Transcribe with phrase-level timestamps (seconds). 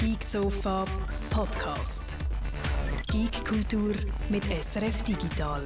[0.00, 0.86] Geek Sofa
[1.28, 2.16] Podcast.
[3.12, 3.92] Geek Kultur
[4.30, 5.62] mit SRF Digital.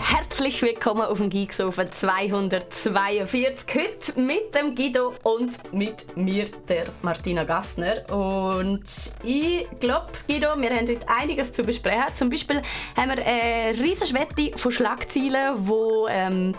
[0.00, 3.74] Herzlich willkommen auf dem Geeksofa 242.
[3.74, 8.10] Heute mit dem Guido und mit mir, der Martina Gassner.
[8.10, 12.14] Und ich glaube, Guido, wir haben heute einiges zu besprechen.
[12.14, 12.62] Zum Beispiel
[12.96, 16.54] haben wir eine riesige Schwette von Schlagzeilen, wo ähm,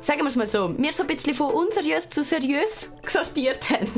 [0.00, 3.88] sagen wir es mal so, wir so ein bisschen von unseriös zu seriös sortiert haben.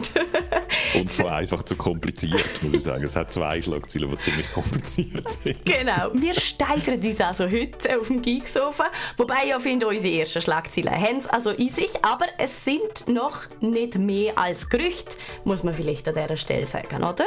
[0.94, 3.04] Und von einfach zu kompliziert, muss ich sagen.
[3.04, 5.64] Es hat zwei Schlagzeilen, die ziemlich kompliziert sind.
[5.64, 8.86] Genau, wir steigern uns also heute auf dem Geeksofa.
[9.16, 13.44] Wobei ich finde, unsere ersten Schlagzeilen haben es also in sich, aber es sind noch
[13.60, 17.24] nicht mehr als Gerüchte, muss man vielleicht an dieser Stelle sagen, oder?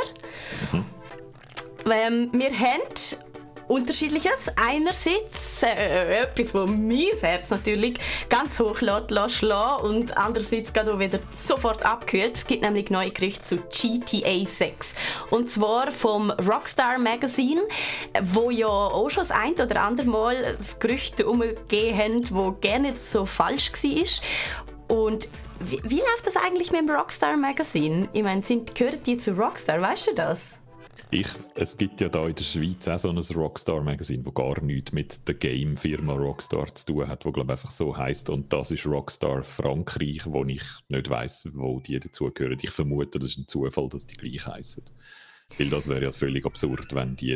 [0.72, 0.86] Mhm.
[1.86, 2.82] Ähm, wir haben
[3.68, 4.52] Unterschiedliches.
[4.56, 7.98] Einerseits äh, etwas, wo mein Herz natürlich
[8.30, 9.44] ganz hoch lässt,
[9.84, 12.36] und andererseits geht auch wieder sofort abgekühlt.
[12.36, 14.96] Es gibt nämlich neue Gerüchte zu GTA 6.
[15.30, 17.62] Und zwar vom Rockstar Magazine,
[18.22, 22.98] wo ja auch schon das ein oder andere Mal das Gerücht umgegeben haben, wo nicht
[22.98, 24.98] so falsch war.
[24.98, 28.08] Und wie, wie läuft das eigentlich mit dem Rockstar Magazine?
[28.14, 29.82] Ich meine, sind, gehören die zu Rockstar?
[29.82, 30.60] Weißt du das?
[31.12, 34.92] Ich, es gibt ja da in der Schweiz auch so ein Rockstar-Magazin, das gar nichts
[34.92, 38.86] mit der Game-Firma Rockstar zu tun hat, wo glaube einfach so heißt und das ist
[38.86, 42.60] Rockstar Frankreich, wo ich nicht weiß, wo die dazugehören.
[42.62, 44.84] Ich vermute, das ist ein Zufall, dass die gleich heißen.
[45.58, 47.34] Weil das wäre ja völlig absurd, wenn die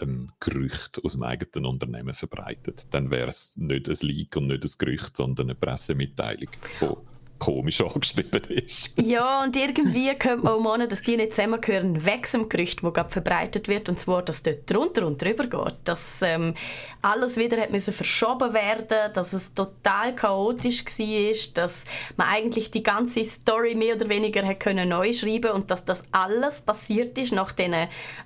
[0.00, 2.86] ähm, Gerüchte aus dem eigenen Unternehmen verbreitet.
[2.94, 7.04] Dann wäre es nicht ein Leak und nicht ein Gerücht, sondern eine Pressemitteilung, wo
[7.38, 8.92] komisch angeschrieben ist.
[8.96, 12.92] ja, und irgendwie könnte man auch meinen, dass die nicht zusammengehören, weg dem Gerücht, das
[12.92, 15.76] gerade verbreitet wird, und zwar, dass dort drunter und drüber geht.
[15.84, 16.54] Dass ähm,
[17.02, 21.84] alles wieder hat müssen verschoben werden dass es total chaotisch war, dass
[22.16, 26.02] man eigentlich die ganze Story mehr oder weniger hat können neu schreiben und dass das
[26.12, 27.74] alles passiert ist nach den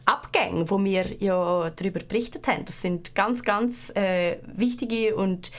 [0.05, 2.65] Abgängen, wo wir ja darüber berichtet haben.
[2.65, 5.51] Das sind ganz, ganz äh, wichtige und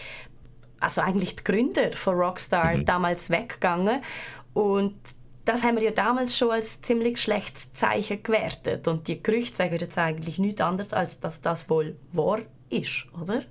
[0.83, 2.85] also eigentlich die Gründer von Rockstar mhm.
[2.85, 4.01] damals weggegangen
[4.53, 4.95] und
[5.45, 9.77] das haben wir ja damals schon als ziemlich schlechtes Zeichen gewertet und die Gerüchte sagen
[9.77, 12.39] jetzt eigentlich nichts anderes als dass das wohl wahr
[12.69, 13.43] ist, oder?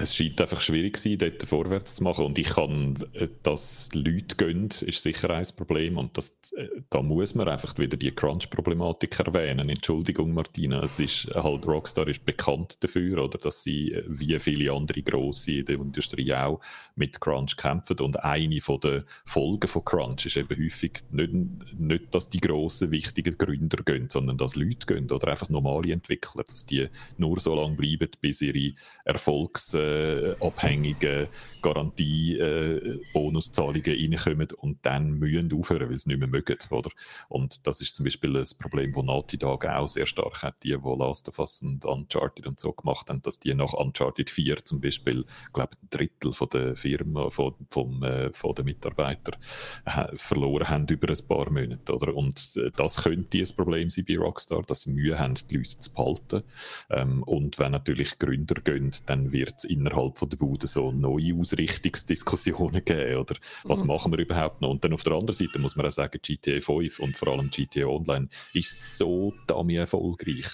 [0.00, 2.24] Es scheint einfach schwierig sein, dort vorwärts zu machen.
[2.24, 5.98] Und ich kann, äh, dass Leute gehen, ist sicher ein Problem.
[5.98, 9.68] Und das, äh, da muss man einfach wieder die Crunch-Problematik erwähnen.
[9.68, 10.82] Entschuldigung, Martina.
[10.82, 15.52] Es ist halt, Rockstar ist bekannt dafür, oder, dass sie, äh, wie viele andere Grosse
[15.52, 16.60] in der Industrie auch,
[16.94, 18.00] mit Crunch kämpfen.
[18.00, 21.32] Und eine von der Folgen von Crunch ist eben häufig nicht,
[21.78, 26.44] nicht dass die grossen, wichtigen Gründer gehen, sondern dass Leute gehen oder einfach normale Entwickler,
[26.44, 28.72] dass die nur so lange bleiben, bis ihre
[29.04, 31.26] Erfolgs- äh, abhängigen
[31.60, 36.58] Garantie-Bonuszahlungen äh, reinkommen und dann müssen aufhören, weil sie nicht mehr mögen.
[36.70, 36.90] Oder?
[37.28, 40.70] Und das ist zum Beispiel ein Problem, das Naughty Dog auch sehr stark hat, die,
[40.70, 44.64] die Last of Us und Uncharted und so gemacht haben, dass die nach Uncharted 4
[44.64, 49.36] zum Beispiel, glaube ein Drittel von der Firma, von, vom, äh, von den Mitarbeitern
[49.84, 51.94] äh, verloren haben über ein paar Monate.
[51.94, 52.14] Oder?
[52.14, 55.78] Und äh, das könnte ein Problem sein bei Rockstar, dass sie Mühe haben, die Leute
[55.78, 56.42] zu behalten.
[56.90, 61.34] Ähm, und wenn natürlich Gründer gehen, dann wird es innerhalb von der Bude so neue
[61.52, 63.34] Ausrichtungsdiskussionen geben, oder
[63.64, 63.88] was mhm.
[63.88, 64.70] machen wir überhaupt noch?
[64.70, 67.50] Und dann auf der anderen Seite muss man auch sagen, GTA 5 und vor allem
[67.50, 70.46] GTA Online ist so damit erfolgreich,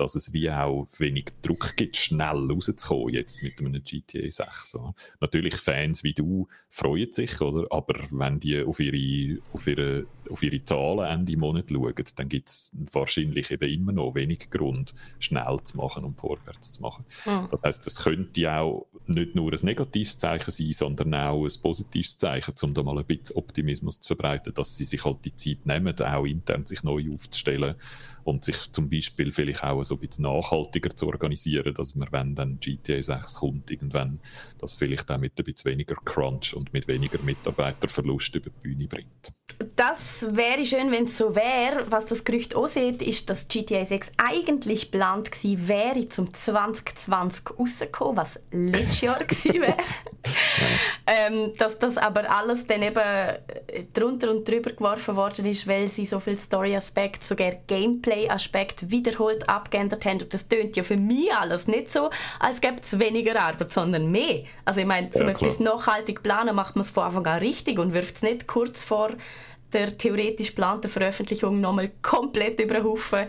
[0.00, 4.70] dass es wie auch wenig Druck gibt, schnell rauszukommen jetzt mit einem GTA 6.
[4.70, 4.94] So.
[5.20, 7.66] Natürlich Fans wie du freuen sich, oder?
[7.70, 12.48] aber wenn die auf ihre, auf ihre, auf ihre Zahlen Ende Monat schauen, dann gibt
[12.48, 17.04] es wahrscheinlich eben immer noch wenig Grund, schnell zu machen und vorwärts zu machen.
[17.26, 17.48] Mhm.
[17.50, 22.16] Das heißt, es könnte auch nicht nur ein negatives Zeichen sein, sondern auch ein positives
[22.16, 25.66] Zeichen, um da mal ein bisschen Optimismus zu verbreiten, dass sie sich halt die Zeit
[25.66, 27.74] nehmen, auch intern sich neu aufzustellen
[28.24, 32.34] und sich zum Beispiel vielleicht auch so ein bisschen nachhaltiger zu organisieren, dass man, wenn
[32.34, 34.20] dann GTA 6 kommt, irgendwann
[34.58, 38.86] das vielleicht auch mit ein bisschen weniger Crunch und mit weniger Mitarbeiterverlust über die Bühne
[38.86, 39.32] bringt.
[39.76, 41.90] Das wäre schön, wenn es so wäre.
[41.90, 47.58] Was das Gerücht auch sieht, ist, dass GTA 6 eigentlich geplant gewesen wäre, zum 2020
[47.58, 49.76] rauszukommen, was letztes Jahr gewesen wäre.
[51.06, 53.02] ähm, dass das aber alles dann eben
[53.92, 57.52] drunter und drüber geworfen worden ist, weil sie so viel Story-Aspekt, sogar
[58.10, 60.20] Gameplay-Aspekt wiederholt abgeändert haben.
[60.20, 64.10] Und das tönt ja für mich alles nicht so, als gäbe es weniger Arbeit, sondern
[64.10, 64.44] mehr.
[64.64, 67.78] Also ich meine, zum ja, etwas nachhaltig planen macht man es von Anfang an richtig
[67.78, 69.10] und wirft es nicht kurz vor
[69.72, 73.26] der theoretisch geplanten Veröffentlichung nochmal komplett über den Haufen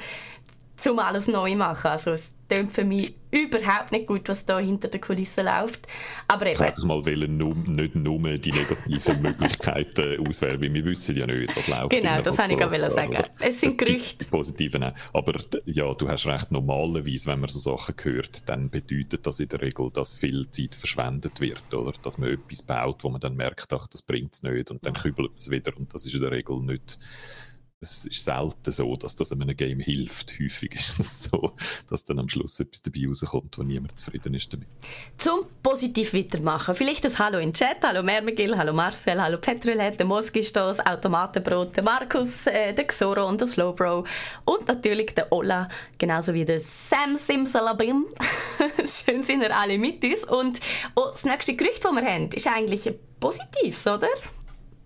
[0.75, 1.87] zum alles neu machen.
[1.87, 5.87] Also es klingt für mich überhaupt nicht gut, was da hinter der Kulisse läuft.
[6.27, 6.61] Aber eben.
[6.61, 11.55] Ich mal wollen, nur, nicht nur die negativen Möglichkeiten auswählen, weil wir wissen ja nicht,
[11.55, 11.91] was läuft.
[11.91, 13.11] Genau, das wollte ich auch sagen.
[13.11, 13.29] Oder?
[13.39, 14.25] Es sind Gerüchte.
[14.25, 14.91] Positiven.
[15.13, 19.47] Aber ja, du hast recht, normalerweise, wenn man so Sachen hört, dann bedeutet das in
[19.47, 21.73] der Regel, dass viel Zeit verschwendet wird.
[21.73, 24.85] Oder dass man etwas baut, wo man dann merkt, ach, das bringt es nicht und
[24.85, 26.99] dann kübelt man es wieder und das ist in der Regel nicht
[27.83, 30.33] es ist selten so, dass das einem Game hilft.
[30.39, 31.53] Häufig ist es so,
[31.89, 34.67] dass dann am Schluss etwas dabei rauskommt, wo niemand zufrieden ist damit.
[35.17, 36.75] Zum positiv weitermachen.
[36.75, 37.77] Vielleicht das Hallo in Chat.
[37.81, 43.41] Hallo Mermegil, hallo Marcel, hallo Petrolhead, der Moskistos, Automatenbrot, der Markus, äh, der Xoro und
[43.41, 44.05] der Slowbro.
[44.45, 45.67] Und natürlich der Ola,
[45.97, 48.05] genauso wie der Sam Simsalabim.
[48.85, 50.23] Schön sind ihr alle mit uns.
[50.25, 50.59] Und
[50.93, 54.07] oh, das nächste Gerücht, das wir haben, ist eigentlich positiv, oder?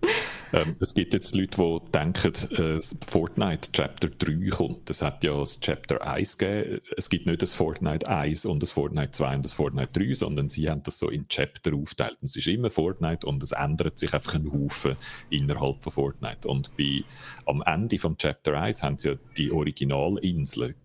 [0.54, 4.90] Ähm, es gibt jetzt Leute, die denken, äh, Fortnite Chapter 3 kommt.
[4.90, 6.82] Es hat ja das Chapter 1 gegeben.
[6.96, 10.48] Es gibt nicht das Fortnite 1 und das Fortnite 2 und das Fortnite 3, sondern
[10.48, 12.18] sie haben das so in Chapter aufgeteilt.
[12.22, 14.96] Es ist immer Fortnite und es ändert sich einfach ein Haufen
[15.30, 16.48] innerhalb von Fortnite.
[16.48, 17.04] Und bei,
[17.46, 20.76] am Ende vom Chapter 1 haben sie ja die Originalinseln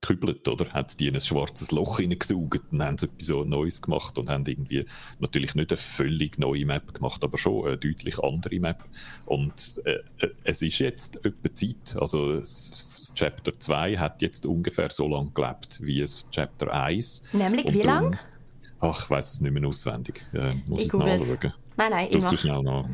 [0.00, 0.72] gekübelt, oder?
[0.72, 4.84] Haben die in ein schwarzes Loch hineingesaugt und haben etwas Neues gemacht und haben irgendwie
[5.18, 8.84] natürlich nicht eine völlig neue Map gemacht, aber schon eine deutlich andere Map.
[9.26, 11.96] Und äh, äh es ist jetzt etwa Zeit.
[11.98, 17.22] Also das Chapter 2 hat jetzt ungefähr so lange gelebt wie das Chapter 1.
[17.32, 18.18] Nämlich und wie lange?
[18.80, 20.24] Ach, ich weiß es nicht mehr auswendig.
[20.32, 21.52] Äh, muss ich es nachschauen.
[21.76, 22.86] Nein, nein, ich du schnell nach.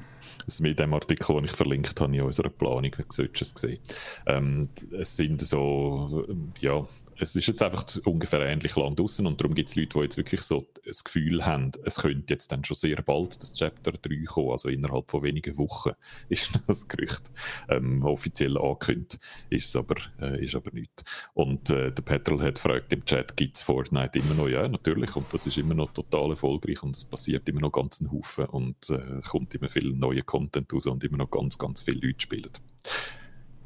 [0.61, 3.79] Mit dem Artikel, den ich verlinkt habe, in unserer Planung, wie es sehen.
[4.27, 4.69] Ähm,
[4.99, 6.27] es sind so,
[6.61, 6.87] ja,
[7.19, 10.17] es ist jetzt einfach ungefähr ähnlich lang draußen und darum gibt es Leute, die jetzt
[10.17, 14.25] wirklich so das Gefühl haben, es könnte jetzt dann schon sehr bald das Chapter 3
[14.25, 15.93] kommen, also innerhalb von wenigen Wochen
[16.29, 17.31] ist das Gerücht
[17.69, 19.19] ähm, offiziell angekündigt,
[19.51, 21.03] ist es aber, äh, aber nicht.
[21.35, 24.49] Und äh, der Petrol hat gefragt im Chat, gibt es Fortnite immer noch?
[24.49, 28.01] Ja, natürlich und das ist immer noch total erfolgreich und es passiert immer noch ganz
[28.01, 31.83] einen Haufen und äh, kommt immer viel neuer Content raus und immer noch ganz, ganz
[31.83, 32.51] viele Leute spielen.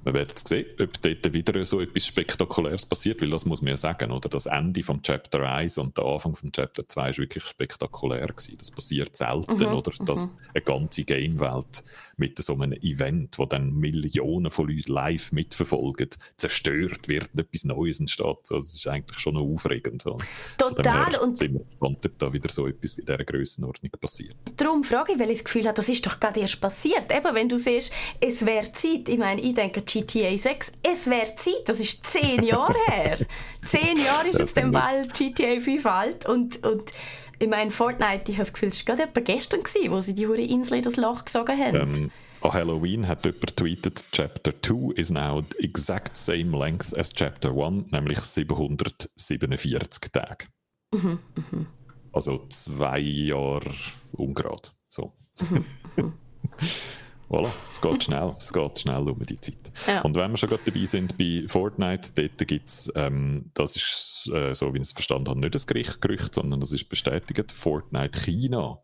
[0.04, 3.76] Wir werden sehen, ob dort wieder so etwas Spektakuläres passiert, weil das muss man ja
[3.76, 4.28] sagen, oder?
[4.28, 8.56] Das Ende vom Chapter 1 und der Anfang vom Chapter 2 ist wirklich spektakulär gewesen.
[8.58, 9.92] Das passiert selten, mhm, oder?
[10.04, 10.38] Dass mhm.
[10.54, 11.84] eine ganze Gamewelt
[12.18, 17.64] mit so einem Event, wo dann Millionen von Leuten live mitverfolgen, zerstört wird und etwas
[17.64, 18.26] Neues entsteht.
[18.26, 20.02] Also, das ist eigentlich schon noch aufregend.
[20.02, 20.18] So.
[20.56, 21.16] Total.
[21.18, 24.36] und sind wir gespannt, ob da wieder so etwas in dieser Grössenordnung passiert.
[24.56, 27.06] Darum frage ich, weil ich das Gefühl habe, das ist doch gerade erst passiert.
[27.12, 29.08] Eben, wenn du siehst, es wäre Zeit.
[29.08, 30.72] Ich meine, ich denke, GTA 6.
[30.82, 33.18] Es wäre Zeit, das ist zehn Jahre her.
[33.64, 36.92] zehn Jahre ist jetzt dann bald GTA 5 alt und, und
[37.38, 40.26] ich meine, Fortnite, ich habe das Gefühl, es war gerade gestern, gewesen, wo sie die
[40.26, 41.94] hure Insel in das Loch gesogen haben.
[41.94, 47.10] Ähm, an Halloween hat jemand tweetet, Chapter 2 is now the exact same length as
[47.12, 50.46] Chapter 1, nämlich 747 Tage.
[50.92, 51.66] Mhm, mh.
[52.12, 53.70] Also zwei Jahre
[54.12, 54.70] ungerade.
[54.88, 55.12] So.
[55.40, 55.64] Mhm,
[55.96, 56.12] mhm.
[57.28, 59.70] Voilà, es geht schnell, es geht schnell um die Zeit.
[59.86, 60.00] Ja.
[60.00, 64.30] Und wenn wir schon gerade dabei sind bei Fortnite, dort gibt es, ähm, das ist,
[64.32, 68.18] äh, so wie ich es verstanden habe, nicht das Gerücht, sondern das ist bestätigt, Fortnite
[68.18, 68.78] China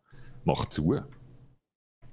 [0.44, 1.00] macht zu.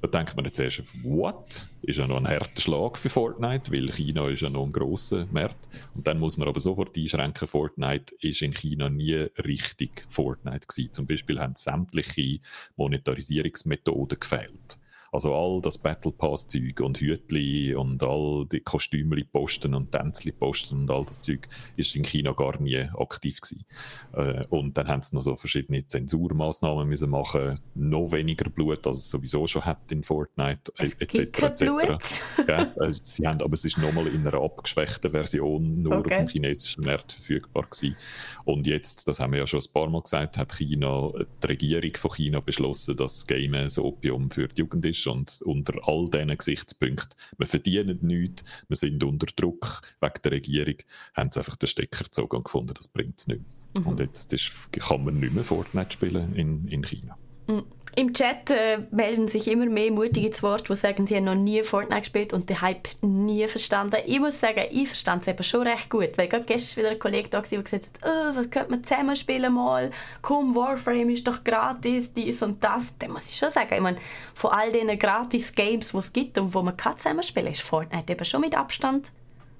[0.01, 1.69] Da denkt man jetzt erst, what?
[1.83, 5.27] Ist ja noch ein harter Schlag für Fortnite, weil China ist ja noch ein grosser
[5.31, 5.69] Markt.
[5.93, 9.13] Und dann muss man aber sofort einschränken, Fortnite ist in China nie
[9.45, 10.93] richtig Fortnite gewesen.
[10.93, 12.39] Zum Beispiel haben sämtliche
[12.77, 14.79] Monetarisierungsmethoden gefehlt.
[15.13, 20.31] Also all das Battle Pass Zeug und Hütli und all die Kostümli posten und Tänzli
[20.31, 23.65] posten und all das Zeug ist in China gar nie aktiv gewesen.
[24.13, 28.99] Äh, und dann haben sie noch so verschiedene Zensurmaßnahmen müssen machen, noch weniger Blut, als
[28.99, 31.17] es sowieso schon hat in Fortnite etc.
[31.17, 31.61] etc.
[32.47, 36.13] ja, äh, sie haben, aber es ist nochmal in einer abgeschwächten Version nur okay.
[36.13, 37.97] auf dem chinesischen Markt verfügbar gewesen.
[38.45, 41.11] Und jetzt, das haben wir ja schon ein paar Mal gesagt, hat China,
[41.43, 45.41] die Regierung von China beschlossen, dass Game ein Opium für die Jugend ist ist und
[45.43, 50.75] unter all diesen Gesichtspunkten, wir verdienen nichts, wir sind unter Druck wegen der Regierung,
[51.13, 53.41] haben sie einfach den Stecker gezogen und gefunden, das bringt es nicht.
[53.77, 53.87] Mhm.
[53.87, 57.17] Und jetzt ist, kann man nicht mehr Fortnite spielen in, in China.
[57.47, 57.63] Mhm.
[57.93, 61.35] Im Chat äh, melden sich immer mehr Mutige zu Wort, die sagen, sie haben noch
[61.35, 63.97] nie Fortnite gespielt und den Hype nie verstanden.
[64.05, 66.99] Ich muss sagen, ich verstand es eben schon recht gut, weil gerade gestern wieder ein
[66.99, 71.09] Kollege da war, der gesagt hat, oh, was könnte man zusammen spielen mal, komm, Warframe
[71.09, 72.97] ist doch gratis, dies und das.
[72.97, 73.97] Dann muss ich schon sagen, ich meine,
[74.35, 77.61] von all diesen gratis Games, die es gibt und wo man kann zusammen spielen ist
[77.61, 79.11] Fortnite eben schon mit Abstand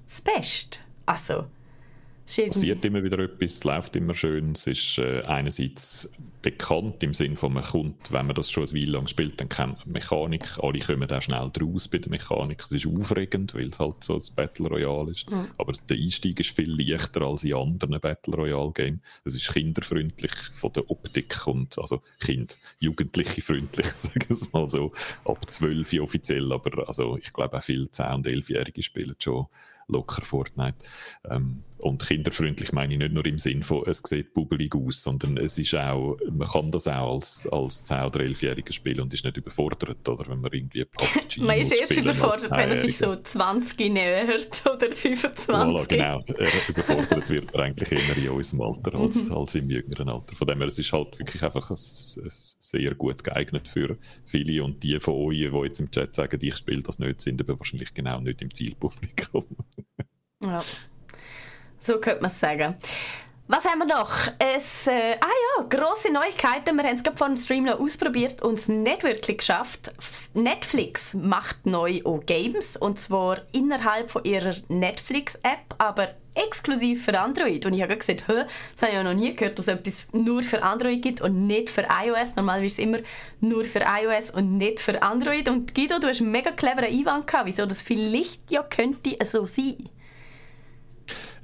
[0.08, 0.78] das Beste.
[1.04, 1.44] Also,
[2.24, 4.52] Es passiert immer wieder etwas, es läuft immer schön.
[4.52, 6.08] Es ist äh, einerseits
[6.42, 9.48] bekannt im Sinne von, man kommt, wenn man das schon eine Weile lang spielt, dann
[9.48, 10.58] kennt man die Mechanik.
[10.60, 12.60] Alle kommen da schnell draus bei der Mechanik.
[12.60, 15.30] Es ist aufregend, weil es halt so ein Battle Royale ist.
[15.30, 15.46] Mhm.
[15.56, 19.00] Aber der Einstieg ist viel leichter als in anderen Battle Royale Games.
[19.24, 24.66] Es ist kinderfreundlich von der Optik und, also Kind, Jugendliche freundlich, sagen wir es mal
[24.66, 24.92] so.
[25.24, 29.46] Ab 12 offiziell, aber also ich glaube auch viele 10- und 11-Jährige spielen schon
[29.88, 30.76] locker Fortnite.
[31.28, 35.36] Ähm, und kinderfreundlich meine ich nicht nur im Sinn von, es sieht bubbelig aus, sondern
[35.36, 39.24] es ist auch, man kann das auch als, als 10- oder 11-Jähriger spielen und ist
[39.24, 43.14] nicht überfordert, oder wenn man irgendwie PUBG Man ist erst überfordert, wenn er sich so
[43.16, 45.54] 20 nähert oder 25.
[45.54, 46.22] Voilà, genau.
[46.26, 50.34] Er überfordert wird er eigentlich eher in unserem Alter als, als im jüngeren Alter.
[50.34, 54.62] Von dem her, es ist halt wirklich einfach ein, ein sehr gut geeignet für viele
[54.62, 57.58] und die von euch, die jetzt im Chat sagen, ich spiele das nicht, sind aber
[57.58, 59.44] wahrscheinlich genau nicht im Zielpublikum.
[60.42, 60.62] ja.
[61.82, 62.76] So könnte man es sagen.
[63.48, 64.12] Was haben wir noch?
[64.38, 65.26] Es, äh, ah
[65.58, 66.76] ja, grosse Neuigkeiten.
[66.76, 69.92] Wir haben es gerade vor dem Stream noch ausprobiert und es nicht wirklich geschafft.
[70.32, 77.66] Netflix macht neu auch Games und zwar innerhalb von ihrer Netflix-App, aber exklusiv für Android.
[77.66, 80.06] Und ich habe gesagt, Hä, das habe ich ja noch nie gehört, dass es etwas
[80.12, 82.36] nur für Android gibt und nicht für iOS.
[82.36, 82.98] Normalerweise ist es immer
[83.40, 85.48] nur für iOS und nicht für Android.
[85.48, 89.46] Und Guido, du hast einen mega cleveren Einwand gehabt, wieso das vielleicht ja könnte so
[89.46, 89.76] sein.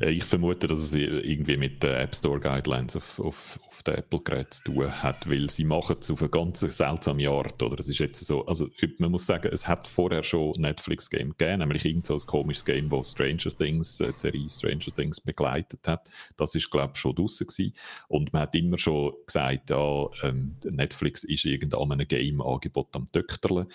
[0.01, 3.95] Äh, ich vermute, dass es irgendwie mit den App Store Guidelines auf, auf, auf den
[3.95, 7.63] Apple-Geräten zu tun hat, weil sie machen es auf eine ganz seltsame Art.
[7.63, 7.79] Oder?
[7.79, 11.85] Es ist jetzt so, also man muss sagen, es hat vorher schon Netflix-Game gegeben, nämlich
[11.85, 16.09] irgend so ein komisches Game, das Stranger Things, äh, die Serie Stranger Things begleitet hat.
[16.37, 17.73] Das ist, glaube ich, schon draußen gewesen.
[18.09, 23.67] Und man hat immer schon gesagt, ja, ähm, Netflix ist irgendein Game-Angebot am Töchterle.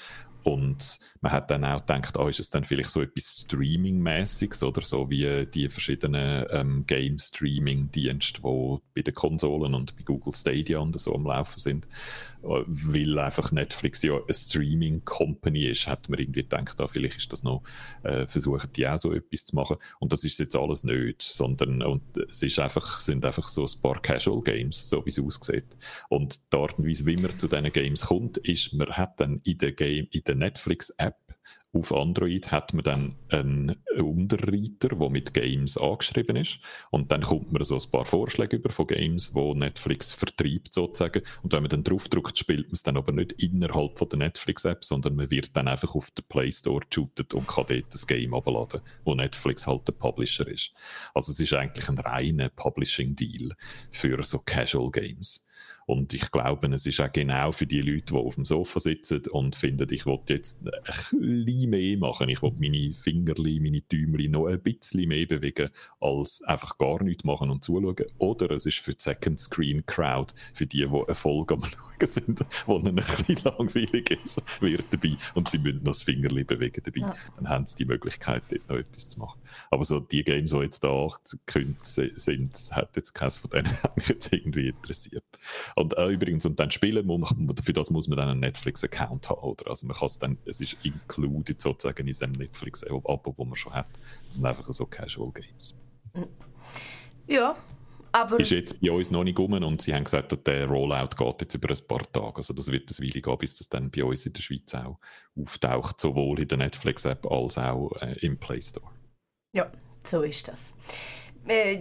[0.44, 4.82] Und man hat dann auch gedacht, oh, ist es dann vielleicht so etwas Streaming-mäßiges oder
[4.82, 11.00] so wie die verschiedenen ähm, Game-Streaming-Dienste, die bei den Konsolen und bei Google Stadia und
[11.00, 11.88] so am Laufen sind.
[12.44, 17.44] Weil einfach Netflix ja eine Streaming-Company ist, hat man irgendwie gedacht, ah, vielleicht ist das
[17.44, 17.64] noch,
[18.04, 19.78] äh, versuchen die auch so etwas zu machen.
[20.00, 23.82] Und das ist jetzt alles nicht, sondern und es ist einfach, sind einfach so ein
[23.82, 25.78] paar Casual-Games, so wie es aussieht.
[26.10, 29.40] Und die Art und Weise, wie man zu diesen Games kommt, ist, man hat dann
[29.44, 31.23] in der, in der Netflix-App
[31.74, 36.60] auf Android hat man dann einen Unterreiter, der mit Games angeschrieben ist.
[36.92, 41.24] Und dann kommt man so ein paar Vorschläge über von Games, wo Netflix vertreibt sozusagen.
[41.42, 44.86] Und wenn man dann draufdrückt, spielt man es dann aber nicht innerhalb von der Netflix-App,
[44.86, 48.36] sondern man wird dann einfach auf den Play Store geshootet und kann dort das Game
[48.36, 50.74] abladen, wo Netflix halt der Publisher ist.
[51.16, 53.52] Also es ist eigentlich ein reiner Publishing-Deal
[53.90, 55.44] für so Casual Games.
[55.86, 59.22] Und ich glaube, es ist auch genau für die Leute, die auf dem Sofa sitzen
[59.32, 64.32] und finden, ich will jetzt ein bisschen mehr machen, ich will meine Fingerli, meine Däumchen
[64.32, 67.96] noch ein bisschen mehr bewegen, als einfach gar nichts machen und zuschauen.
[68.18, 72.08] Oder es ist für die Second Screen Crowd, für die, die eine Folge am Schauen
[72.08, 76.44] sind, die ihnen ein bisschen langweilig ist, wird dabei und sie müssen noch das Fingerli
[76.44, 77.00] bewegen dabei.
[77.00, 77.16] Ja.
[77.38, 79.40] Dann haben sie die Möglichkeit, dort noch etwas zu machen.
[79.70, 81.08] Aber so die Games, die jetzt da
[81.82, 85.24] sind, hat jetzt keines von denen mich jetzt irgendwie interessiert.
[85.76, 89.30] Und äh, übrigens, und dann spielen, muss man, für das muss man dann einen Netflix-Account
[89.30, 89.70] haben, oder?
[89.70, 93.74] Also man kann es dann, es ist included sozusagen in seinem Netflix-Abo, das man schon
[93.74, 93.88] hat.
[94.28, 95.76] Das sind einfach so Casual Games.
[97.28, 97.56] Ja,
[98.12, 98.40] aber...
[98.40, 101.56] Ist jetzt bei uns noch nicht rum und sie haben gesagt, der Rollout geht jetzt
[101.56, 102.38] über ein paar Tage.
[102.38, 105.00] Also das wird eine Weile gehen, bis das dann bei uns in der Schweiz auch
[105.36, 108.88] auftaucht, sowohl in der Netflix-App als auch äh, im Play Store.
[109.56, 109.72] Ja,
[110.04, 110.74] so ist das.
[111.48, 111.80] Äh,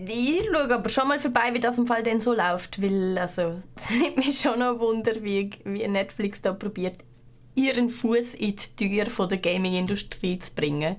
[0.52, 3.90] schaue aber schon mal vorbei, wie das im Fall denn so läuft, weil also, es
[3.90, 6.96] nimmt mich schon noch Wunder, wie, wie Netflix da probiert,
[7.54, 10.96] ihren Fuß in die Tür von der Gaming-Industrie zu bringen.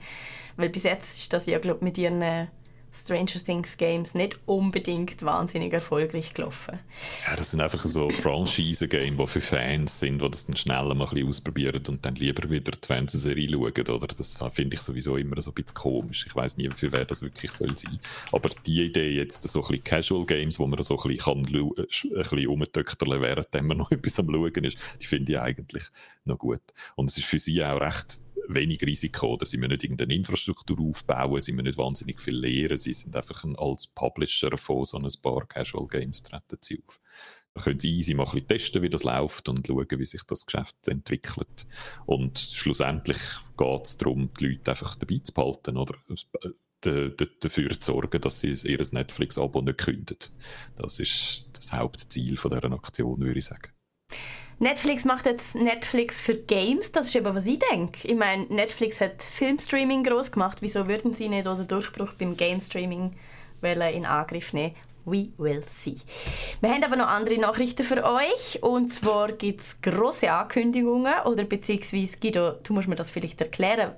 [0.56, 2.48] Weil bis jetzt ist das ja, glaube mit ihren äh,
[2.96, 6.80] Stranger Things Games nicht unbedingt wahnsinnig erfolgreich gelaufen.
[7.28, 11.06] Ja, das sind einfach so Franchise-Games, die für Fans sind, die das dann schneller mal
[11.06, 13.90] ein bisschen ausprobieren und dann lieber wieder die Fernsehserie schauen.
[13.90, 14.08] Oder?
[14.08, 16.26] Das finde ich sowieso immer so ein bisschen komisch.
[16.28, 18.00] Ich weiß nie, für wer das wirklich soll sein.
[18.32, 21.38] Aber die Idee jetzt, so ein bisschen Casual Games, wo man so ein bisschen, kann,
[21.40, 25.84] ein bisschen rumtöchterle während man noch etwas am Schauen ist, die finde ich eigentlich
[26.26, 26.62] noch gut.
[26.96, 29.34] Und es ist für sie auch recht wenig Risiko.
[29.34, 33.16] Oder sie müssen nicht irgendeine Infrastruktur aufbauen, sie müssen nicht wahnsinnig viel lehren, sie sind
[33.16, 37.00] einfach ein, als Publisher von so ein paar Casual Games treten sie auf.
[37.54, 40.24] Da können sie easy mal ein bisschen testen, wie das läuft und schauen, wie sich
[40.24, 41.68] das Geschäft entwickelt.
[42.06, 43.20] Und schlussendlich
[43.58, 45.96] geht es darum, die Leute einfach dabei zu behalten oder
[46.82, 50.18] dafür zu sorgen, dass sie ihr Netflix-Abo nicht künden.
[50.76, 53.72] Das ist das Hauptziel von dieser Aktion, würde ich sagen.
[54.60, 56.92] Netflix macht jetzt Netflix für Games.
[56.92, 58.08] Das ist eben, was ich denke.
[58.08, 60.60] Ich meine, Netflix hat Filmstreaming groß gemacht.
[60.62, 63.14] Wieso würden sie nicht oder Durchbruch beim Game Streaming
[63.62, 65.98] in Angriff nehmen We will see.
[66.62, 68.62] Wir haben aber noch andere Nachrichten für euch.
[68.62, 71.14] Und zwar gibt es grosse Ankündigungen.
[71.26, 73.96] Oder beziehungsweise, Guido, du musst mir das vielleicht erklären.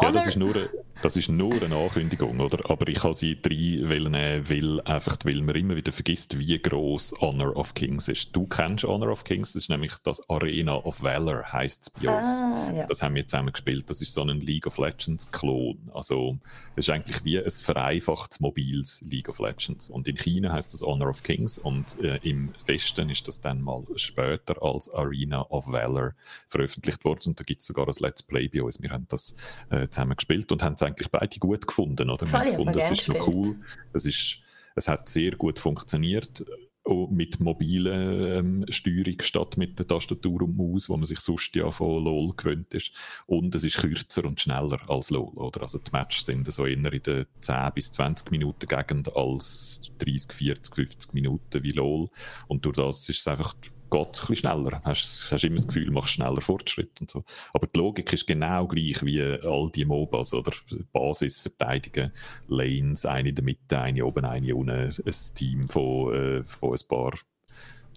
[0.00, 0.70] Ja, das ist nur
[1.02, 2.68] das ist nur eine Ankündigung, oder?
[2.70, 7.14] Aber ich habe sie drei nehmen, weil, einfach, weil man immer wieder vergisst, wie groß
[7.20, 8.34] Honor of Kings ist.
[8.34, 12.18] Du kennst Honor of Kings, das ist nämlich das Arena of Valor, heisst es bei
[12.18, 12.42] uns.
[12.42, 12.86] Ah, ja.
[12.86, 13.88] Das haben wir zusammen gespielt.
[13.88, 15.90] Das ist so ein League of Legends-Klon.
[15.94, 16.38] Also,
[16.74, 19.90] es ist eigentlich wie ein vereinfachtes mobiles League of Legends.
[19.90, 23.62] Und in China heißt das Honor of Kings und äh, im Westen ist das dann
[23.62, 26.14] mal später als Arena of Valor
[26.48, 27.28] veröffentlicht worden.
[27.28, 28.82] Und da gibt es sogar ein Let's Play bei uns.
[28.82, 29.36] Wir haben das
[29.70, 32.10] äh, zusammen gespielt und haben es eigentlich beide gut gefunden.
[32.10, 32.26] Oder?
[32.26, 33.56] Wir haben gefunden, das ist noch cool.
[33.92, 34.38] Es, ist,
[34.74, 36.44] es hat sehr gut funktioniert
[37.10, 41.70] mit mobiler ähm, Steuerung statt mit der Tastatur und Maus, wo man sich sonst ja
[41.70, 42.92] von LOL gewöhnt ist.
[43.26, 45.34] Und es ist kürzer und schneller als LOL.
[45.34, 45.62] Oder?
[45.62, 50.32] Also die Matches sind so eher in den 10 bis 20 Minuten Gegend als 30,
[50.32, 52.08] 40, 50 Minuten wie LOL.
[52.46, 53.54] Und durch das ist es einfach
[53.90, 54.82] geht es ein bisschen schneller.
[54.84, 57.24] Hast, hast immer das Gefühl, du machst schneller Fortschritt und so.
[57.52, 60.52] Aber die Logik ist genau gleich wie all die MOBAs oder
[60.92, 62.12] Basis verteidigen,
[62.48, 66.88] Lanes, eine in der Mitte, eine oben, eine unten, ein Team von, äh, von ein
[66.88, 67.12] paar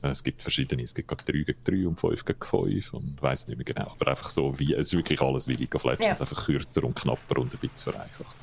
[0.01, 3.13] äh, es gibt verschiedene, es gibt gerade 3 gegen 3 und 5 gegen 5 und
[3.15, 5.75] ich weiß nicht mehr genau, aber einfach so, wie, es ist wirklich alles wie League
[5.75, 6.19] of Legends, ja.
[6.19, 8.35] einfach kürzer und knapper und ein bisschen vereinfacht.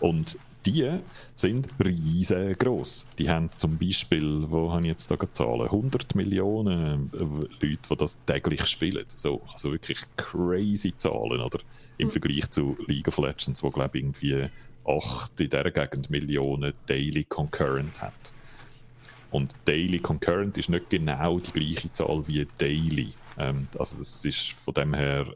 [0.00, 1.00] Und die
[1.34, 3.06] sind riesengroß.
[3.18, 7.96] Die haben zum Beispiel, wo habe ich jetzt da Zahlen, 100 Millionen äh, Leute, die
[7.96, 9.04] das täglich spielen.
[9.08, 11.60] So, also wirklich crazy Zahlen, oder?
[11.98, 12.10] Im mhm.
[12.10, 14.48] Vergleich zu League of Legends, wo glaube ich irgendwie
[14.86, 18.12] 8 in dieser Gegend Millionen Daily Concurrent hat.
[19.30, 23.12] Und Daily Concurrent ist nicht genau die gleiche Zahl wie Daily.
[23.38, 25.26] Ähm, also das ist von dem her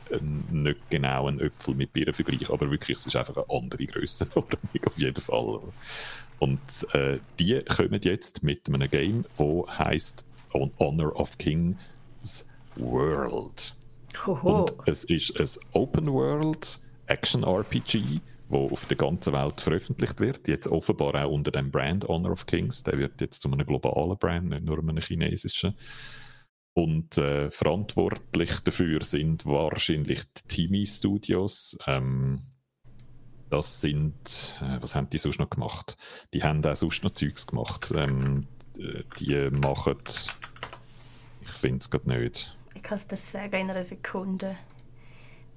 [0.51, 4.61] nicht genau ein Äpfel mit Birnen vergleich, aber wirklich, es ist einfach eine andere Grössenordnung
[4.87, 5.61] auf jeden Fall.
[6.39, 13.75] Und äh, die kommen jetzt mit einem Game, wo heißt Honor of Kings World.
[14.27, 14.61] Hoho.
[14.61, 20.47] Und es ist ein Open World Action RPG, wo auf der ganzen Welt veröffentlicht wird.
[20.49, 22.83] Jetzt offenbar auch unter dem Brand Honor of Kings.
[22.83, 25.75] Der wird jetzt zu einem globalen Brand, nicht nur einem chinesischen.
[26.79, 31.77] Und äh, verantwortlich dafür sind wahrscheinlich die Timi Studios.
[31.89, 32.39] Ähm,
[33.51, 35.97] das sind, äh, was haben die sonst noch gemacht?
[36.33, 37.93] Die haben auch sonst noch Zeugs gemacht.
[37.97, 39.99] Ähm, die machen,
[41.43, 42.57] ich finde es gerade nicht.
[42.77, 44.57] Ich kann es dir sagen in einer Sekunde.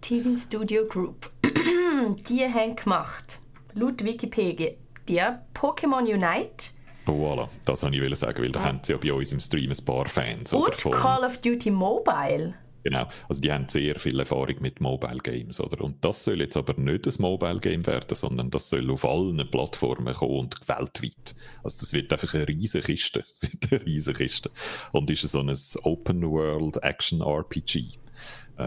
[0.02, 1.30] TV Studio Group.
[2.30, 3.42] die haben gemacht,
[3.76, 4.72] laut Wikipedia,
[5.08, 5.22] die
[5.54, 6.72] Pokémon Unite,
[7.06, 8.66] voilà, das wollte ich sagen, weil da ja.
[8.66, 10.54] haben sie ja bei uns im Stream ein paar Fans.
[10.54, 12.54] Und von, Call of Duty Mobile.
[12.84, 15.84] Genau, also die haben sehr viel Erfahrung mit Mobile Games, oder?
[15.84, 19.50] Und das soll jetzt aber nicht ein Mobile Game werden, sondern das soll auf allen
[19.52, 21.36] Plattformen kommen und weltweit.
[21.64, 23.24] Also das wird einfach eine riesige Kiste.
[23.42, 24.52] Das wird eine riesige Kiste.
[24.92, 28.00] Und ist so ein Open World Action RPG.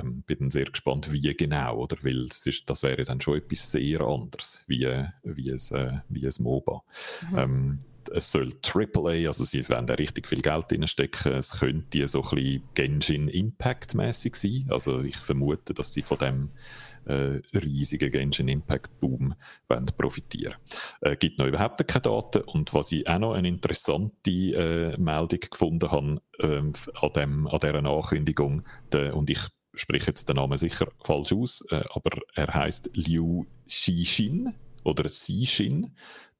[0.00, 1.96] Ähm, bin sehr gespannt, wie genau, oder?
[2.02, 4.88] Weil das, ist, das wäre dann schon etwas sehr anderes, wie,
[5.22, 6.82] wie, ein, äh, wie ein MOBA.
[7.30, 7.38] Mhm.
[7.38, 7.78] Ähm,
[8.12, 11.32] es soll AAA, also sie werden da richtig viel Geld reinstecken.
[11.32, 14.66] Es könnte so ein bisschen Genshin Impact mäßig sein.
[14.68, 16.50] Also ich vermute, dass sie von dem
[17.06, 19.34] äh, riesigen Genshin Impact Boom
[19.68, 20.54] wollen profitieren.
[21.00, 25.40] Äh, gibt noch überhaupt keine Daten und was ich auch noch eine interessante äh, Meldung
[25.50, 29.40] gefunden habe äh, an, dem, an dieser Ankündigung der, und ich
[29.74, 35.94] spreche jetzt den Namen sicher falsch aus, äh, aber er heißt Liu Xixin oder Xixin.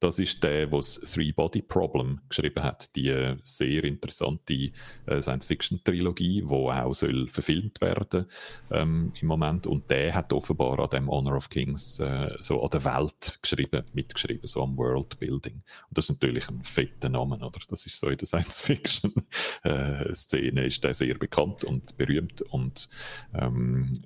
[0.04, 2.94] Das ist der, der das Three-Body-Problem geschrieben hat.
[2.94, 4.70] Die äh, sehr interessante
[5.06, 8.26] äh, Science-Fiction-Trilogie, die auch soll verfilmt werden
[8.70, 9.66] ähm, im Moment.
[9.66, 13.82] Und der hat offenbar an dem Honor of Kings äh, so an der Welt geschrieben,
[13.94, 15.62] mitgeschrieben, so am World-Building.
[15.88, 17.60] Und das ist natürlich ein fetter Name, oder?
[17.66, 22.90] Das ist so in der Science-Fiction-Szene ist der sehr bekannt und berühmt und
[23.32, 24.02] ähm,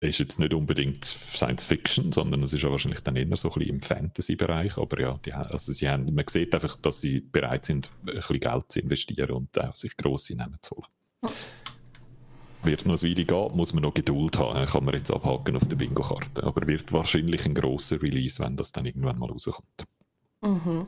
[0.00, 3.54] ist jetzt nicht unbedingt Science Fiction, sondern es ist ja wahrscheinlich dann eher so ein
[3.54, 4.78] bisschen im Fantasy-Bereich.
[4.78, 8.40] Aber ja, die, also sie haben, man sieht einfach, dass sie bereit sind, ein bisschen
[8.40, 11.34] Geld zu investieren und auch sich grosse Namen zu holen.
[12.62, 14.66] Wird noch ein Weile gehen, muss man noch Geduld haben.
[14.66, 16.44] Kann man jetzt abhaken auf der Bingo-Karte.
[16.44, 19.84] Aber wird wahrscheinlich ein grosser Release, wenn das dann irgendwann mal rauskommt.
[20.42, 20.86] Mhm.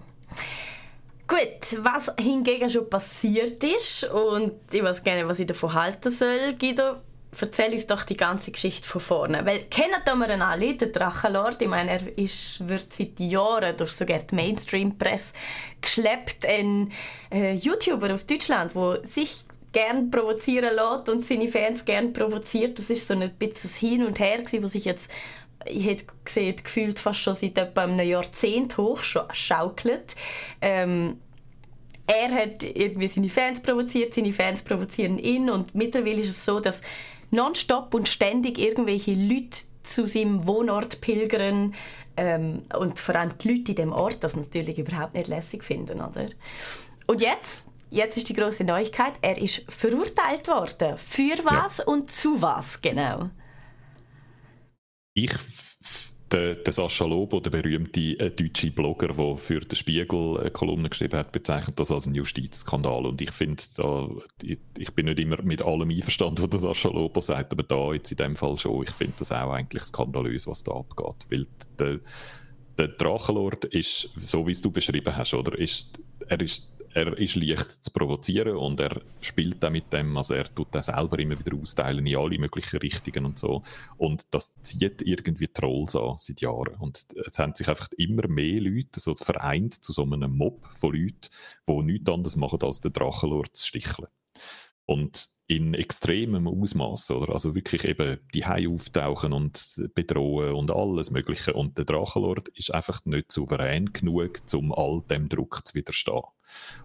[1.26, 6.54] Gut, was hingegen schon passiert ist und ich weiß gerne, was ich davon halten soll,
[6.58, 6.96] Guido,
[7.38, 9.44] erzähl uns doch die ganze Geschichte von vorne.
[9.44, 11.62] Weil, kennen wir ihn alle, der Drachenlord?
[11.62, 15.34] Ich meine, er ist, wird seit Jahren durch sogar die Mainstream-Presse
[15.80, 16.46] geschleppt.
[16.46, 16.92] Ein
[17.32, 22.78] äh, YouTuber aus Deutschland, der sich gern provozieren lässt und seine Fans gern provoziert.
[22.78, 25.10] Das ist so ein bisschen Hin und Her, gewesen, was sich jetzt
[25.66, 30.16] ich hätte gesehen, gefühlt fast schon seit etwa einem Jahrzehnt hochschaukelt.
[30.60, 31.18] Ähm,
[32.06, 36.58] er hat irgendwie seine Fans provoziert, seine Fans provozieren ihn und mittlerweile ist es so,
[36.60, 36.82] dass
[37.30, 41.74] nonstop und ständig irgendwelche Leute zu seinem Wohnort pilgern
[42.16, 46.00] ähm, und vor allem die Leute in dem Ort das natürlich überhaupt nicht lässig finden,
[46.00, 46.26] oder?
[47.06, 50.96] Und jetzt, jetzt ist die große Neuigkeit, er ist verurteilt worden.
[50.98, 51.84] Für was ja.
[51.86, 53.30] und zu was genau?
[55.14, 55.32] Ich
[56.30, 60.88] der, der Sascha Lobo, der berühmte äh, deutsche Blogger, der für den Spiegel eine Kolumne
[60.88, 63.06] geschrieben hat, bezeichnet das als einen Justizskandal.
[63.06, 63.62] Und ich finde,
[64.42, 67.92] ich, ich, bin nicht immer mit allem einverstanden, was der Sascha Lobo sagt, aber da
[67.92, 68.84] jetzt in dem Fall schon.
[68.84, 71.26] Ich finde das auch eigentlich skandalös, was da abgeht.
[71.30, 71.46] Weil
[71.78, 71.98] der,
[72.78, 77.36] der Drachenlord ist, so wie es du beschrieben hast, oder, ist, er ist er ist
[77.36, 81.38] leicht zu provozieren und er spielt dann mit dem, also er tut das selber immer
[81.38, 83.62] wieder austeilen in alle möglichen Richtungen und so.
[83.96, 86.74] Und das zieht irgendwie Trolls an seit Jahren.
[86.80, 90.94] Und es haben sich einfach immer mehr Leute so vereint zu so einem Mob von
[90.94, 91.28] Leuten,
[91.68, 94.08] die nichts anderes machen, als den Drachenlord zu sticheln.
[94.86, 97.32] Und in extremem Ausmaß, oder?
[97.32, 101.54] Also wirklich eben die Hai auftauchen und bedrohen und alles Mögliche.
[101.54, 106.22] Und der Drachenlord ist einfach nicht souverän genug, um all dem Druck zu widerstehen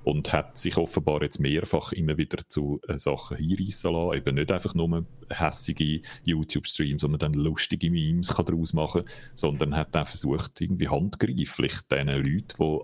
[0.04, 4.18] und hat sich offenbar jetzt mehrfach immer wieder zu äh, Sachen hinreissen lassen.
[4.18, 9.16] Eben nicht einfach nur hässige YouTube-Streams, wo man dann lustige Memes kann daraus machen kann,
[9.34, 12.80] sondern hat auch versucht, irgendwie handgreiflich diesen Leuten, die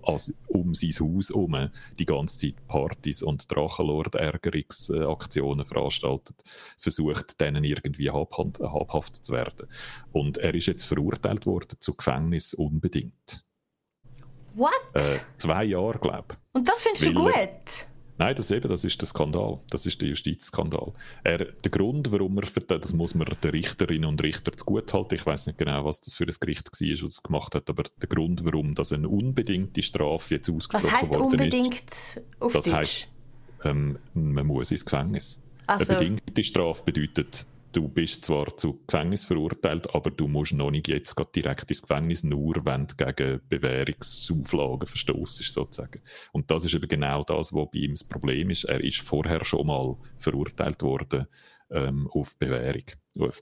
[0.47, 6.43] um sein Haus herum die ganze Zeit Partys und Drachenlord-Ärgerungsaktionen veranstaltet,
[6.77, 9.67] versucht, denen irgendwie habhaft zu werden.
[10.11, 13.45] Und er ist jetzt verurteilt worden zu Gefängnis unbedingt.
[14.53, 14.71] What?
[14.93, 16.37] Äh, zwei Jahre, glaube ich.
[16.53, 17.87] Und das findest Weil, du gut?
[18.17, 19.57] Nein, das, eben, das ist der Skandal.
[19.71, 20.93] Das ist der Justizskandal.
[21.23, 25.15] Er, der Grund, warum er das muss man den Richterinnen und Richtern zu gut halten.
[25.15, 27.83] Ich weiß nicht genau, was das für ein Gericht war, das es gemacht hat, aber
[27.99, 32.21] der Grund, warum das eine unbedingte Strafe jetzt ausgesprochen was worden unbedingt ist.
[32.39, 32.75] Auf das Deutsch?
[32.75, 33.09] heisst,
[33.63, 35.41] ähm, man muss ins Gefängnis.
[35.65, 35.91] Also.
[35.91, 40.87] Eine bedingte Strafe bedeutet, du bist zwar zu Gefängnis verurteilt, aber du musst noch nicht
[40.87, 46.01] jetzt direkt ins Gefängnis, nur wenn du gegen Bewährungsauflagen verstoßt sozusagen.
[46.31, 48.65] Und das ist eben genau das, was bei ihm das Problem ist.
[48.65, 51.27] Er ist vorher schon mal verurteilt worden
[51.69, 52.83] ähm, auf Bewährung,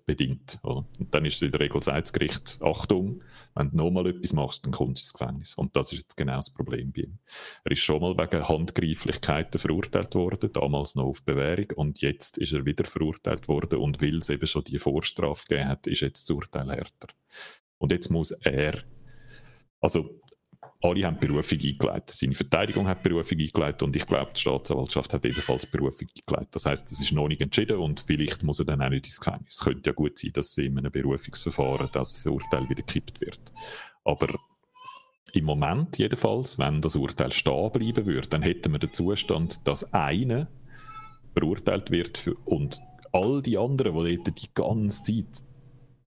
[0.06, 0.60] bedingt.
[0.64, 0.86] Oder?
[1.00, 3.24] Und dann ist in der Regel das Gericht, Achtung,
[3.56, 5.56] wenn du nochmal etwas machst, dann kommst du ins Gefängnis.
[5.56, 7.20] Und das ist jetzt genau das Problem bei ihm.
[7.64, 12.54] Er ist schon mal wegen Handgreiflichkeiten verurteilt worden, damals noch auf Bewährung, und jetzt ist
[12.54, 16.30] er wieder verurteilt worden und weil es eben schon die Vorstrafe gegeben hat, ist jetzt
[16.30, 17.08] das Urteil härter.
[17.78, 18.84] Und jetzt muss er
[19.82, 20.20] also
[20.82, 22.12] alle haben Berufung eingeleitet.
[22.12, 26.56] Seine Verteidigung hat Berufung eingeleitet und ich glaube, die Staatsanwaltschaft hat ebenfalls Berufung eingeleitet.
[26.56, 29.20] Das heißt, es ist noch nicht entschieden und vielleicht muss er dann auch nicht ins
[29.20, 29.56] Gefängnis.
[29.56, 33.52] Es könnte ja gut sein, dass in einem Berufungsverfahren das Urteil wieder gekippt wird.
[34.06, 34.28] Aber
[35.34, 39.94] im Moment jedenfalls, wenn das Urteil stehen bleiben würde, dann hätten wir den Zustand, dass
[39.94, 40.48] einer
[41.34, 45.44] verurteilt wird für, und all die anderen, die dort die ganze Zeit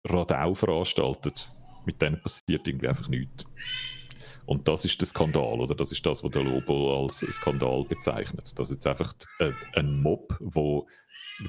[0.06, 1.34] Radau veranstalten,
[1.86, 3.46] mit denen passiert irgendwie einfach nichts.
[4.46, 8.58] Und das ist der Skandal, oder das ist das, was der Lobo als Skandal bezeichnet.
[8.58, 9.14] Dass jetzt einfach
[9.76, 10.88] ein Mob, wo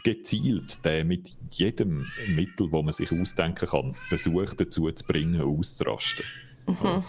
[0.04, 6.24] gezielt der mit jedem Mittel, wo man sich ausdenken kann, versucht dazu zu bringen, auszurasten.
[6.66, 7.02] Mhm.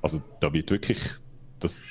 [0.00, 1.00] Also da wird wirklich
[1.58, 1.82] das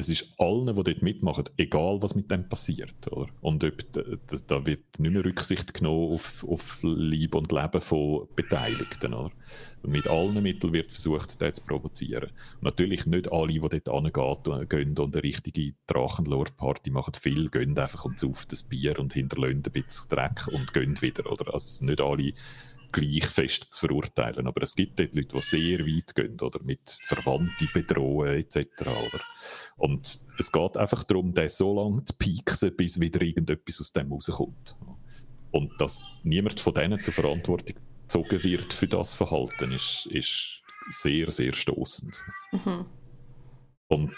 [0.00, 3.10] es ist allen, die dort mitmachen, egal was mit dem passiert.
[3.10, 3.28] Oder?
[3.40, 3.74] Und ob,
[4.46, 9.12] da wird nicht mehr Rücksicht genommen auf, auf Leib und Leben von Beteiligten.
[9.12, 9.32] Oder?
[9.82, 12.30] mit allen Mitteln wird versucht, das zu provozieren.
[12.56, 17.14] Und natürlich nicht alle, die dort hingehen und eine richtige Drachenlord-Party machen.
[17.20, 21.30] Viele gehen einfach und saufen das Bier und hinterlassen ein bisschen Dreck und gehen wieder.
[21.30, 21.52] Oder?
[21.52, 22.32] Also nicht alle
[22.92, 24.46] gleich fest zu verurteilen.
[24.46, 28.58] Aber es gibt dort Leute, die sehr weit gehen oder mit Verwandten bedrohen etc.
[28.82, 29.20] Oder?
[29.76, 34.12] Und es geht einfach darum, den so lange zu pieksen, bis wieder irgendetwas aus dem
[34.12, 34.76] rauskommt.
[35.50, 41.30] Und dass niemand von denen zur Verantwortung gezogen wird für das Verhalten, ist, ist sehr,
[41.30, 42.22] sehr stoßend.
[42.52, 42.86] Mhm.
[43.88, 44.16] Und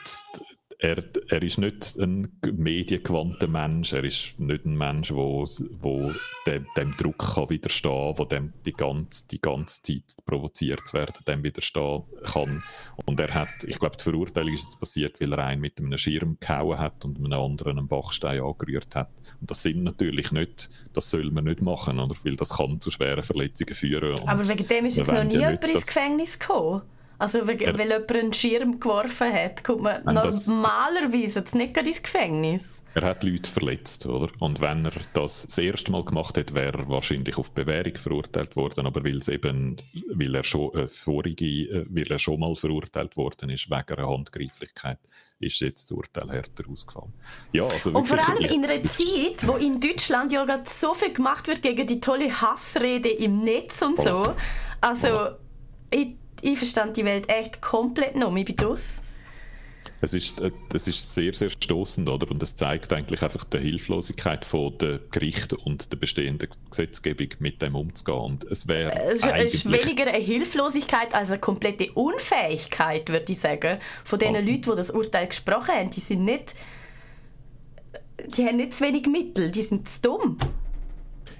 [0.81, 5.47] er, er ist nicht ein mediengewandter Mensch, er ist nicht ein Mensch, der wo,
[5.79, 6.13] wo
[6.47, 10.95] dem, dem, Druck kann widerstehen kann, der dem die ganze, die ganze Zeit provoziert zu
[10.95, 12.65] werden, dem widerstehen kann.
[13.05, 15.99] Und er hat, ich glaube, die Verurteilung ist jetzt passiert, weil er einen mit einem
[15.99, 19.11] Schirm gehauen hat und einem anderen einen Bachstein angerührt hat.
[19.41, 22.15] Und das sind natürlich nicht, das soll man nicht machen, oder?
[22.25, 24.19] weil das kann zu schweren Verletzungen führen.
[24.27, 26.83] Aber wegen dem ist jetzt noch nie jemand ins Gefängnis gekommen.
[27.21, 32.03] Also, weil, er, weil jemand einen Schirm geworfen hat, kommt man normalerweise das, nicht ins
[32.03, 32.83] Gefängnis.
[32.95, 34.31] Er hat Leute verletzt, oder?
[34.41, 38.57] Und wenn er das das erste Mal gemacht hat, wäre er wahrscheinlich auf Bewährung verurteilt
[38.57, 39.77] worden, aber weil es eben,
[40.15, 44.09] weil er schon äh, vorige, äh, weil er schon mal verurteilt worden ist wegen einer
[44.09, 44.99] Handgreiflichkeit,
[45.41, 47.13] ist jetzt das Urteil härter ausgefallen.
[47.53, 51.13] Ja, also Und vor allem in einer Zeit, wo in Deutschland ja gerade so viel
[51.13, 54.23] gemacht wird gegen die tolle Hassrede im Netz und so.
[54.81, 55.37] Also,
[55.91, 58.35] ich ich verstand die Welt echt komplett noch.
[58.35, 59.03] Ich bin das.
[60.03, 62.31] Es ist, äh, es ist sehr, sehr stoßend, oder?
[62.31, 67.61] Und es zeigt eigentlich einfach die Hilflosigkeit von der Gerichte und der bestehenden Gesetzgebung mit
[67.61, 68.19] dem umzugehen.
[68.19, 73.79] Und es wäre es ist weniger eine Hilflosigkeit als eine komplette Unfähigkeit, würde ich sagen,
[74.05, 74.39] von den oh.
[74.39, 75.91] Leuten, die das Urteil gesprochen haben.
[75.91, 76.55] Die sind nicht,
[78.37, 80.39] die haben nicht zu wenig Mittel, die sind zu dumm.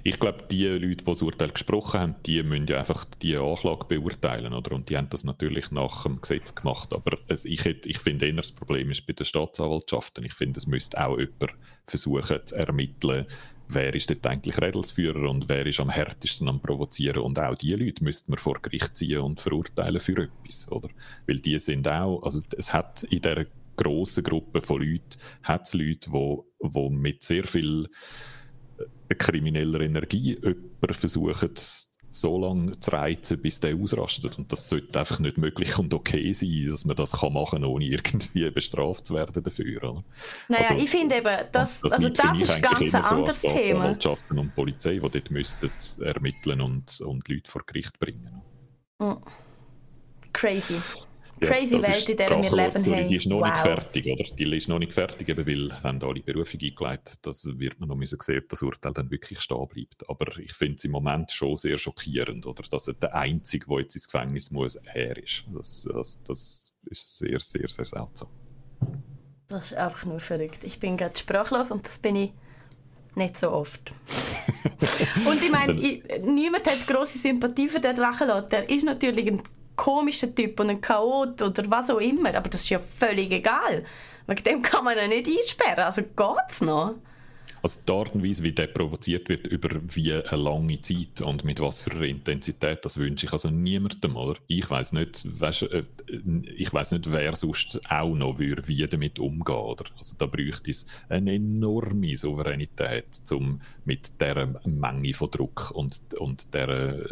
[0.03, 3.85] Ich glaube, die Leute, die das Urteil gesprochen haben, die müssen ja einfach die Anklage
[3.85, 4.53] beurteilen.
[4.53, 4.73] Oder?
[4.73, 6.93] Und die haben das natürlich nach dem Gesetz gemacht.
[6.93, 10.25] Aber es, ich, ich finde eher, das Problem ist bei den Staatsanwaltschaften.
[10.25, 11.51] Ich finde, es müsste auch jemand
[11.85, 13.25] versuchen zu ermitteln,
[13.67, 17.23] wer ist dort eigentlich Redelsführer und wer ist am härtesten am Provozieren.
[17.23, 20.71] Und auch diese Leute müsste man vor Gericht ziehen und verurteilen für etwas.
[20.71, 20.89] Oder?
[21.27, 25.73] Weil die sind auch, also es hat in dieser grossen Gruppe von Leuten, hat es
[25.73, 27.87] Leute, die, die mit sehr viel
[29.15, 31.51] krimineller Energie jemanden versuchen,
[32.13, 34.37] so lange zu reizen, bis der ausrastet.
[34.37, 37.63] Und das sollte einfach nicht möglich und okay sein, dass man das kann machen kann,
[37.63, 39.77] ohne irgendwie bestraft zu werden dafür.
[39.77, 40.03] Oder?
[40.49, 43.79] Naja, also, ich finde eben, das, das, also das ist ganz ein anderes so Thema.
[43.81, 45.71] Anwaltschaften und Polizei, die dort müssten
[46.01, 48.41] ermitteln und, und Leute vor Gericht bringen.
[48.99, 49.13] Mm.
[50.33, 50.75] Crazy
[51.41, 52.79] crazy ja, Welt, in der wir leben.
[52.79, 53.49] Sorry, die ist noch wow.
[53.49, 54.23] nicht fertig, oder?
[54.23, 57.89] Die ist noch nicht fertig, eben weil wenn da alle Berufungen eingeleitet das wird man
[57.89, 60.09] noch müssen sehen, ob das Urteil dann wirklich stehen bleibt.
[60.09, 62.63] Aber ich finde es im Moment schon sehr schockierend, oder?
[62.63, 65.45] Dass er der Einzige, der jetzt ins Gefängnis muss, er ist.
[65.53, 68.29] Das, das, das ist sehr, sehr, sehr seltsam.
[69.47, 70.63] Das ist einfach nur verrückt.
[70.63, 72.31] Ich bin gerade sprachlos und das bin ich
[73.15, 73.91] nicht so oft.
[75.25, 78.51] und ich meine, niemand hat große Sympathie für den Drachenlord.
[78.51, 79.41] Der ist natürlich ein
[79.81, 82.35] komischer Typ und ein Chaot oder was auch immer.
[82.35, 83.83] Aber das ist ja völlig egal.
[84.27, 85.85] Wegen dem kann man ihn nicht einsperren.
[85.85, 86.95] Also geht's noch?
[87.63, 91.43] Also die Art und Weise, wie der provoziert wird, über wie eine lange Zeit und
[91.43, 94.39] mit was für einer Intensität, das wünsche ich also niemandem, oder?
[94.47, 95.83] Ich weiß nicht, weißt, äh,
[96.55, 99.85] ich weiß nicht, wer sonst auch noch würde, wie damit umgehen, oder?
[99.97, 106.53] Also da bräuchte es eine enorme Souveränität, um mit dieser Menge von Druck und, und
[106.55, 107.03] der,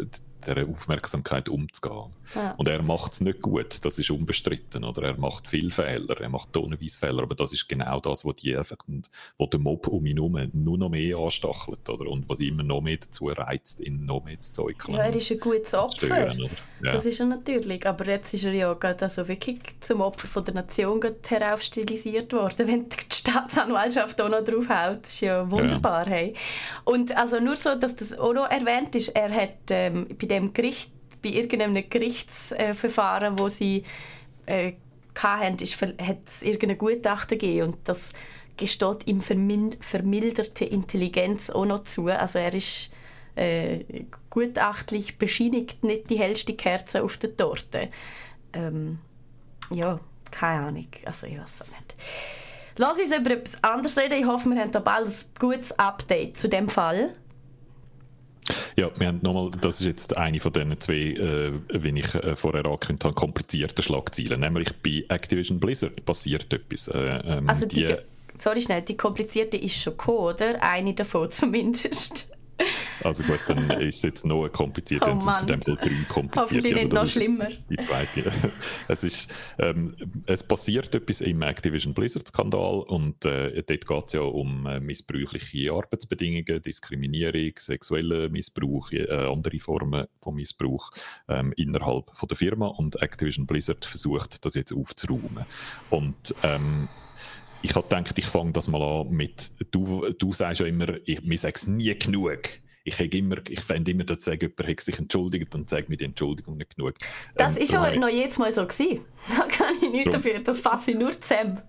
[0.44, 2.12] dieser Aufmerksamkeit umzugehen.
[2.34, 2.54] Ja.
[2.56, 4.84] Und er macht es nicht gut, das ist unbestritten.
[4.84, 8.36] Oder er macht viele Fehler, er macht tonnenweise Fehler, aber das ist genau das, was
[8.36, 8.78] die einfach,
[9.38, 12.08] wo der Mob um ihn herum nur noch mehr anstachelt oder?
[12.10, 14.96] und was immer noch mehr dazu reizt, ihn noch mehr zu zeugeln.
[14.96, 16.50] Ja, er ist ein gutes Opfer, stören,
[16.82, 16.92] ja.
[16.92, 20.44] das ist er natürlich, aber jetzt ist er ja gerade also wirklich zum Opfer von
[20.44, 26.06] der Nation heraufstilisiert worden, wenn die Staatsanwaltschaft auch noch draufhält, das ist ja wunderbar.
[26.06, 26.12] Ja.
[26.12, 26.34] Hey.
[26.84, 30.52] Und also nur so, dass das auch noch erwähnt ist, er hat ähm, bei dem
[30.52, 30.90] Gericht,
[31.22, 33.84] bei irgendeinem Gerichtsverfahren, wo sie
[34.46, 34.72] äh,
[35.14, 38.12] hatten, ist, hat es irgendein Gutachten gegeben und das
[38.56, 42.08] gesteht ihm vermilderte Intelligenz auch noch zu.
[42.08, 42.90] Also er ist
[43.36, 47.88] äh, gutachtlich bescheinigt nicht die hellste Kerze auf der Torte.
[48.52, 48.98] Ähm,
[49.70, 49.98] ja,
[50.30, 50.88] keine Ahnung.
[51.04, 51.94] Also ich weiß es nicht.
[52.76, 54.18] Lass uns über etwas anderes reden.
[54.18, 57.14] Ich hoffe, wir haben da bald ein gutes Update zu dem Fall.
[58.76, 62.36] Ja, wir haben nochmal, das ist jetzt eine von den zwei, äh, wie ich äh,
[62.36, 64.40] vorher angekündigt habe, komplizierten Schlagzeilen.
[64.40, 66.88] Nämlich bei Activision Blizzard passiert etwas.
[66.88, 67.96] Äh, ähm, also die, die,
[68.38, 70.62] sorry schnell, die komplizierte ist schon gekommen, oder?
[70.62, 72.30] Eine davon zumindest.
[73.02, 76.04] Also gut, dann ist es jetzt noch kompliziert, dann sind es in dem Fall drei
[76.08, 76.36] kompliziert.
[76.36, 77.48] Hoffentlich also noch schlimmer.
[77.68, 78.32] Die zweite.
[78.88, 79.96] es, ist, ähm,
[80.26, 85.72] es passiert etwas im Activision Blizzard-Skandal und äh, dort geht es ja um äh, missbräuchliche
[85.72, 90.90] Arbeitsbedingungen, Diskriminierung, sexuellen Missbrauch, äh, andere Formen von Missbrauch
[91.28, 95.44] ähm, innerhalb von der Firma und Activision Blizzard versucht, das jetzt aufzuräumen.
[95.90, 96.88] Und ähm,
[97.62, 101.22] ich habe gedacht, ich fange das mal an mit, du, du sagst ja immer, ich,
[101.22, 102.40] mir sagst nie genug.
[102.82, 106.76] Ich, immer, ich fände immer, dass jemand sich entschuldigt und sagt mir die Entschuldigung nicht
[106.76, 106.94] genug.
[107.36, 109.00] Das ähm, ist aber noch jedes Mal so gewesen.
[109.36, 110.12] Da kann ich nicht ja.
[110.12, 111.60] dafür, das fasse ich nur zusammen.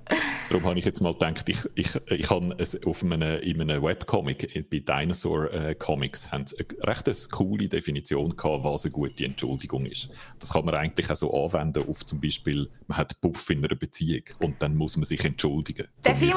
[0.49, 3.83] Darum habe ich jetzt mal gedacht, ich, ich, ich habe es auf einem, in einem
[3.83, 9.25] Webcomic, bei Dinosaur äh, Comics, haben sie eine recht coole Definition gehabt, was eine gute
[9.25, 10.09] Entschuldigung ist.
[10.39, 13.75] Das kann man eigentlich auch so anwenden auf zum Beispiel, man hat Puff in einer
[13.75, 15.87] Beziehung und dann muss man sich entschuldigen.
[16.03, 16.33] Darf ich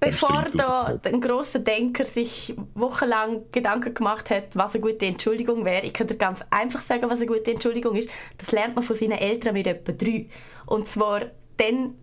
[0.00, 5.86] bevor da ein grosser Denker sich wochenlang Gedanken gemacht hat, was eine gute Entschuldigung wäre,
[5.86, 8.08] ich kann dir ganz einfach sagen, was eine gute Entschuldigung ist.
[8.38, 10.28] Das lernt man von seinen Eltern mit etwa drei.
[10.66, 11.22] Und zwar
[11.56, 11.94] dann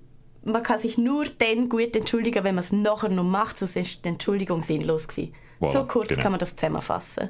[0.45, 4.03] man kann sich nur dann gut entschuldigen, wenn man es nachher noch macht, sonst ist
[4.03, 5.33] die Entschuldigung sinnlos gewesen.
[5.61, 6.21] Voilà, so kurz genau.
[6.21, 7.29] kann man das zusammenfassen.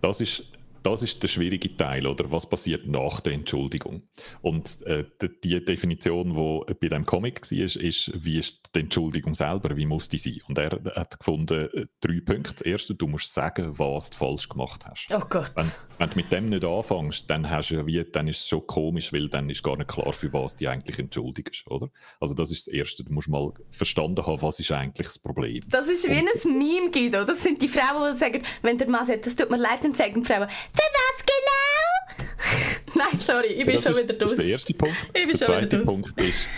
[0.00, 0.44] Das ist
[0.82, 2.30] das ist der schwierige Teil, oder?
[2.30, 4.08] Was passiert nach der Entschuldigung?
[4.40, 5.04] Und äh,
[5.44, 9.86] die Definition, die bei dem Comic war, ist, ist, wie ist die Entschuldigung selber, wie
[9.86, 10.40] muss die sein?
[10.48, 12.54] Und er hat gefunden, äh, drei Punkte.
[12.54, 15.08] Das erste, du musst sagen, was du falsch gemacht hast.
[15.12, 15.52] Oh Gott.
[15.54, 18.66] Wenn, wenn du mit dem nicht anfängst, dann, hast du wie, dann ist es schon
[18.66, 21.90] komisch, weil dann ist gar nicht klar, für was die eigentlich entschuldigst, oder?
[22.20, 23.04] Also das ist das Erste.
[23.04, 25.62] Du musst mal verstanden haben, was ist eigentlich das Problem.
[25.68, 27.26] Das ist wie Und, ein Meme gibt, oder?
[27.26, 29.94] Das sind die Frauen, die sagen, wenn der Mann sagt, das tut mir leid, dann
[29.94, 32.94] sagen die Frauen, für was genau?
[32.94, 34.18] Nein, sorry, ich bin ja, schon wieder durch.
[34.18, 34.96] Das ist der erste Punkt.
[35.14, 36.48] Der zweite Punkt ist,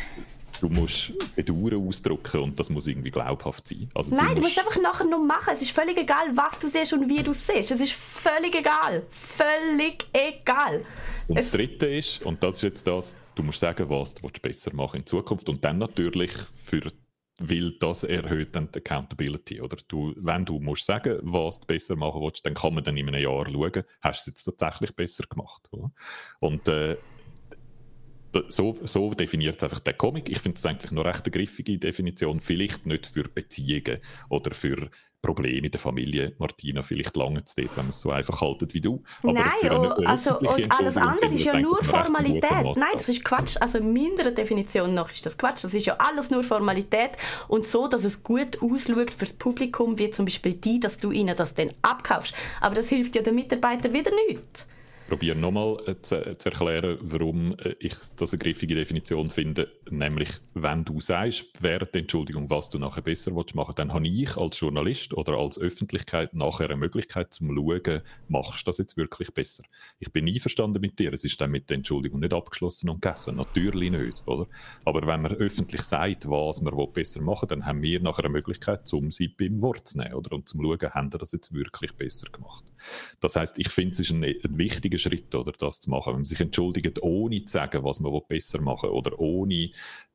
[0.61, 3.88] du musst Bedauern ausdrücken und das muss irgendwie glaubhaft sein.
[3.94, 5.53] Also, Nein, du musst, du musst einfach nachher noch machen.
[5.55, 7.70] Es ist völlig egal, was du siehst und wie du siehst.
[7.70, 9.07] Es ist völlig egal.
[9.11, 10.85] Völlig egal.
[11.29, 14.29] Und es das Dritte ist, und das ist jetzt das, du musst sagen, was du
[14.40, 16.81] besser machen in Zukunft und dann natürlich für
[17.40, 19.61] weil das erhöht dann die Accountability.
[19.61, 22.97] Oder du, wenn du musst sagen, was du besser machen willst, dann kann man dann
[22.97, 25.62] in einem Jahr schauen, hast du es jetzt tatsächlich besser gemacht.
[25.73, 25.90] Oder?
[26.40, 26.97] Und äh,
[28.49, 30.29] so, so definiert es einfach der Comic.
[30.29, 32.40] Ich finde es eigentlich noch recht eine griffige Definition.
[32.40, 34.90] Vielleicht nicht für Beziehungen oder für
[35.24, 36.34] Probleme in der Familie.
[36.38, 39.02] Martina, vielleicht lange es dort, wenn man es so einfach haltet wie du.
[39.22, 42.76] Aber Nein, oh, also, und alles andere ist ja nur Formalität.
[42.76, 43.56] Nein, das ist Quatsch.
[43.58, 45.64] Also in meiner Definition nach ist das Quatsch.
[45.64, 47.12] Das ist ja alles nur Formalität
[47.48, 51.34] und so, dass es gut ausschaut fürs Publikum, wie zum Beispiel die, dass du ihnen
[51.37, 52.34] das dann abkaufst.
[52.60, 54.66] Aber das hilft ja den Mitarbeitern wieder nicht
[55.14, 59.70] probiere nochmal äh, zu, äh, zu, erklären, warum äh, ich das eine griffige Definition finde.
[59.88, 64.09] Nämlich, wenn du sagst, während der Entschuldigung, was du nachher besser machen willst, dann habe
[64.09, 68.96] ich als Journalist oder als Öffentlichkeit nachher eine Möglichkeit zum schauen, machst du das jetzt
[68.96, 69.62] wirklich besser?
[70.00, 73.37] Ich bin einverstanden mit dir, es ist dann mit der Entschuldigung nicht abgeschlossen und gegessen.
[73.37, 74.48] Natürlich nicht, oder?
[74.85, 78.33] Aber wenn man öffentlich sagt, was man besser machen will, dann haben wir nachher eine
[78.33, 80.33] Möglichkeit, um sie beim Wort zu nehmen, oder?
[80.33, 82.64] Und zum schauen, haben wir das jetzt wirklich besser gemacht?
[83.20, 86.11] Das heißt, ich finde, es ist ein, ein wichtiger Schritt, oder, das zu machen.
[86.11, 89.71] Wenn man sich entschuldigt, ohne zu sagen, was man besser machen will, oder ohne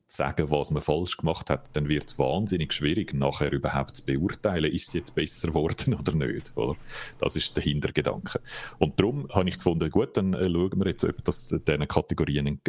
[0.09, 4.05] zu sagen, was man falsch gemacht hat, dann wird es wahnsinnig schwierig, nachher überhaupt zu
[4.05, 6.51] beurteilen, ist es jetzt besser geworden oder nicht.
[6.57, 6.75] Oder?
[7.19, 8.41] Das ist der Hintergedanke.
[8.79, 12.59] Und darum habe ich gefunden, gut, dann äh, schauen wir jetzt, ob das diesen Kategorien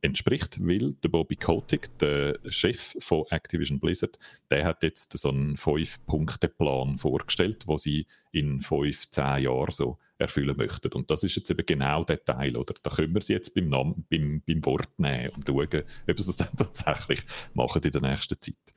[0.00, 4.18] entspricht, weil der Bobby Kotick, der Chef von Activision Blizzard,
[4.50, 10.56] der hat jetzt so einen Fünf-Punkte-Plan vorgestellt, wo sie in fünf, zehn Jahren so erfüllen
[10.56, 10.92] möchten.
[10.92, 12.74] Und das ist jetzt eben genau der Teil, oder?
[12.82, 16.26] Da können wir sie jetzt beim, Namen, beim, beim Wort nehmen und schauen, ob sie
[16.26, 17.22] das dann tatsächlich
[17.54, 18.74] machen in der nächsten Zeit.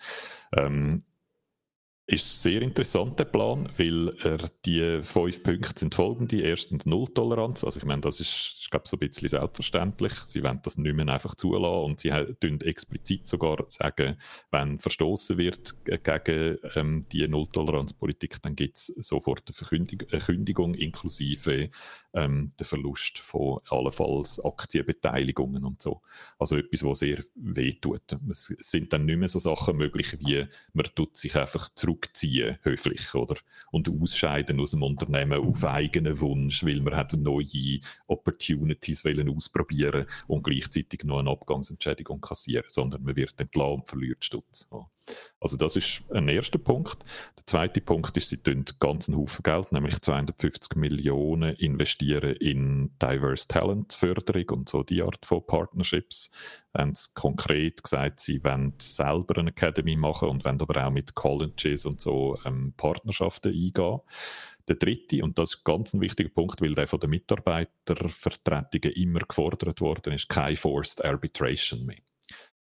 [0.55, 0.99] Ähm,
[2.09, 6.41] ist ein sehr interessanter Plan, weil er die fünf Punkte sind folgende.
[6.41, 7.65] Erstens Nulltoleranz.
[7.65, 10.13] Also ich meine, das ist, ich glaube, so ein bisschen selbstverständlich.
[10.25, 14.15] Sie wollen das nicht mehr einfach zulassen und sie tun explizit sogar sagen,
[14.51, 20.75] wenn verstoßen wird gegen ähm, die Nulltoleranzpolitik, dann gibt es sofort eine Verkündigung, eine Kündigung
[20.75, 21.69] inklusive
[22.13, 26.01] ähm, der Verlust von allenfalls Aktienbeteiligungen und so.
[26.39, 28.01] Also etwas, was sehr wehtut.
[28.29, 32.57] Es sind dann nicht mehr so Sachen möglich, wie man tut sich einfach zurück zurückziehen,
[32.61, 33.35] höflich, oder?
[33.71, 40.05] Und ausscheiden aus dem Unternehmen auf eigenen Wunsch, weil man hat neue Opportunities wollen ausprobieren
[40.27, 44.67] und gleichzeitig noch eine Abgangsentschädigung kassieren, sondern man wird entlassen und verliert Stutz.
[44.71, 44.89] Ja.
[45.39, 47.03] Also das ist ein erster Punkt.
[47.37, 53.47] Der zweite Punkt ist, sie tun ganzen Haufen Geld, nämlich 250 Millionen investieren in Diverse
[53.47, 56.31] Talent Förderung und so die Art von Partnerships.
[56.75, 61.85] Haben konkret gesagt, sie wollen selber eine Academy machen und wollen aber auch mit Colleges
[61.85, 63.99] und so ähm, Partnerschaften eingehen.
[64.67, 69.21] Der dritte, und das ist ganz ein wichtiger Punkt, weil der von den Mitarbeitervertretungen immer
[69.21, 72.06] gefordert worden ist, kein Forced Arbitration mehr.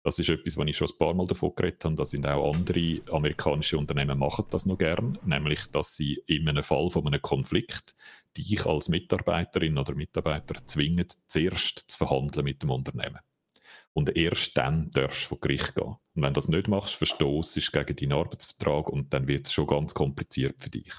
[0.09, 1.94] Das ist etwas, was ich schon ein paar Mal davon geredet habe.
[1.94, 6.62] Da sind auch andere amerikanische Unternehmen machen das noch gern, nämlich, dass sie in einem
[6.62, 7.94] Fall von einem Konflikt
[8.35, 13.18] dich als Mitarbeiterin oder Mitarbeiter zwingen, zuerst zu verhandeln mit dem Unternehmen.
[13.92, 15.97] Und erst dann darfst du vor Gericht gehen.
[16.14, 19.53] Und wenn du das nicht machst, verstoßt ist gegen deinen Arbeitsvertrag und dann wird es
[19.53, 20.94] schon ganz kompliziert für dich.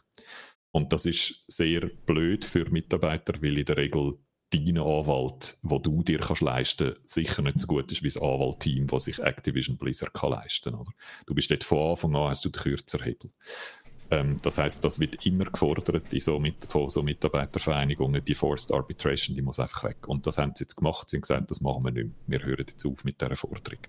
[0.69, 4.19] Und das ist sehr blöd für Mitarbeiter, weil in der Regel
[4.51, 8.88] dein Anwalt, wo du dir kannst leisten sicher nicht so gut ist wie das Anwaltteam,
[8.88, 10.85] das sich Activision Blizzard kann leisten kann.
[11.27, 13.31] Du bist dort von Anfang an, hast du den kürzer Hebel.
[14.12, 18.23] Ähm, das heißt, das wird immer gefordert in so mit, von so Mitarbeitervereinigungen.
[18.23, 20.07] Die Forced Arbitration, die muss einfach weg.
[20.07, 21.09] Und das haben sie jetzt gemacht.
[21.09, 22.39] Sie haben gesagt, das machen wir nicht mehr.
[22.39, 23.79] Wir hören jetzt auf mit dieser Forderung.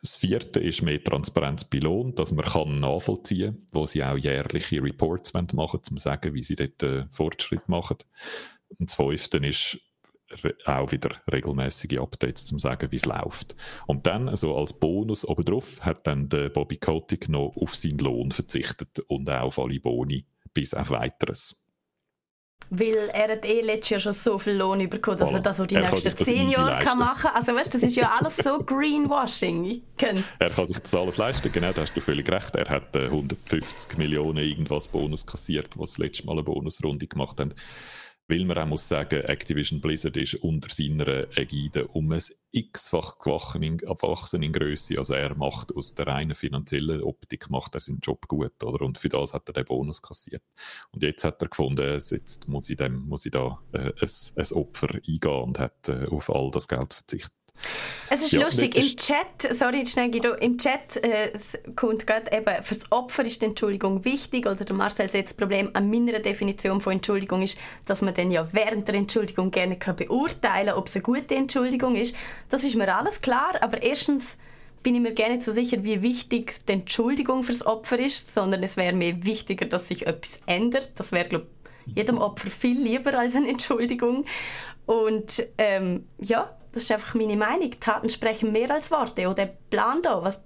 [0.00, 4.18] Das vierte ist mehr Transparenz bei Lohn, dass man kann nachvollziehen kann, wo sie auch
[4.18, 7.98] jährliche Reports machen wollen, um zu sagen, wie sie dort äh, Fortschritt machen.
[8.78, 9.78] Und das fünfte ist
[10.64, 13.54] auch wieder regelmäßige Updates, um zu sagen, wie es läuft.
[13.86, 18.30] Und dann, also als Bonus obendrauf, hat dann der Bobby Kotick noch auf seinen Lohn
[18.30, 21.62] verzichtet und auch auf alle Boni bis auf weiteres.
[22.70, 25.34] Weil er hat eh letztes Jahr schon so viel Lohn bekommen, dass voilà.
[25.34, 27.34] er das so die er nächsten zehn Jahre kann machen kann.
[27.34, 29.82] Also weißt, das ist ja alles so Greenwashing.
[30.38, 32.56] er kann sich das alles leisten, genau, da hast du völlig recht.
[32.56, 37.40] Er hat äh, 150 Millionen irgendwas Bonus kassiert, was das letzte Mal eine Bonusrunde gemacht
[37.40, 37.52] haben.
[38.32, 44.42] Weil man auch muss sagen, Activision Blizzard ist unter seiner Ägide um ein x-fach gewachsen
[44.42, 44.96] in, Größe.
[44.96, 48.86] Also er macht aus der reinen finanziellen Optik macht er seinen Job gut, oder?
[48.86, 50.42] Und für das hat er den Bonus kassiert.
[50.92, 54.52] Und jetzt hat er gefunden, jetzt muss ich, dem, muss ich da äh, ein, ein
[54.52, 57.41] Opfer eingehen und hat äh, auf all das Geld verzichtet.
[58.14, 61.32] Es ist ja, lustig, im Chat, sorry, schnell Guido, im Chat äh,
[61.74, 65.70] kommt gerade eben, fürs Opfer ist die Entschuldigung wichtig, oder der Marcel setzt das Problem
[65.72, 69.96] an meiner Definition von Entschuldigung ist, dass man dann ja während der Entschuldigung gerne kann
[69.96, 72.14] beurteilen kann, ob es eine gute Entschuldigung ist.
[72.50, 74.36] Das ist mir alles klar, aber erstens
[74.82, 78.76] bin ich mir nicht so sicher, wie wichtig die Entschuldigung fürs Opfer ist, sondern es
[78.76, 80.90] wäre mir wichtiger, dass sich etwas ändert.
[80.96, 81.46] Das wäre, glaube
[81.86, 84.26] jedem Opfer viel lieber als eine Entschuldigung.
[84.84, 87.70] Und ähm, ja, das ist einfach meine Meinung.
[87.78, 89.26] Taten sprechen mehr als Worte.
[89.26, 90.42] Oder der Plan da, was,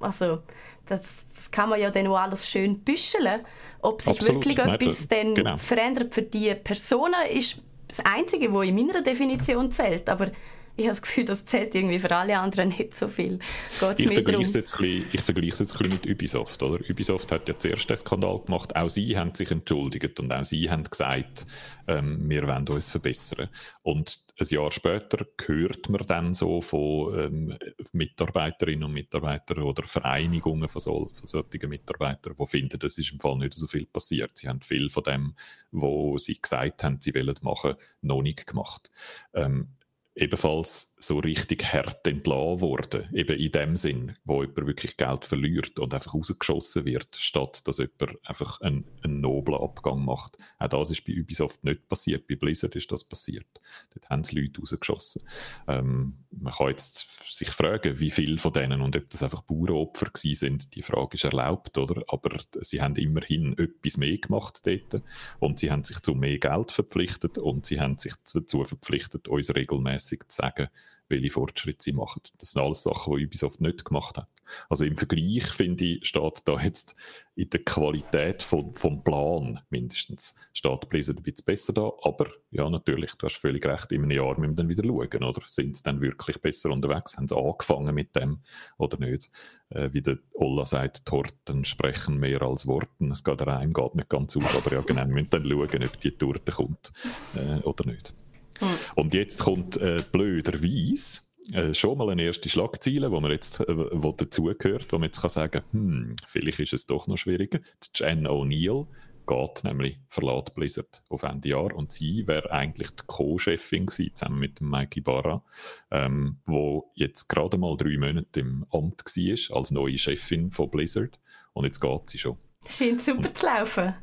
[0.00, 0.38] also,
[0.86, 3.44] das, das, kann man ja dann auch alles schön büscheln.
[3.80, 4.46] Ob sich Absolut.
[4.46, 5.56] wirklich etwas dann genau.
[5.56, 10.08] verändert für die Personen, ist das Einzige, was in meiner Definition zählt.
[10.08, 10.30] Aber
[10.74, 13.38] ich habe das Gefühl, das zählt irgendwie für alle anderen nicht so viel.
[13.78, 16.62] Geht's ich vergleiche es jetzt ein es jetzt ein mit Ubisoft.
[16.62, 16.78] Oder?
[16.88, 18.74] Ubisoft hat ja zuerst den Skandal gemacht.
[18.74, 21.46] Auch sie haben sich entschuldigt und auch sie haben gesagt,
[21.88, 23.50] ähm, wir wollen uns verbessern.
[23.82, 27.58] Und ein Jahr später hört man dann so von ähm,
[27.92, 33.20] Mitarbeiterinnen und Mitarbeitern oder Vereinigungen von, so, von solchen Mitarbeitern, die finden, es ist im
[33.20, 34.38] Fall nicht so viel passiert.
[34.38, 35.34] Sie haben viel von dem,
[35.70, 38.90] was sie gesagt haben, sie wollen machen, noch nicht gemacht.
[39.34, 39.68] Ähm,
[40.14, 43.08] ebenfalls so richtig hart entlassen worden.
[43.12, 47.78] Eben in dem Sinn, wo jemand wirklich Geld verliert und einfach rausgeschossen wird, statt dass
[47.78, 50.36] jemand einfach einen, einen noblen Abgang macht.
[50.58, 52.26] Auch das ist bei Ubisoft nicht passiert.
[52.28, 53.60] Bei Blizzard ist das passiert.
[53.94, 55.22] Dort haben sie Leute rausgeschossen.
[55.66, 60.06] Ähm, man kann jetzt sich fragen, wie viele von denen und ob das einfach Bauernopfer
[60.06, 60.74] gewesen sind.
[60.74, 62.02] Die Frage ist erlaubt, oder?
[62.08, 65.02] Aber sie haben immerhin etwas mehr gemacht dort
[65.40, 69.54] und sie haben sich zu mehr Geld verpflichtet und sie haben sich dazu verpflichtet, uns
[69.54, 70.68] regelmäßig zu sagen,
[71.12, 72.22] welche Fortschritte sie machen.
[72.38, 74.28] Das sind alles Sachen, die Ubisoft nicht gemacht hat.
[74.68, 76.96] Also im Vergleich, finde ich, steht da jetzt
[77.36, 81.92] in der Qualität von, vom Plan mindestens, steht Blizzard ein bisschen besser da.
[82.02, 85.24] Aber ja, natürlich, du hast völlig recht, in einem Jahr müssen wir dann wieder schauen,
[85.24, 85.42] oder?
[85.46, 87.16] Sind sie dann wirklich besser unterwegs?
[87.16, 88.40] Haben sie angefangen mit dem
[88.78, 89.30] oder nicht?
[89.68, 93.10] Äh, wie der Olla sagt, Torten sprechen mehr als Worten.
[93.10, 96.00] Es geht rein, geht nicht ganz auf, aber ja, genau, wir müssen dann schauen, ob
[96.00, 96.92] die Torte kommt
[97.36, 98.12] äh, oder nicht.
[98.60, 98.68] Hm.
[98.94, 101.20] Und jetzt kommt äh, blöderweise
[101.52, 105.20] äh, schon mal eine erste Schlagzeile, wo man jetzt äh, wo dazugehört, wo man jetzt
[105.20, 107.58] kann sagen, hm, vielleicht ist es doch noch schwieriger.
[107.58, 108.86] Die Jen O'Neill
[109.26, 114.60] geht nämlich, verlässt Blizzard auf Ende Jahr und sie wäre eigentlich die Co-Chefin zusammen mit
[114.60, 115.42] Mikey Barra,
[115.90, 121.18] ähm, wo jetzt gerade mal drei Monate im Amt war als neue Chefin von Blizzard
[121.52, 122.38] und jetzt geht sie schon.
[122.68, 123.94] Scheint super zu laufen.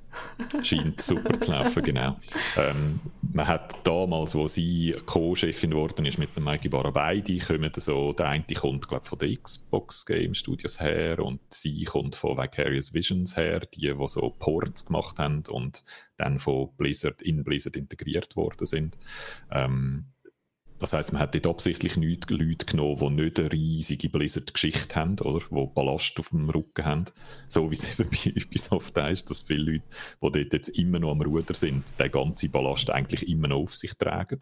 [0.64, 2.18] Scheint super zu laufen, genau.
[2.58, 3.00] Ähm,
[3.34, 8.14] man hat damals, wo sie Co-Chefin geworden ist mit dem Mikey Barra, beide kommen so,
[8.14, 12.94] der eine kommt, glaube von der Xbox Game Studios her und sie kommt von Vicarious
[12.94, 15.84] Visions her, die, die so Ports gemacht haben und
[16.18, 18.98] dann von Blizzard in Blizzard integriert worden sind.
[19.52, 20.06] Ähm,
[20.80, 25.20] das heißt, man hat dort absichtlich nicht Leute genommen, die nicht eine riesige Blizzard-Geschichte haben,
[25.20, 25.40] oder?
[25.40, 27.06] Die Ballast auf dem Rücken haben.
[27.48, 29.84] So wie es eben bei Ubisoft ist, dass viele Leute,
[30.22, 33.76] die dort jetzt immer noch am Ruder sind, den ganzen Ballast eigentlich immer noch auf
[33.76, 34.40] sich tragen.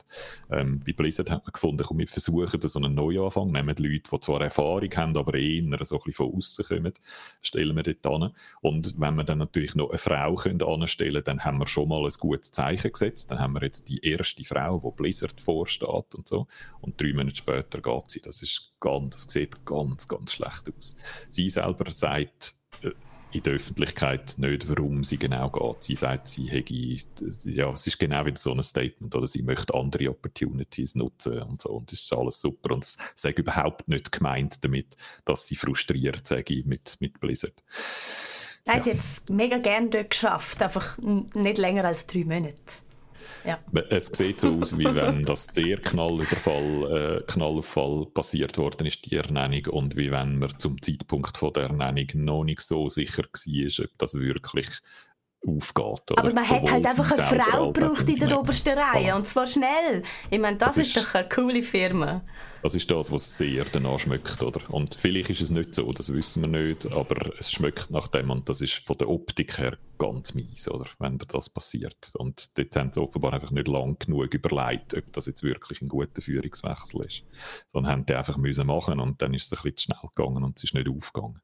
[0.51, 4.19] Ähm, bei Blizzard hat man gefunden, komm, wir versuchen so einen Neuanfang, nehmen Leute, die
[4.19, 6.93] zwar Erfahrung haben, aber eher so ein bisschen von außen kommen,
[7.41, 8.33] stellen wir dort an.
[8.61, 12.03] Und wenn wir dann natürlich noch eine Frau können anstellen dann haben wir schon mal
[12.03, 13.31] ein gutes Zeichen gesetzt.
[13.31, 16.47] Dann haben wir jetzt die erste Frau, die Blizzard vorsteht und und so.
[16.81, 18.21] Und drei Monate später geht sie.
[18.21, 20.95] Das, ist ganz, das sieht ganz, ganz schlecht aus.
[21.29, 22.91] Sie selber sagt, äh,
[23.31, 25.83] in der Öffentlichkeit nicht, warum sie genau geht.
[25.83, 26.73] Sie sagt, sie hätte,
[27.43, 31.61] ja, es ist genau wieder so ein Statement, oder sie möchte andere Opportunities nutzen und
[31.61, 32.73] so, und das ist alles super.
[32.73, 37.63] Und es sei überhaupt nicht gemeint damit, dass sie frustriert sei mit, mit Blizzard.
[38.67, 38.93] Hat ja.
[38.93, 42.86] jetzt mega gerne dort geschafft, einfach nicht länger als drei Monate.
[43.45, 43.59] Ja.
[43.89, 49.15] Es sieht so aus, wie wenn das sehr Knallüberfall, äh, Knallauffall passiert worden ist, die
[49.15, 53.85] Ernennung, und wie wenn man zum Zeitpunkt von der Ernennung noch nicht so sicher war,
[53.85, 54.67] ob das wirklich
[55.45, 56.17] aufgeht.
[56.17, 60.03] Aber man hat halt einfach eine Frau gebraucht in der obersten Reihe, und zwar schnell.
[60.29, 62.23] Ich meine, das, das ist, ist doch eine coole Firma.
[62.63, 64.61] Das ist das, was sehr danach schmeckt, oder?
[64.73, 68.31] Und vielleicht ist es nicht so, das wissen wir nicht, aber es schmeckt nach dem
[68.31, 70.85] und das ist von der Optik her ganz mies, oder?
[70.99, 72.11] Wenn das passiert.
[72.15, 75.87] Und dort haben sie offenbar einfach nicht lang genug überlegt, ob das jetzt wirklich ein
[75.87, 77.23] guter Führungswechsel ist.
[77.67, 80.43] Sondern haben die einfach müssen machen und dann ist es ein bisschen zu schnell gegangen
[80.43, 81.41] und es ist nicht aufgegangen.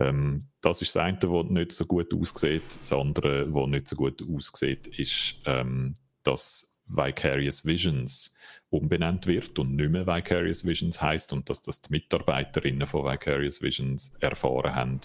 [0.00, 2.62] Ähm, das ist das eine, das nicht so gut aussieht.
[2.80, 8.34] Das andere, was nicht so gut aussieht, ist, ähm, dass Vicarious Visions
[8.68, 13.62] umbenannt wird und nicht mehr Vicarious Visions heißt und dass das die Mitarbeiterinnen von Vicarious
[13.62, 15.00] Visions erfahren haben,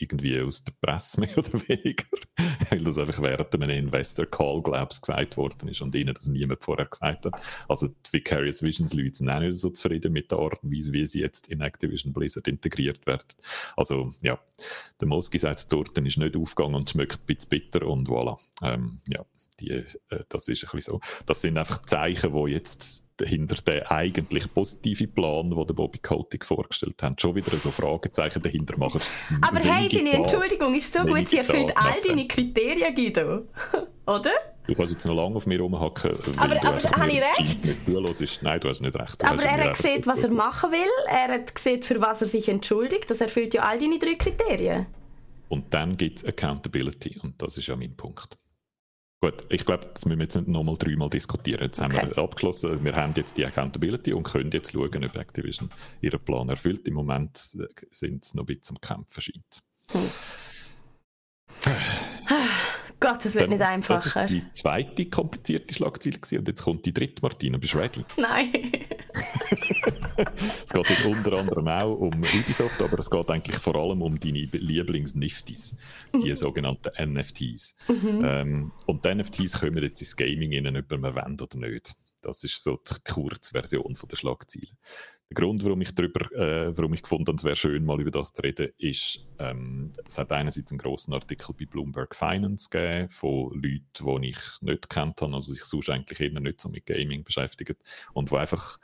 [0.00, 2.04] irgendwie aus der Presse mehr oder weniger,
[2.70, 6.26] weil das einfach während einem Investor Call, glaube ich, gesagt worden ist und ihnen das
[6.26, 7.40] niemand vorher gesagt hat.
[7.68, 10.92] Also die Vicarious Visions Leute sind auch nicht so zufrieden mit der Art und Weise,
[10.92, 13.26] wie sie jetzt in Activision Blizzard integriert werden.
[13.76, 14.38] Also ja,
[15.00, 18.38] der Moski sagt, dort ist nicht aufgegangen und schmeckt ein bisschen bitter und voilà.
[18.62, 19.24] Ähm, ja,
[19.60, 19.84] die, äh,
[20.28, 21.00] das ist ein bisschen so.
[21.26, 26.44] Das sind einfach Zeichen, wo jetzt hinter dem eigentlich positiven Plan, den der Bobby Kotick
[26.44, 29.00] vorgestellt hat, schon wieder so Fragezeichen dahinter machen.
[29.40, 33.48] Aber hey, seine Entschuldigung ist so gut, sie erfüllt all deine Kriterien, Guido.
[34.06, 34.30] Oder?
[34.68, 36.12] Du kannst jetzt noch lange auf mir rumhacken.
[36.36, 37.64] Aber, aber habe ich recht?
[37.64, 39.22] Nicht Nein, du hast nicht recht.
[39.22, 41.06] Du aber er hat gesehen, was er machen will.
[41.08, 43.10] Er hat gesehen, für was er sich entschuldigt.
[43.10, 44.86] Das erfüllt ja all deine drei Kriterien.
[45.48, 47.18] Und dann gibt es Accountability.
[47.18, 48.36] Und das ist ja mein Punkt.
[49.22, 51.62] Gut, ich glaube, das müssen wir jetzt nicht nochmal dreimal diskutieren.
[51.62, 51.96] Jetzt okay.
[51.96, 52.84] haben wir abgeschlossen.
[52.84, 55.70] Wir haben jetzt die Accountability und können jetzt schauen, ob Activision
[56.02, 56.86] ihren Plan erfüllt.
[56.86, 59.62] Im Moment sind sie noch ein bisschen am Kämpfen, scheint
[59.92, 60.10] hm.
[63.08, 64.02] Gott, das wird nicht einfacher.
[64.02, 67.56] Das war die zweite komplizierte Schlagzeile und jetzt kommt die dritte, Martina.
[67.56, 68.04] Bist du ready?
[68.18, 68.52] Nein.
[70.64, 74.40] es geht unter anderem auch um Ubisoft, aber es geht eigentlich vor allem um deine
[74.40, 75.76] Lieblings-Niftis,
[76.12, 76.36] die mhm.
[76.36, 77.76] sogenannten NFTs.
[77.88, 78.22] Mhm.
[78.24, 81.94] Ähm, und die NFTs kommen jetzt ins Gaming ob man wollen oder nicht.
[82.20, 84.76] Das ist so die Kurzversion der Schlagzeilen.
[85.30, 88.10] Der Grund, warum ich, darüber, äh, warum ich gefunden habe, es wäre schön, mal über
[88.10, 93.10] das zu reden, ist, ähm, es hat einerseits einen grossen Artikel bei Bloomberg Finance gegeben
[93.10, 96.86] von Leuten, die ich nicht kennt habe, also sich sonst eigentlich eher nicht so mit
[96.86, 97.76] Gaming beschäftigen
[98.14, 98.78] und die einfach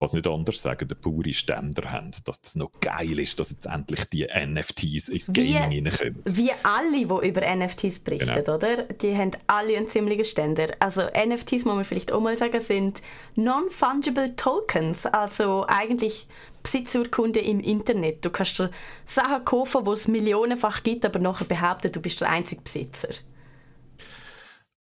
[0.00, 3.66] was nicht anders sagen, den pure Ständer haben, dass das noch geil ist, dass jetzt
[3.66, 6.22] endlich die NFTs ins Gaming wie, reinkommen.
[6.24, 8.54] Wie alle, die über NFTs berichten, genau.
[8.54, 8.84] oder?
[8.84, 10.66] Die haben alle einen ziemlichen Ständer.
[10.78, 13.02] Also NFTs, muss man vielleicht auch mal sagen, sind
[13.34, 16.28] Non-Fungible Tokens, also eigentlich
[16.62, 18.24] Besitzurkunde im Internet.
[18.24, 18.70] Du kannst dir
[19.04, 23.08] Sachen kaufen, die es millionenfach gibt, aber nachher behaupten, du bist der einzige Besitzer.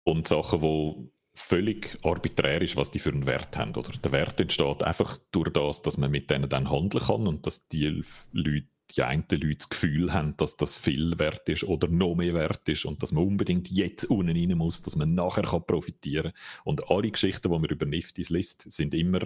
[0.05, 3.75] Und Sachen, die völlig arbiträr ist, was die für einen Wert haben.
[3.75, 7.47] Oder der Wert entsteht einfach durch das, dass man mit denen dann handeln kann und
[7.47, 11.89] dass die Leute die einen Leute das Gefühl haben, dass das viel wert ist oder
[11.89, 15.43] noch mehr wert ist und dass man unbedingt jetzt unten rein muss, dass man nachher
[15.43, 16.63] kann profitieren kann.
[16.65, 19.21] Und alle Geschichten, die man über Niftis liest, sind immer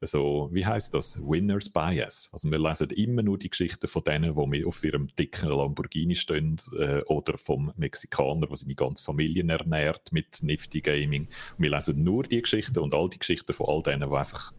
[0.00, 1.20] so, wie heißt das?
[1.20, 2.30] Winners Bias.
[2.32, 6.56] Also wir lesen immer nur die Geschichten von denen, die auf ihrem dicken Lamborghini stehen
[6.78, 11.28] äh, oder vom Mexikaner, der seine ganze Familie ernährt mit Nifty Gaming.
[11.58, 14.52] Wir lesen nur die Geschichten und all die Geschichten von all denen, die einfach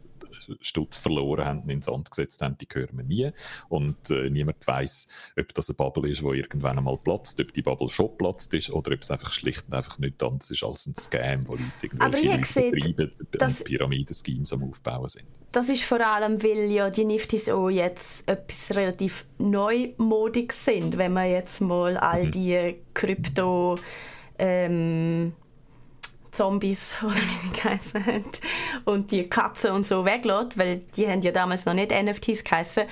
[0.62, 3.32] Stutz verloren haben und ins Sand gesetzt haben, die hören wir nie.
[3.70, 5.08] Und äh, niemand weiß,
[5.40, 8.70] ob das eine Bubble ist, die irgendwann einmal platzt, ob die Bubble schon platzt ist
[8.72, 11.66] oder ob es einfach schlicht und einfach nicht anders ist als ein Scam, wo Leute
[11.84, 13.12] irgendwelche Leute gesehen, betreiben
[13.42, 15.28] und Pyramiden-Schemes am Aufbauen sind.
[15.52, 21.14] Das ist vor allem, weil ja die Niftis auch jetzt etwas relativ neumodig sind, wenn
[21.14, 22.32] man jetzt mal all mhm.
[22.32, 23.78] die Krypto
[24.40, 25.34] ähm,
[26.32, 28.26] Zombies oder wie sie geheißen haben
[28.86, 32.84] und die Katzen und so weglässt, weil die haben ja damals noch nicht NFTs geheißen.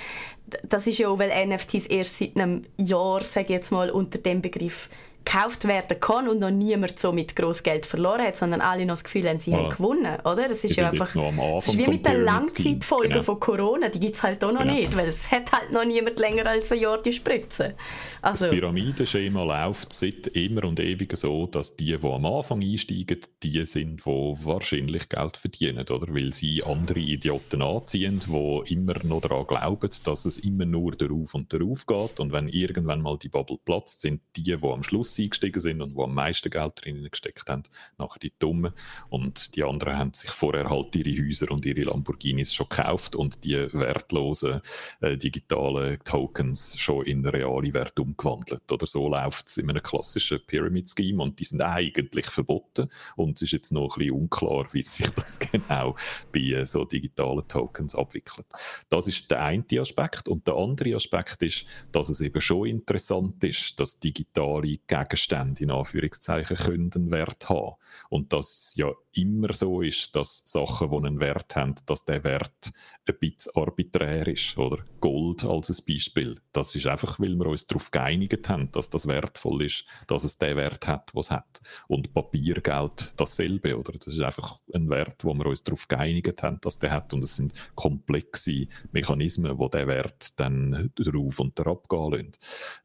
[0.63, 4.17] Das ist ja auch, weil NFTs erst seit einem Jahr, sage ich jetzt mal, unter
[4.17, 4.89] dem Begriff
[5.25, 9.03] gekauft werden kann und noch niemand so mit Geld verloren hat, sondern alle noch das
[9.03, 9.57] Gefühl haben, sie ja.
[9.57, 10.47] haben gewonnen, oder?
[10.47, 13.23] Das ist ja einfach, das ist wie mit den Langzeitfolgen genau.
[13.23, 14.73] von Corona, die gibt es halt auch noch genau.
[14.73, 17.75] nicht, weil es hat halt noch niemand länger als ein Jahr die Spritze.
[18.21, 23.19] Also, das Pyramidenschema läuft seit immer und ewig so, dass die, die am Anfang einsteigen,
[23.43, 26.13] die sind, die wahrscheinlich Geld verdienen, oder?
[26.13, 31.35] Weil sie andere Idioten anziehen, die immer noch daran glauben, dass es immer nur darauf
[31.35, 35.08] und darauf geht und wenn irgendwann mal die Bubble platzt, sind die, die am Schluss
[35.17, 37.63] eingestiegen sind und die am meisten Geld drin gesteckt haben,
[37.97, 38.73] nachher die Dummen.
[39.09, 43.43] Und die anderen haben sich vorher halt ihre Häuser und ihre Lamborghinis schon gekauft und
[43.43, 44.61] die wertlosen
[45.01, 48.71] äh, digitalen Tokens schon in reale Wert umgewandelt.
[48.71, 53.43] Oder so läuft es in einem klassischen Pyramid-Scheme und die sind eigentlich verboten und es
[53.43, 55.95] ist jetzt noch ein bisschen unklar, wie sich das genau
[56.31, 58.47] bei äh, so digitalen Tokens abwickelt.
[58.89, 63.43] Das ist der eine Aspekt und der andere Aspekt ist, dass es eben schon interessant
[63.43, 67.75] ist, dass digitale Gegenstände in Anführungszeichen können einen Wert haben.
[68.09, 72.23] Und dass es ja immer so ist, dass Sachen, die einen Wert haben, dass der
[72.23, 72.71] Wert
[73.07, 74.57] ein bisschen arbiträr ist.
[74.57, 76.39] Oder Gold als ein Beispiel.
[76.51, 80.37] Das ist einfach, weil wir uns darauf geeinigt haben, dass das wertvoll ist, dass es
[80.37, 81.61] den Wert hat, was es hat.
[81.87, 83.77] Und Papiergeld dasselbe.
[83.77, 83.93] Oder?
[83.93, 87.13] Das ist einfach ein Wert, wo wir uns darauf geeinigt haben, dass der hat.
[87.13, 92.31] Und es sind komplexe Mechanismen, die den Wert dann drauf und herab gehen lassen.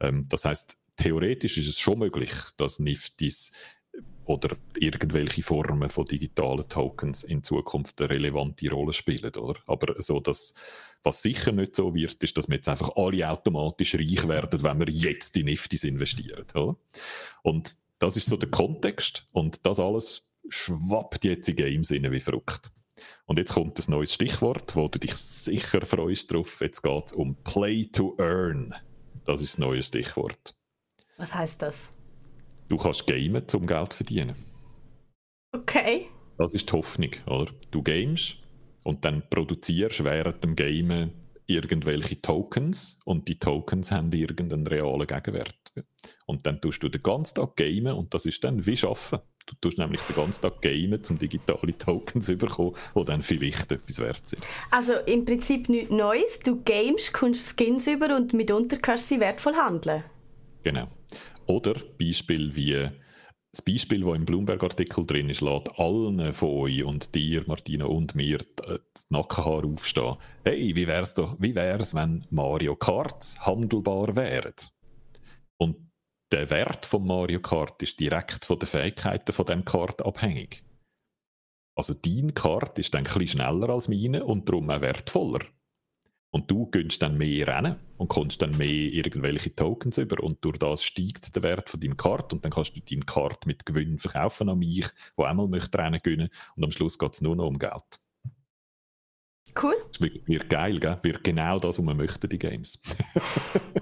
[0.00, 3.52] Ähm, das heißt, theoretisch ist es schon möglich, dass Niftis
[4.24, 9.60] oder irgendwelche Formen von digitalen Tokens in Zukunft eine relevante Rolle spielen, oder?
[9.66, 10.54] Aber so, dass
[11.02, 14.78] was sicher nicht so wird, ist, dass wir jetzt einfach alle automatisch reich werden, wenn
[14.80, 16.76] wir jetzt in Niftis investieren, oder?
[17.42, 22.20] Und das ist so der Kontext und das alles schwappt jetzt in Games rein wie
[22.20, 22.70] verrückt.
[23.26, 26.60] Und jetzt kommt ein neues Stichwort, wo du dich sicher freust drauf.
[26.60, 28.74] Jetzt geht es um Play to Earn.
[29.24, 30.54] Das ist das neue Stichwort.
[31.16, 31.90] Was heißt das?
[32.68, 34.34] Du kannst gamen, um Geld zu verdienen.
[35.52, 36.08] Okay.
[36.38, 37.52] Das ist die Hoffnung, oder?
[37.70, 38.38] Du gamest
[38.84, 41.12] und dann produzierst während dem Gamen
[41.46, 45.54] irgendwelche Tokens und die Tokens haben irgendeinen realen Gegenwert.
[46.26, 49.20] Und dann tust du den ganzen Tag gamen und das ist dann wie Schaffen.
[49.46, 53.70] Du tust nämlich den ganzen Tag gamen, um digitale Tokens zu bekommen, die dann vielleicht
[53.72, 54.42] etwas wert sind.
[54.70, 56.38] Also im Prinzip nichts Neues.
[56.42, 60.04] Du gamest, kommst Skins über und mitunter kannst du sie wertvoll handeln.
[60.64, 60.88] Genau.
[61.46, 62.88] Oder Beispiel wie
[63.52, 68.16] das Beispiel, das im Bloomberg-Artikel drin ist, lässt allen von euch und dir, Martina und
[68.16, 70.16] mir die Nackenhaare aufstehen.
[70.44, 74.54] Hey, wie wär's doch, wie wär's, wenn Mario Karts handelbar wären?
[75.56, 75.76] Und
[76.32, 80.64] der Wert von Mario Kart ist direkt von den Fähigkeiten von dem Kart abhängig.
[81.76, 85.44] Also dein Kart ist dann ein bisschen schneller als meine und darum auch wertvoller.
[86.34, 90.58] Und du gönnst dann mehr Rennen und kommst dann mehr irgendwelche Tokens über und durch
[90.58, 94.00] das steigt der Wert von deinem Kart und dann kannst du deinen Kart mit Gewinn
[94.00, 94.84] verkaufen an mich,
[95.16, 98.00] der einmal möchte Rennen gönnen und am Schluss geht es nur noch um Geld.
[99.62, 99.76] Cool.
[99.92, 100.98] Das wird, wird geil, gell?
[101.02, 102.80] Wird genau das, was man möchte, die Games.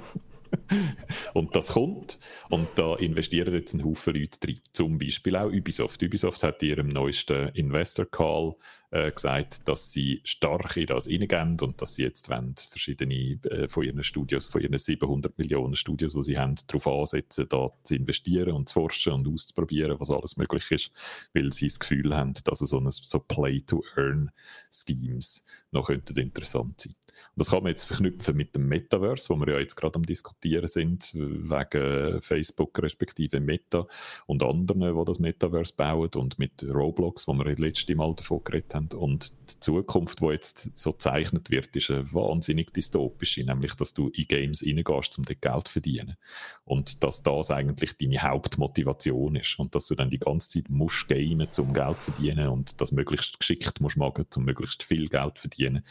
[1.32, 2.18] und das kommt
[2.50, 4.61] und da investieren jetzt ein Haufen Leute drin.
[4.74, 6.03] Zum Beispiel auch Ubisoft.
[6.03, 8.57] Ubisoft hat in ihrem neuesten Investor Call
[8.93, 13.66] äh, gesagt, dass sie stark in das reingehen und dass sie jetzt wollen, verschiedene äh,
[13.66, 17.97] von ihren Studios, von ihren 700 Millionen Studios, die sie haben, darauf ansetzen, da zu
[17.97, 20.90] investieren und zu forschen und auszuprobieren, was alles möglich ist,
[21.32, 26.95] weil sie das Gefühl haben, dass so, eine, so Play-to-Earn-Schemes noch könnten interessant sein.
[27.34, 30.03] Und das kann man jetzt verknüpfen mit dem Metaverse, wo wir ja jetzt gerade am
[30.03, 33.86] diskutieren sind, wegen Facebook respektive Meta
[34.26, 38.43] und anderen, die das Metaverse bauen und mit Roblox, wo wir das letzte Mal davon
[38.45, 38.82] geredet haben.
[38.91, 44.09] Und die Zukunft, die jetzt so gezeichnet wird, ist eine wahnsinnig dystopische, nämlich, dass du
[44.09, 46.16] in Games reingehst, um dort Geld zu verdienen.
[46.64, 49.59] Und dass das eigentlich deine Hauptmotivation ist.
[49.59, 52.49] Und dass du dann die ganze Zeit musst gamen, um Geld zu verdienen.
[52.49, 55.83] Und das möglichst geschickt musst machen, um möglichst viel Geld zu verdienen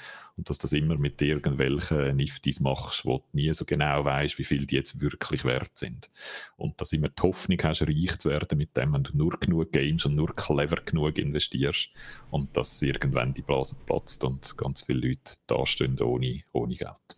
[0.42, 4.44] und dass das immer mit irgendwelchen Niftis machst, wo du nie so genau weißt, wie
[4.44, 6.10] viel die jetzt wirklich wert sind.
[6.58, 9.72] Und dass immer die Hoffnung hast, reich zu werden mit dem, wenn du nur genug
[9.72, 11.89] Games und nur clever genug investierst
[12.32, 17.16] und dass irgendwann die Blase platzt und ganz viele Leute dastehen ohne, ohne Geld.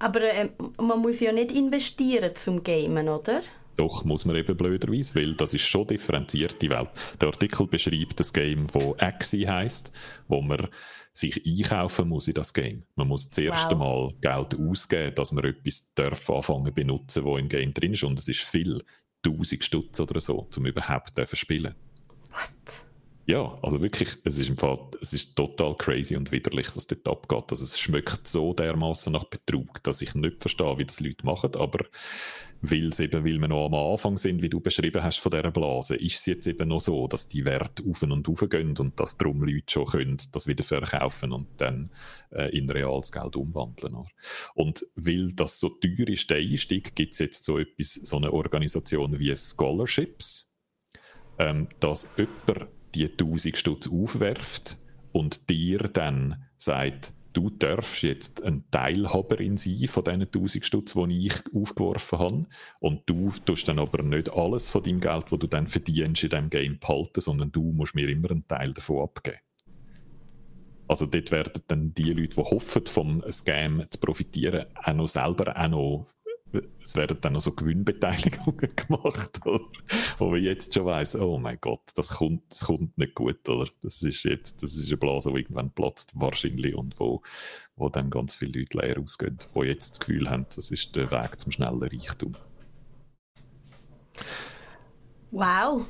[0.00, 0.48] Aber äh,
[0.82, 3.42] man muss ja nicht investieren zum Gamen, oder?
[3.76, 6.90] Doch, muss man eben blöderweise, weil das ist schon differenzierte Welt.
[7.20, 9.92] Der Artikel beschreibt das Game, das Axie heisst,
[10.28, 10.68] wo man
[11.12, 12.84] sich einkaufen muss in das Game.
[12.94, 14.12] Man muss das erste wow.
[14.22, 18.04] Mal Geld ausgeben, dass man etwas darf anfangen benutzen, wo im Game drin ist.
[18.04, 18.82] Und es ist viel,
[19.24, 21.74] 1000 Stutz oder so, um überhaupt zu spielen.
[22.30, 22.85] What?
[23.28, 27.08] Ja, also wirklich, es ist im Fall, es ist total crazy und widerlich, was dort
[27.08, 27.50] abgeht.
[27.50, 31.50] Also es schmeckt so dermaßen nach Betrug, dass ich nicht verstehe, wie das Leute machen,
[31.56, 31.86] aber
[32.62, 35.96] weil eben, weil wir noch am Anfang sind, wie du beschrieben hast von dieser Blase,
[35.96, 39.16] ist es jetzt eben noch so, dass die Werte auf und auf gehen und dass
[39.16, 41.90] darum Leute schon können, das wieder verkaufen und dann
[42.30, 44.04] äh, in reales Geld umwandeln.
[44.54, 48.32] Und weil das so teuer ist, der Einstieg, gibt es jetzt so etwas, so eine
[48.32, 50.56] Organisation wie Scholarships,
[51.38, 54.78] ähm, dass jemand die 1000 Stutz aufwerft
[55.12, 61.26] und dir dann sagt, du darfst jetzt ein Teilhaberin sein von diesen 1000 Stutz, die
[61.26, 62.46] ich aufgeworfen habe.
[62.80, 66.30] Und du tust dann aber nicht alles von deinem Geld, das du dann verdienst in
[66.30, 69.38] diesem Game behalten, sondern du musst mir immer einen Teil davon abgeben.
[70.88, 75.56] Also dort werden dann die Leute, die hoffen, vom Scam zu profitieren, auch noch selber
[75.56, 76.06] auch noch
[76.82, 79.64] es werden dann noch so Gewinnbeteiligungen gemacht, oder?
[80.18, 83.68] wo man jetzt schon weiß, oh mein Gott, das kommt, das kommt nicht gut, oder?
[83.82, 87.22] Das ist jetzt, das ist eine Blase, die irgendwann platzt, wahrscheinlich, und wo,
[87.76, 91.10] wo dann ganz viele Leute leer ausgehen, die jetzt das Gefühl haben, das ist der
[91.10, 92.34] Weg zum schnellen Reichtum.
[95.30, 95.84] Wow.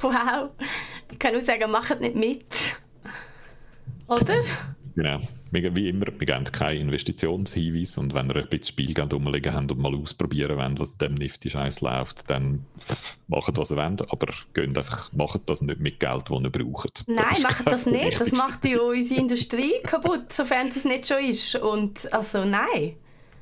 [0.00, 0.50] Wow.
[1.10, 2.46] Ich kann nur sagen, macht nicht mit.
[4.08, 4.42] Oder?
[4.96, 5.18] Genau.
[5.50, 9.70] Wir, wie immer, wir geben keinen Investitionshinweis und wenn ihr ein bisschen Spielgeld rumliegen habt
[9.70, 12.64] und mal ausprobieren wollt, was dem Nifty-Scheiß läuft, dann
[13.28, 17.04] macht was ihr wollt, aber geht einfach, macht das nicht mit Geld, das ihr braucht.
[17.06, 18.18] Nein, macht das nicht.
[18.18, 21.56] Das macht ja unsere Industrie kaputt, sofern es nicht schon ist.
[21.56, 22.96] Und also nein.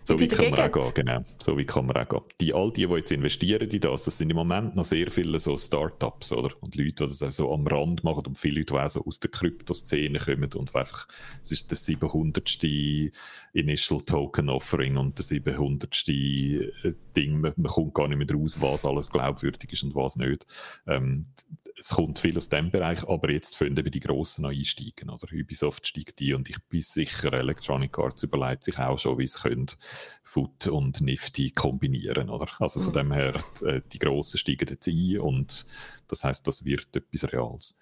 [0.06, 1.22] So wie kann man auch gehen, genau.
[1.38, 2.22] So wie kann man auch gehen.
[2.40, 5.40] Die, all die, die jetzt investieren in das, das sind im Moment noch sehr viele
[5.40, 6.50] so Startups, oder?
[6.60, 9.04] Und Leute, die das auch so am Rand machen und viele Leute, die auch so
[9.04, 11.08] aus der Kryptoszene kommen und einfach,
[11.42, 12.44] es ist das 700.
[13.54, 16.08] Initial Token Offering und das 700.
[16.08, 16.70] Äh,
[17.16, 20.44] Ding, man, man kommt gar nicht mehr raus, was alles glaubwürdig ist und was nicht.
[20.86, 21.26] Ähm,
[21.78, 25.10] es kommt viel aus dem Bereich, aber jetzt finden wir die Grossen einsteigen.
[25.10, 29.24] Oder Ubisoft steigt ein und ich bin sicher, Electronic Arts überlegt sich auch schon, wie
[29.24, 29.66] es können,
[30.22, 32.30] Foot und Nifty kombinieren.
[32.30, 32.48] Oder?
[32.58, 32.94] Also von mhm.
[32.94, 35.66] dem her, die, äh, die Grossen steigen jetzt ein und
[36.08, 37.78] das heißt, das wird etwas Reales.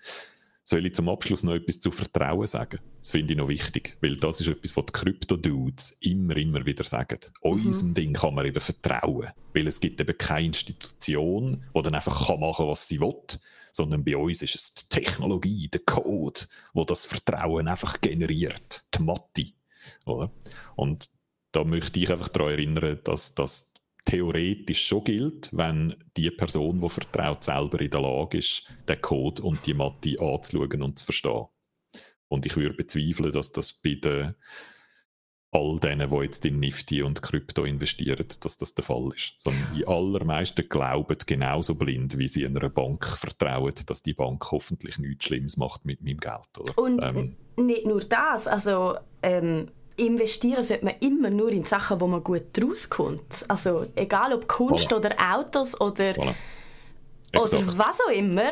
[0.73, 2.81] Soll ich zum Abschluss noch etwas zu Vertrauen sagen?
[2.99, 6.83] Das finde ich noch wichtig, weil das ist etwas, was die Crypto-Dudes immer, immer wieder
[6.83, 7.19] sagen.
[7.45, 7.51] Mhm.
[7.51, 12.27] Unserem Ding kann man eben vertrauen, weil es gibt eben keine Institution, die dann einfach
[12.27, 13.13] kann machen was sie will,
[13.71, 16.41] sondern bei uns ist es die Technologie, der Code,
[16.73, 19.53] wo das Vertrauen einfach generiert, die Mathe.
[20.07, 20.33] Oder?
[20.75, 21.11] Und
[21.51, 23.72] da möchte ich einfach daran erinnern, dass das
[24.05, 29.43] theoretisch schon gilt, wenn die Person, die vertraut, selber in der Lage ist, den Code
[29.43, 31.47] und die Mathe anzuschauen und zu verstehen.
[32.29, 34.35] Und ich würde bezweifeln, dass das bei den
[35.53, 39.35] all denen, die jetzt in Nifty und Krypto investieren, dass das der Fall ist.
[39.37, 44.99] Sondern die allermeisten glauben genauso blind, wie sie einer Bank vertrauen, dass die Bank hoffentlich
[44.99, 46.59] nichts Schlimmes macht mit meinem Geld.
[46.59, 46.79] Oder?
[46.79, 52.07] Und ähm, nicht nur das, also ähm, investieren sollte man immer nur in Sachen, wo
[52.07, 53.45] man gut rauskommt.
[53.49, 54.97] Also egal ob Kunst voilà.
[54.97, 56.35] oder Autos oder voilà.
[57.33, 57.63] Exakt.
[57.63, 58.51] Oder was auch immer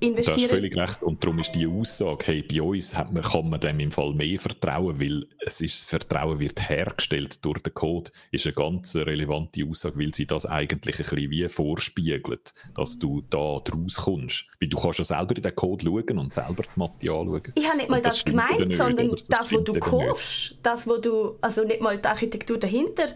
[0.00, 0.12] investieren.
[0.12, 1.02] Äh, du hast völlig recht.
[1.02, 4.12] Und darum ist die Aussage, hey, bei uns hat man, kann man dem im Fall
[4.12, 8.94] mehr vertrauen, weil es ist, das Vertrauen wird hergestellt durch den Code, ist eine ganz
[8.94, 14.44] relevante Aussage, weil sie das eigentlich ein bisschen wie vorspiegelt, dass du da draus kommst.
[14.60, 17.52] Weil du kannst ja selber in den Code schauen und selber die Mathe anschauen.
[17.54, 20.98] Ich habe nicht mal das, das gemeint, sondern das, das was du kaufst, das, wo
[20.98, 23.06] du, also nicht mal die Architektur dahinter,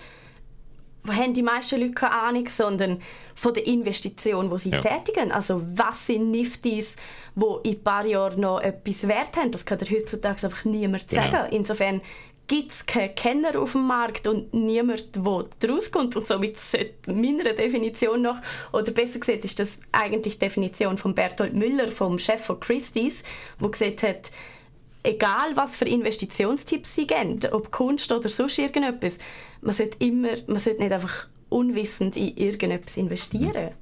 [1.09, 3.03] haben die meisten Leute keine Ahnung, sondern
[3.34, 4.80] von der Investition, die sie ja.
[4.80, 5.32] tätigen.
[5.32, 6.96] Also was sind Niftis,
[7.34, 9.50] die in ein paar Jahren noch etwas wert haben?
[9.50, 11.22] Das kann dir heutzutage einfach niemand genau.
[11.22, 11.53] sagen.
[11.53, 12.00] Insofern
[12.46, 16.16] gibt es keine Kenner auf dem Markt und niemand, der daraus kommt.
[16.16, 18.36] Und somit sollte meiner Definition noch,
[18.72, 23.22] oder besser gesagt, ist das eigentlich die Definition von Bertolt Müller, vom Chef von Christie's,
[23.61, 24.30] der gesagt hat,
[25.03, 29.18] egal was für Investitionstipps sie geben, ob Kunst oder sonst irgendetwas,
[29.61, 33.72] man sollte immer, man sollte nicht einfach unwissend in irgendetwas investieren.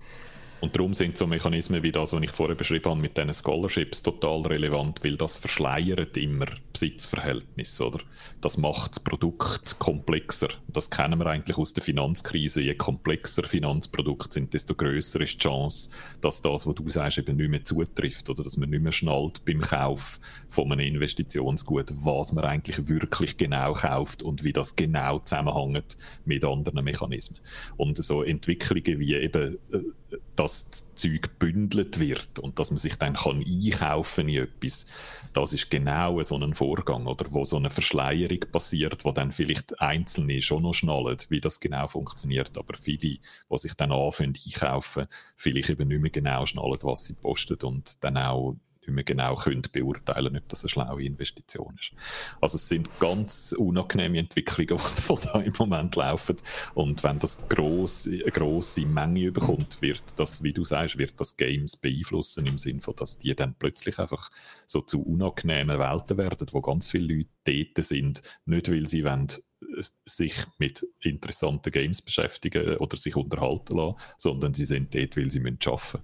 [0.60, 4.02] Und darum sind so Mechanismen wie das, was ich vorher beschrieben habe, mit diesen Scholarships
[4.02, 8.00] total relevant, weil das verschleiert immer Besitzverhältnisse, oder?
[8.42, 10.48] Das macht das Produkt komplexer.
[10.68, 12.60] Das kennen wir eigentlich aus der Finanzkrise.
[12.60, 15.90] Je komplexer Finanzprodukte sind, desto größer ist die Chance,
[16.20, 19.44] dass das, was du sagst, eben nicht mehr zutrifft oder dass man nicht mehr schnallt
[19.46, 25.20] beim Kauf von einem Investitionsgut, was man eigentlich wirklich genau kauft und wie das genau
[25.20, 25.96] zusammenhängt
[26.26, 27.40] mit anderen Mechanismen.
[27.76, 32.96] Und so Entwicklungen wie eben äh, dass das Zeug gebündelt wird und dass man sich
[32.96, 34.86] dann kann einkaufen in etwas,
[35.32, 37.26] das ist genau so ein Vorgang, oder?
[37.30, 41.86] Wo so eine Verschleierung passiert, wo dann vielleicht Einzelne schon noch schnallen, wie das genau
[41.86, 43.20] funktioniert, aber viele, die
[43.52, 45.06] sich dann anfangen einkaufen,
[45.36, 49.34] vielleicht eben nicht mehr genau schnallen, was sie posten und dann auch nicht mehr genau
[49.34, 51.92] können beurteilen ob das eine schlaue Investition ist.
[52.40, 56.36] Also es sind ganz unangenehme Entwicklungen, die da im Moment laufen.
[56.74, 61.36] Und wenn das gross, eine grosse Menge bekommt, wird das, wie du sagst, wird das
[61.36, 64.30] Games beeinflussen im Sinne von, dass die dann plötzlich einfach
[64.66, 69.28] so zu unangenehmen Welten werden, wo ganz viele Leute dort sind, nicht weil sie wollen,
[69.28, 75.30] äh, sich mit interessanten Games beschäftigen oder sich unterhalten lassen, sondern sie sind dort, weil
[75.30, 76.00] sie arbeiten müssen.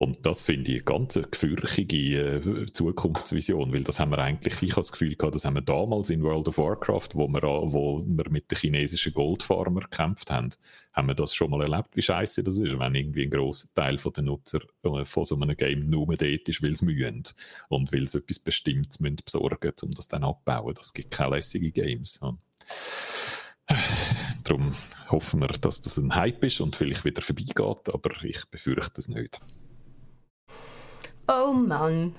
[0.00, 4.70] Und das finde ich eine ganz gefürchtige äh, Zukunftsvision, weil das haben wir eigentlich, ich
[4.70, 8.04] habe das Gefühl gehabt, das haben wir damals in World of Warcraft, wo wir, wo
[8.06, 10.50] wir mit den chinesischen Goldfarmer gekämpft haben,
[10.92, 13.96] haben wir das schon mal erlebt, wie scheiße das ist, wenn irgendwie ein grosser Teil
[13.96, 17.24] der Nutzer äh, von so einem Game nur dort ist, weil sie mühen
[17.68, 20.74] und weil sie etwas Bestimmtes müssen besorgen um das dann abzubauen.
[20.76, 22.20] Das gibt keine lässigen Games.
[22.22, 22.38] Ja.
[24.44, 24.72] Darum
[25.10, 29.08] hoffen wir, dass das ein Hype ist und vielleicht wieder vorbeigeht, aber ich befürchte es
[29.08, 29.40] nicht.
[31.28, 32.14] Oh Mann.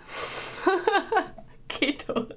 [1.68, 2.28] Guido.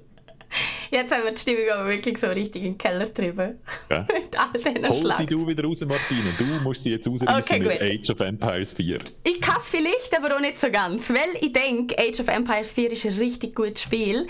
[0.91, 3.59] Jetzt haben wir die Stimmung aber wirklich so richtig in den Keller getrieben.
[3.89, 4.05] Ja.
[4.13, 6.29] mit all diesen Hol sie du wieder raus, Martina.
[6.37, 8.99] Du musst sie jetzt rausreißen okay, mit Age of Empires 4.
[9.23, 11.09] Ich kann es vielleicht, aber auch nicht so ganz.
[11.09, 14.27] Weil ich denke, Age of Empires 4 ist ein richtig gutes Spiel.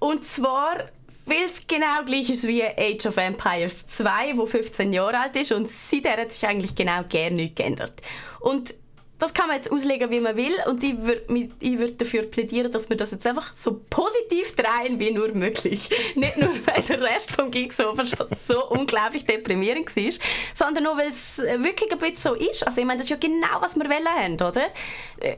[0.00, 0.90] Und zwar
[1.26, 5.52] weil es genau gleich ist wie Age of Empires 2, wo 15 Jahre alt ist
[5.52, 7.94] und seitdem hat sich eigentlich genau gar nichts geändert.
[8.40, 8.74] Und
[9.20, 10.56] das kann man jetzt auslegen, wie man will.
[10.66, 11.22] Und ich würde
[11.60, 15.90] würd dafür plädieren, dass wir das jetzt einfach so positiv drehen wie nur möglich.
[16.14, 20.12] Nicht nur, weil der Rest vom Geeksofa schon so unglaublich deprimierend war,
[20.54, 22.66] sondern auch, weil es wirklich ein bisschen so ist.
[22.66, 24.66] Also ich meine, das ist ja genau, was wir wollen haben, oder?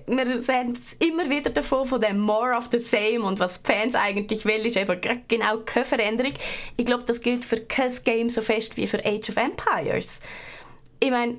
[0.07, 3.97] Wir sehen immer wieder davon, von dem More of the Same und was die Fans
[3.97, 6.35] eigentlich wollen, ist eben genau keine Veränderung.
[6.77, 10.21] Ich glaube, das gilt für kein Game so fest wie für Age of Empires.
[11.01, 11.39] Ich meine,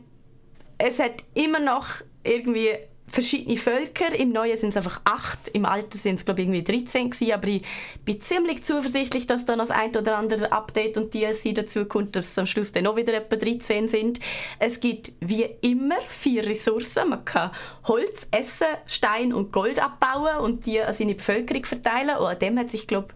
[0.78, 1.88] es hat immer noch
[2.24, 2.70] irgendwie
[3.14, 4.14] verschiedene Völker.
[4.18, 7.32] Im Neuen sind es einfach acht, im Alten sind es glaube ich irgendwie 13 gewesen,
[7.32, 7.64] aber ich
[8.04, 12.30] bin ziemlich zuversichtlich, dass dann das ein oder andere Update und DLC dazu kommt, dass
[12.30, 14.20] es am Schluss dann noch wieder etwa 13 sind.
[14.60, 17.10] Es gibt wie immer vier Ressourcen.
[17.10, 17.52] Man kann
[17.84, 22.18] Holz, Essen, Stein und Gold abbauen und die an seine Bevölkerung verteilen.
[22.18, 23.10] Und an dem hat sich glaube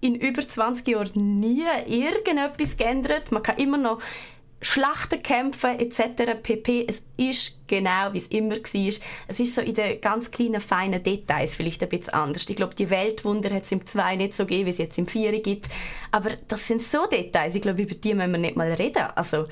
[0.00, 3.30] in über 20 Jahren nie irgendetwas geändert.
[3.30, 4.00] Man kann immer noch
[4.62, 6.40] Schlachten kämpfen etc.
[6.40, 6.86] pp.
[6.88, 8.92] Es ist genau, wie es immer war.
[9.28, 12.46] Es ist so in den ganz kleinen, feinen Details vielleicht ein bisschen anders.
[12.48, 15.06] Ich glaube, die Weltwunder hat es im 2 nicht so gegeben, wie es jetzt im
[15.06, 15.68] 4 gibt.
[16.12, 19.02] Aber das sind so Details, ich glaube, über die müssen wir nicht mal reden.
[19.16, 19.46] Also,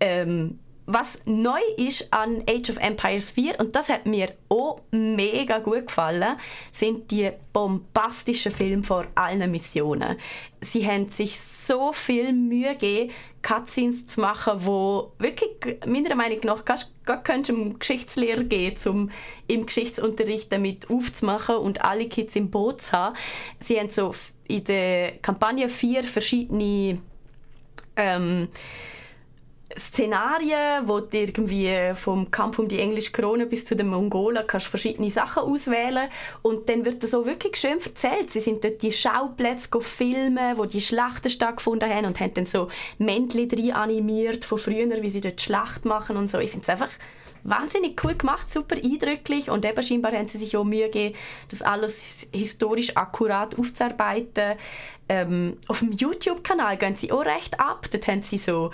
[0.00, 0.58] ähm,
[0.92, 5.86] was neu ist an Age of Empires 4, und das hat mir auch mega gut
[5.86, 6.36] gefallen,
[6.72, 10.16] sind die bombastischen Filme vor allen Missionen.
[10.60, 13.12] Sie haben sich so viel Mühe gegeben,
[13.42, 16.78] Cutscenes zu machen, wo wirklich meiner Meinung nach gar,
[17.22, 19.10] könntest du Geschichtslehrer gehen, um
[19.46, 23.16] im Geschichtsunterricht damit aufzumachen und alle Kids im Boot zu haben.
[23.58, 24.12] Sie haben so
[24.48, 26.98] in der Kampagne vier verschiedene
[27.96, 28.48] ähm,
[29.78, 34.66] Szenarien, wo du irgendwie vom Kampf um die englische Krone bis zu den Mongolen kannst
[34.66, 36.08] verschiedene Sachen auswählen
[36.42, 38.30] und dann wird das so wirklich schön erzählt.
[38.30, 42.68] Sie sind dort die Schauplätze filmen, wo die Schlachten stattgefunden haben und haben dann so
[42.98, 46.38] Männchen drin animiert von früher, wie sie dort Schlacht machen und so.
[46.38, 46.90] Ich finde es einfach
[47.44, 51.16] wahnsinnig cool gemacht, super eindrücklich und eben scheinbar haben sie sich auch Mühe gegeben,
[51.48, 54.56] das alles historisch akkurat aufzuarbeiten.
[55.08, 57.86] Ähm, auf dem YouTube-Kanal gehen sie auch recht ab.
[57.90, 58.70] Dort haben sie so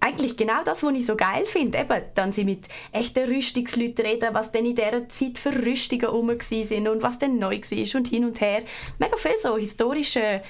[0.00, 1.78] eigentlich genau das, was ich so geil finde.
[1.78, 6.32] Eben, dann sie mit echten Rüstungsleuten reden, was denn in dieser Zeit für Rüstungen rum
[6.40, 8.62] sind und was denn neu war und hin und her.
[8.98, 10.42] Mega viel so historische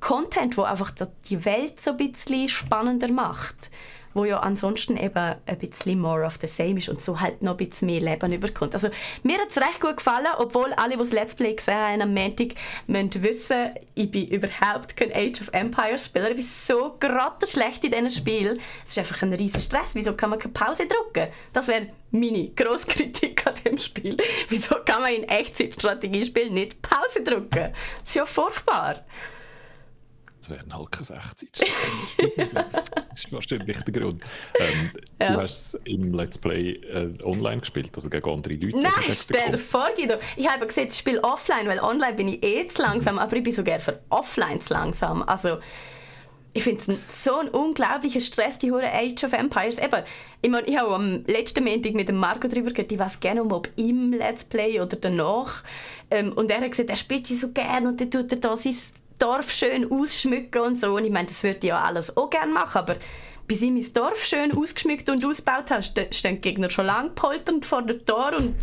[0.00, 0.92] Content, wo einfach
[1.28, 3.70] die Welt so ein bisschen spannender macht
[4.14, 7.52] wo ja ansonsten eben ein bisschen more of the same ist und so halt noch
[7.52, 8.74] ein bisschen mehr Leben überkommt.
[8.74, 8.88] Also
[9.22, 12.14] mir hat es recht gut gefallen, obwohl alle, die das Let's Play gesehen haben am
[12.14, 12.54] Montag,
[12.86, 16.30] müssen wissen, ich bin überhaupt kein Age of Empires Spieler.
[16.30, 16.96] Ich bin so
[17.46, 18.58] schlecht in diesem Spiel.
[18.84, 19.94] Es ist einfach ein riesiger Stress.
[19.94, 21.28] Wieso kann man keine Pause drücken?
[21.52, 24.16] Das wäre meine grosse Kritik an dem Spiel.
[24.48, 27.72] Wieso kann man in Echtzeitstrategiespielen nicht Pause drücken?
[28.00, 29.04] Das ist ja furchtbar.
[30.40, 31.50] Es wären halt keine 60.
[31.52, 34.22] das ist wahrscheinlich der Grund.
[34.58, 35.34] Ähm, ja.
[35.34, 38.78] Du hast es im Let's Play äh, online gespielt, also gegen andere Leute.
[38.78, 40.14] Nein, stell dir vor, Guido.
[40.36, 43.42] Ich habe gesehen, ich spiele offline, weil online bin ich eh zu langsam, aber ich
[43.42, 45.22] bin sogar für offline zu langsam.
[45.22, 45.58] Also,
[46.52, 49.78] ich finde es so ein unglaublicher Stress, die hure Age of Empires.
[49.78, 50.02] Eben,
[50.42, 53.44] ich, mein, ich habe am letzten Montag mit dem Marco darüber geredet, ich weiß gerne,
[53.44, 55.62] ob im Let's Play oder danach.
[56.10, 58.56] Ähm, und er hat gesagt, er spielt sie so gerne und dann tut er da
[58.56, 58.74] sein
[59.20, 60.96] Dorf schön ausschmücken und so.
[60.96, 62.96] Und ich meine, das würde ich ja alles auch gerne machen, aber
[63.46, 67.66] bis ich mein Dorf schön ausgeschmückt und ausgebaut habe, stehen die Gegner schon lang polternd
[67.66, 68.54] vor der Tor und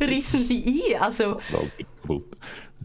[0.00, 1.02] rissen sie ein.
[1.02, 1.40] Also,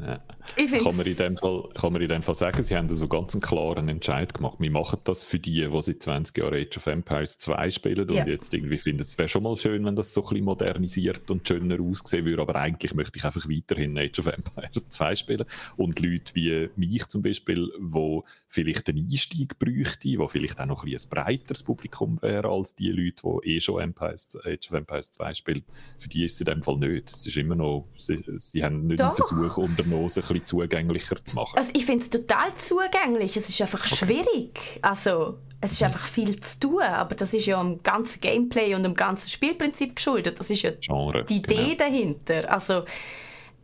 [0.05, 0.19] ja.
[0.55, 3.33] Kann man, in dem Fall, kann man in dem Fall sagen, sie haben so ganz
[3.33, 4.57] einen klaren Entscheid gemacht.
[4.59, 8.15] Wir machen das für die, die seit 20 Jahren Age of Empires 2 spielen und
[8.15, 8.27] ja.
[8.27, 11.47] jetzt irgendwie finden, es wäre schon mal schön, wenn das so ein bisschen modernisiert und
[11.47, 15.45] schöner aussehen würde, aber eigentlich möchte ich einfach weiterhin Age of Empires 2 spielen.
[15.75, 20.83] Und Leute wie mich zum Beispiel, die vielleicht einen Einstieg bräuchten, die vielleicht auch noch
[20.83, 24.73] ein, bisschen ein breiteres Publikum wäre als die Leute, die eh schon Empires, Age of
[24.73, 25.63] Empires 2 spielen,
[25.97, 27.09] für die ist es in dem Fall nicht.
[27.09, 29.07] Es ist immer noch, sie, sie haben nicht Doch.
[29.07, 31.57] einen Versuch unternommen, ein bisschen zugänglicher zu machen.
[31.57, 33.35] Also ich finde es total zugänglich.
[33.37, 33.95] Es ist einfach okay.
[33.95, 34.79] schwierig.
[34.81, 35.87] Also es ist mhm.
[35.87, 39.95] einfach viel zu tun, aber das ist ja am ganzen Gameplay und am ganzen Spielprinzip
[39.95, 40.39] geschuldet.
[40.39, 41.75] Das ist ja Genre, die Idee genau.
[41.75, 42.51] dahinter.
[42.51, 42.85] Also,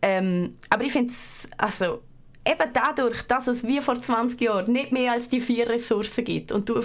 [0.01, 2.01] ähm, aber ich finde es, also
[2.45, 6.51] eben dadurch, dass es wie vor 20 Jahren nicht mehr als die vier Ressourcen gibt
[6.51, 6.81] und du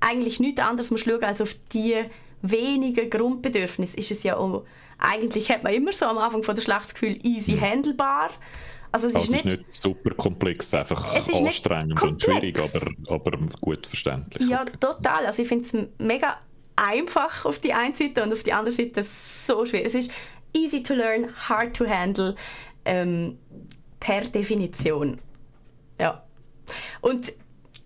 [0.00, 2.04] eigentlich nichts anderes musst schauen als auf die
[2.42, 4.64] wenigen Grundbedürfnisse, ist es ja auch,
[4.98, 7.60] eigentlich hat man immer so am Anfang von der Schlacht das Gefühl, easy mhm.
[7.60, 8.30] handelbar.
[8.96, 13.38] Also es, also ist, nicht, ist, nicht, super komplex, einfach anstrengend und schwierig, aber, aber
[13.60, 14.48] gut verständlich.
[14.48, 14.72] Ja, okay.
[14.80, 15.26] total.
[15.26, 16.38] Also ich finde es mega
[16.76, 19.84] einfach auf die eine Seite und auf die andere Seite so schwer.
[19.84, 20.10] Es ist
[20.54, 22.36] easy to learn, hard to handle,
[22.86, 23.38] ähm,
[24.00, 25.20] per Definition.
[26.00, 26.24] Ja.
[27.02, 27.34] Und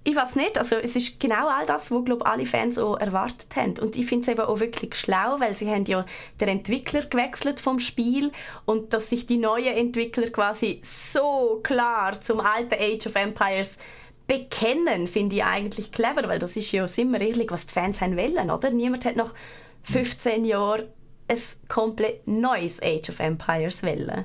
[0.03, 3.55] ich weiß nicht, also es ist genau all das, was glaube alle Fans auch erwartet
[3.55, 3.79] haben.
[3.79, 6.07] Und ich finde es eben auch wirklich schlau, weil sie haben ja
[6.41, 8.33] den Entwickler gewechselt vom Spiel
[8.65, 13.79] und dass sich die neuen Entwickler quasi so klar zum alten Age of Empires
[14.27, 18.01] bekennen, finde ich eigentlich clever, weil das ist ja, sind wir ehrlich, was die Fans
[18.01, 18.71] haben wollen, oder?
[18.71, 19.35] Niemand hat noch
[19.83, 20.89] 15 Jahre
[21.29, 21.39] ein
[21.69, 24.25] komplett neues Age of Empires wollen,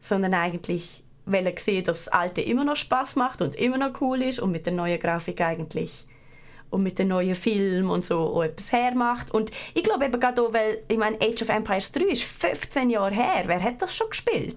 [0.00, 4.22] sondern eigentlich wollen sehen, dass das Alte immer noch Spaß macht und immer noch cool
[4.22, 6.06] ist und mit der neuen Grafik eigentlich
[6.70, 9.32] und mit den neuen Filmen und so auch etwas hermacht.
[9.32, 12.90] Und ich glaube eben gerade auch, weil, ich meine, Age of Empires 3 ist 15
[12.90, 13.42] Jahre her.
[13.46, 14.56] Wer hat das schon gespielt?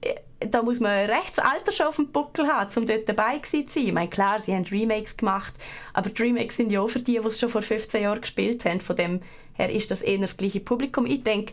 [0.00, 3.64] Äh, da muss man rechts Alter schon auf dem Buckel haben, um dort dabei zu
[3.68, 3.86] sein.
[3.86, 5.54] Ich meine, klar, sie haben Remakes gemacht,
[5.92, 8.64] aber die Remakes sind ja auch für die, die es schon vor 15 Jahren gespielt
[8.64, 8.80] haben.
[8.80, 9.20] Von dem
[9.54, 11.06] her ist das eher das gleiche Publikum.
[11.06, 11.52] Ich denke,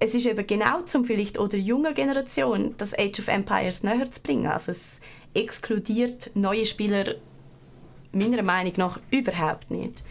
[0.00, 4.22] es ist eben genau zum vielleicht oder jungen Generation das Age of Empires näher zu
[4.22, 4.46] bringen.
[4.46, 5.00] Also es
[5.34, 7.14] exkludiert neue Spieler
[8.12, 10.02] meiner Meinung nach überhaupt nicht.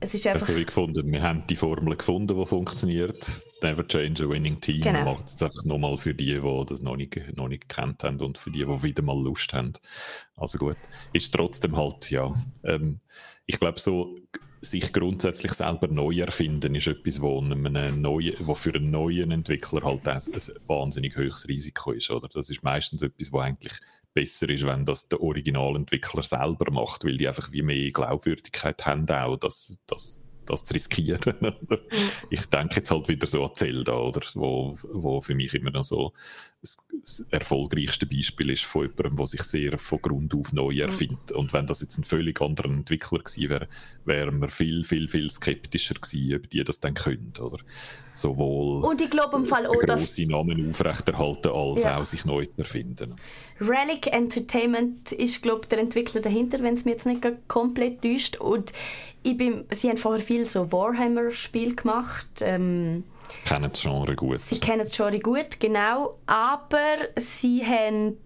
[0.00, 0.46] Es ist einfach...
[0.46, 3.26] Also ich gefunden, wir haben die Formel gefunden, die funktioniert.
[3.60, 4.80] Never change a winning team.
[4.80, 5.04] Genau.
[5.04, 8.20] Man macht es einfach nochmal für die, die das noch nicht, noch nicht gekannt haben
[8.20, 9.72] und für die, die wieder mal Lust haben.
[10.36, 10.76] Also gut.
[11.12, 12.32] Ist trotzdem halt, ja.
[12.62, 13.00] Ähm,
[13.46, 14.14] ich glaube, so
[14.60, 19.82] sich grundsätzlich selber neu erfinden ist etwas, wo, einem neuen, wo für einen neuen Entwickler
[19.84, 22.10] halt ein, ein wahnsinnig hohes Risiko ist.
[22.10, 22.28] Oder?
[22.28, 23.74] Das ist meistens etwas, wo eigentlich
[24.12, 29.08] besser ist, wenn das der Originalentwickler selber macht, weil die einfach wie mehr Glaubwürdigkeit haben
[29.10, 31.20] auch, dass, dass das zu riskieren.
[32.30, 34.20] ich denke jetzt halt wieder so an Zelda, oder?
[34.34, 36.12] Wo, wo für mich immer noch so
[36.60, 40.80] das, das erfolgreichste Beispiel ist von jemandem, der sich sehr von Grund auf neu mhm.
[40.80, 41.32] erfindet.
[41.32, 43.68] Und wenn das jetzt ein völlig anderer Entwickler gewesen wäre,
[44.04, 47.58] wären wir viel, viel, viel skeptischer gewesen, ob die das dann können, oder?
[48.12, 51.98] Sowohl Und ich glaube im Fall auch, grosse Namen aufrechterhalten, als ja.
[51.98, 53.14] auch sich neu zu erfinden.
[53.60, 58.36] Relic Entertainment ist, glaube ich, der Entwickler dahinter, wenn es mir jetzt nicht komplett täuscht.
[58.36, 58.72] Und
[59.28, 62.26] ich bin, sie haben vorher viel so Warhammer-Spiel gemacht.
[62.40, 63.04] Ähm,
[63.44, 64.40] kennen das Genre gut.
[64.40, 66.18] Sie kennen das Genre gut, genau.
[66.26, 68.16] Aber sie haben,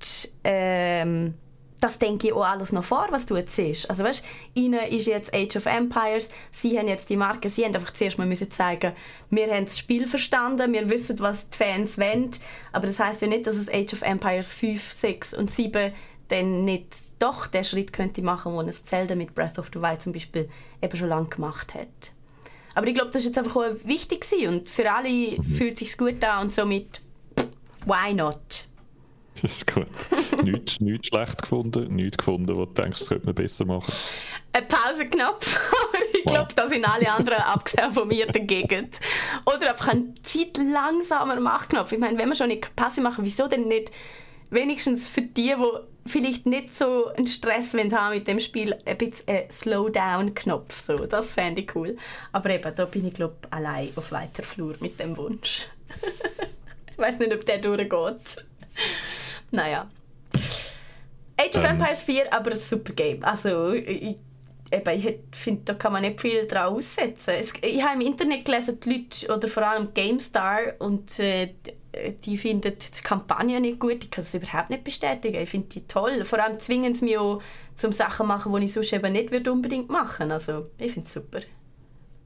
[0.44, 1.34] ähm,
[1.80, 3.90] das denke ich auch alles noch vor, was du jetzt siehst.
[3.90, 4.24] Also weißt,
[4.54, 8.18] ihnen ist jetzt Age of Empires, sie haben jetzt die Marke, sie haben einfach zuerst
[8.18, 8.92] mal müssen zeigen,
[9.30, 12.30] wir haben das Spiel verstanden, wir wissen, was die Fans wollen.
[12.70, 15.92] Aber das heißt ja nicht, dass es Age of Empires 5, 6 und 7
[16.28, 20.00] dann nicht doch den Schritt könnte machen, den es Zelda mit Breath of the Wild
[20.00, 20.48] zum Beispiel
[20.82, 22.12] eben schon lange gemacht hat.
[22.74, 25.44] Aber ich glaube, das ist jetzt einfach auch wichtig und für alle mhm.
[25.44, 27.00] fühlt es sich gut an und somit
[27.86, 28.66] why not?
[29.40, 29.88] Das ist gut.
[30.44, 33.92] nichts, nichts schlecht gefunden, nichts gefunden, wo du denkst, das könnte man besser machen.
[34.52, 35.58] Ein Pausenknopf,
[35.88, 36.34] aber ich wow.
[36.34, 38.90] glaube, da sind alle anderen abgesehen von mir dagegen.
[39.46, 41.92] Oder einfach ein Zeit langsamer Machknopf.
[41.92, 43.90] Ich meine, wenn wir schon eine Pause machen, wieso denn nicht
[44.50, 45.56] wenigstens für die, die
[46.06, 50.80] vielleicht nicht so einen Stress haben mit dem Spiel, ein bisschen ein Slowdown-Knopf.
[50.80, 51.96] So, das fände ich cool.
[52.32, 55.68] Aber eben, da bin ich glaube allein auf weiter Flur mit dem Wunsch.
[56.90, 58.44] ich weiß nicht, ob der durchgeht.
[59.50, 59.88] naja.
[61.36, 63.24] Age of ähm, Empires 4, aber ein super Game.
[63.24, 64.16] Also, ich,
[64.70, 67.34] ich finde, da kann man nicht viel dran aussetzen.
[67.38, 71.54] Es, ich habe im Internet gelesen, die Leute, oder vor allem GameStar, und äh,
[72.24, 74.04] die finden die Kampagne nicht gut.
[74.04, 75.36] Ich kann das überhaupt nicht bestätigen.
[75.36, 76.24] Ich finde die toll.
[76.24, 77.42] Vor allem zwingen sie mich auch
[77.74, 80.34] zum Sachen machen, die ich sonst eben nicht unbedingt machen würde.
[80.34, 81.40] Also, ich finde es super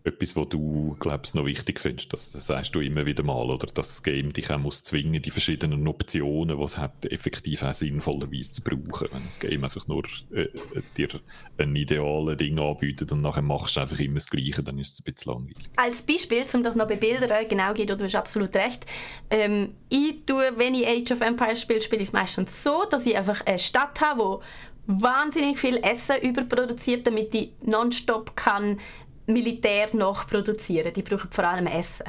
[0.06, 2.12] etwas, was du glaubst noch wichtig findest.
[2.12, 3.66] Das, sagst du immer wieder mal, oder?
[3.66, 7.74] Dass das Game dich auch muss zwingen, die verschiedenen Optionen, die es hat, effektiv auch
[7.74, 9.08] sinnvollerweise zu brauchen.
[9.12, 10.46] Wenn das Game einfach nur äh,
[10.96, 11.08] dir
[11.58, 15.00] ein ideales Ding anbietet und nachher machst du einfach immer das Gleiche, dann ist es
[15.00, 15.64] ein bisschen langweilig.
[15.76, 18.86] Als Beispiel, um das noch bebildern, genau geht, du hast absolut recht.
[19.30, 23.06] Ähm, ich tue, wenn ich Age of Empires spiele, spiele ich es meistens so, dass
[23.06, 24.42] ich einfach eine Stadt habe, wo
[24.86, 28.78] wahnsinnig viel Essen überproduziert, damit ich nonstop kann
[29.26, 30.92] Militär nachproduzieren.
[30.92, 32.04] Die brauchen vor allem Essen.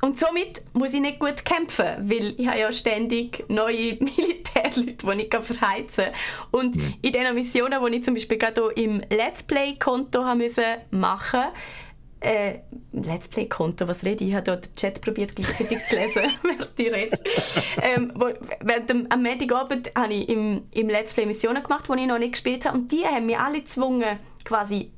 [0.00, 5.22] Und somit muss ich nicht gut kämpfen, weil ich habe ja ständig neue Militärleute, die
[5.22, 6.14] ich verheizen kann.
[6.50, 6.94] Und mhm.
[7.00, 10.62] in den Missionen, die ich zum Beispiel gerade im Let's Play-Konto machen musste,
[12.20, 12.58] äh,
[12.92, 14.30] Let's Play-Konto, was rede ich?
[14.30, 17.18] Ich habe hier den Chat probiert gleichzeitig zu lesen, während ich rede.
[17.80, 18.26] Ähm, wo,
[18.60, 22.18] während dem, am Montagabend habe ich im, im Let's Play Missionen gemacht, die ich noch
[22.18, 22.78] nicht gespielt habe.
[22.78, 24.90] Und die haben mich alle gezwungen, quasi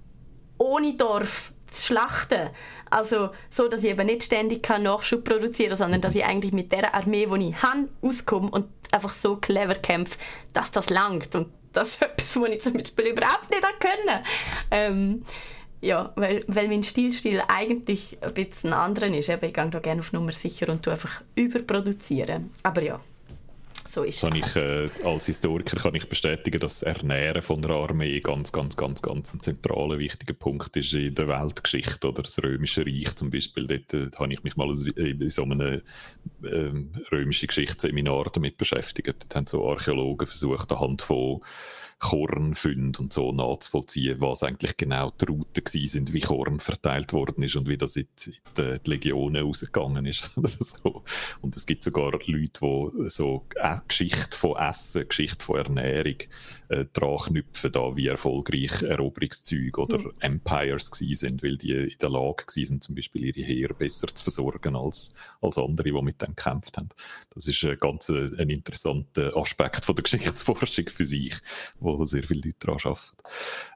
[0.59, 2.50] ohne Dorf zu schlachten.
[2.90, 6.72] Also so, dass ich eben nicht ständig Nachschub produzieren kann, sondern dass ich eigentlich mit
[6.72, 10.16] der Armee, die ich habe, auskomme und einfach so clever kämpfe,
[10.52, 11.34] dass das langt.
[11.34, 14.24] Und das ist etwas, was ich zum Beispiel überhaupt nicht können.
[14.70, 15.24] Ähm,
[15.80, 19.28] ja, weil, weil mein Stilstil eigentlich ein bisschen ein anderer ist.
[19.28, 22.50] ich gehe da gerne auf Nummer sicher und einfach überproduzieren.
[22.62, 23.00] Aber ja,
[23.87, 24.34] so ist es.
[24.34, 28.76] Ich, äh, als Historiker kann ich bestätigen, dass das Ernähren von der Armee ganz, ganz,
[28.76, 33.30] ganz, ganz ein zentraler, wichtiger Punkt ist in der Weltgeschichte oder das Römische Reich zum
[33.30, 33.66] Beispiel.
[33.66, 35.82] Dort äh, habe ich mich mal in so einem äh,
[37.12, 39.09] römischen Geschichtsseminar damit beschäftigt.
[39.09, 41.41] Dort haben so Archäologen versucht, anhand von
[41.99, 47.57] Kornfund und so nachzuvollziehen, was eigentlich genau die Routen sind, wie Korn verteilt worden ist
[47.57, 51.05] und wie das in die, in die Legionen rausgegangen ist oder so.
[51.40, 53.47] Und es gibt sogar Leute, die so
[53.88, 56.18] Geschichte von Essen, Geschichte von Ernährung
[56.68, 60.12] äh, dran knüpfen, da wie erfolgreich Eroberungszüge oder mhm.
[60.20, 64.76] Empires sind, weil die in der Lage sind, zum Beispiel ihre Heere besser zu versorgen
[64.76, 66.88] als, als andere, die mit dem gekämpft haben.
[67.34, 71.34] Das ist ein ganz äh, ein interessanter Aspekt von der Geschichtsforschung für sich,
[71.78, 73.16] wo sehr viele Leute daran arbeiten.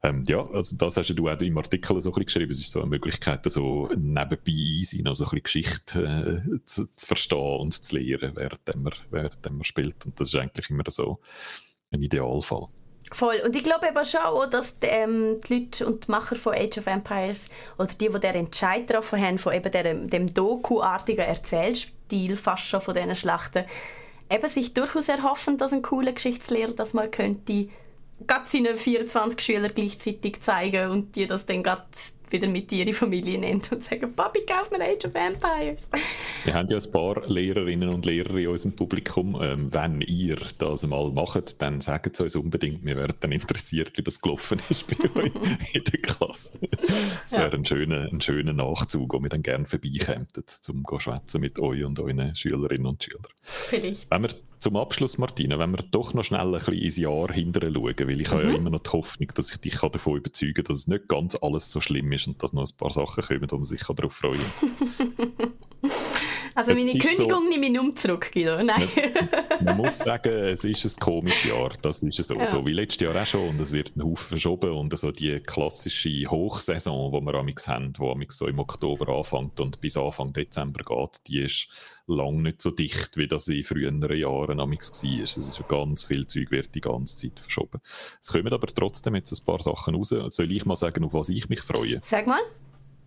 [0.03, 2.53] Ähm, ja, also das hast du auch im Artikel so ein bisschen geschrieben.
[2.53, 6.86] Es ist so eine Möglichkeit, so nebenbei easy noch so ein bisschen Geschichte äh, zu,
[6.95, 10.07] zu, verstehen und zu lernen, während man, während man spielt.
[10.07, 11.20] Und das ist eigentlich immer so
[11.93, 12.68] ein Idealfall.
[13.13, 13.41] Voll.
[13.45, 16.55] Und ich glaube eben schon auch, dass die, ähm, die Leute und die Macher von
[16.55, 21.27] Age of Empires oder die, die den Entscheid getroffen haben, von eben dem, dem Doku-artigen
[21.27, 23.65] Erzählstil fast schon von diesen Schlachten,
[24.31, 27.69] eben sich durchaus erhoffen, dass ein cooler Geschichtslehrer das mal könnte
[28.27, 31.85] gerade seinen 24 Schülern gleichzeitig zeigen und die das dann gerade
[32.33, 35.83] wieder mit ihrer Familie nennt und sagen, Papi, kauf mir Age of Empires.
[36.45, 39.39] Wir haben ja ein paar Lehrerinnen und Lehrer in unserem Publikum.
[39.43, 42.85] Ähm, wenn ihr das mal macht, dann sagt es uns unbedingt.
[42.85, 45.33] Wir wären dann interessiert, wie das gelaufen ist bei euch
[45.72, 46.59] in der Klasse.
[46.70, 47.53] Das wäre ja.
[47.53, 50.28] ein, schöner, ein schöner Nachzug, wo wir dann gerne vorbeikämen,
[50.68, 53.22] um zu schwätzen mit euch und euren Schülerinnen und Schülern.
[53.43, 54.11] Vielleicht.
[54.11, 54.31] Wenn wir
[54.61, 58.21] zum Abschluss, Martina, wenn wir doch noch schnell ein bisschen ins Jahr hinterher schauen, weil
[58.21, 58.33] ich mhm.
[58.33, 58.57] habe ja mhm.
[58.57, 61.73] immer noch die Hoffnung, dass ich dich davon überzeugen kann, dass es nicht ganz alles
[61.73, 64.41] so schlimm ist und dass noch ein paar Sachen kommen, wo man sich darauf freuen
[64.61, 65.33] kann.
[66.55, 68.63] Also meine Kündigung so, nehme ich um zurück, Guido.
[68.63, 68.89] Nein.
[69.49, 71.71] Man, man, muss sagen, es ist ein komisches Jahr.
[71.81, 72.45] Das ist so, ja.
[72.47, 73.51] so wie letztes Jahr auch schon.
[73.51, 74.73] Und es wird ein Haufen verschoben.
[74.73, 79.81] Und so die klassische Hochsaison, die wir amix haben, die so im Oktober anfängt und
[79.81, 81.69] bis Anfang Dezember geht, die ist
[82.15, 84.73] lang nicht so dicht, wie das in früheren Jahren war.
[84.73, 87.81] Es ist ganz viel Zeug wird die ganze Zeit verschoben.
[88.21, 90.15] Es kommen aber trotzdem jetzt ein paar Sachen raus.
[90.29, 92.01] Soll ich mal sagen, auf was ich mich freue?
[92.05, 92.41] Sag mal.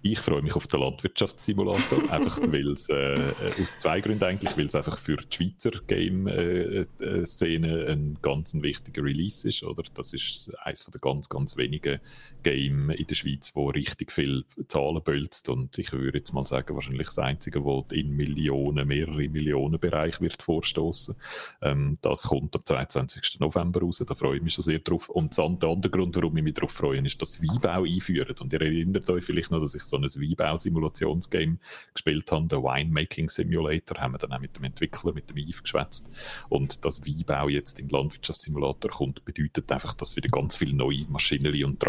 [0.06, 4.66] Ich freue mich auf den Landwirtschaftssimulator, einfach weil es äh, aus zwei Gründen eigentlich, weil
[4.66, 9.84] es einfach für die Schweizer Game-Szene äh, äh ein ganz wichtiger Release ist, oder?
[9.94, 12.02] Das ist eines der ganz, ganz wenigen
[12.44, 16.76] Game in der Schweiz, wo richtig viel Zahlen bölzt und ich würde jetzt mal sagen,
[16.76, 21.16] wahrscheinlich das einzige, wo in Millionen, mehrere Millionen Bereich wird vorstoßen.
[21.62, 23.40] Ähm, das kommt am 22.
[23.40, 25.10] November raus, da freue ich mich schon sehr drauf.
[25.10, 28.36] Und der andere Grund, warum ich mich darauf freue, ist, dass Weinbau einführen.
[28.40, 31.58] Und ihr erinnert euch vielleicht noch, dass ich so ein Weinbau-Simulationsgame
[31.94, 35.64] gespielt haben, der Winemaking Simulator, haben wir dann auch mit dem Entwickler, mit dem Yves
[35.64, 36.12] geschwätzt.
[36.50, 41.64] Und das Weinbau jetzt in Landwirtschaftssimulator kommt, bedeutet einfach, dass wieder ganz viele neue Maschinerie
[41.64, 41.80] und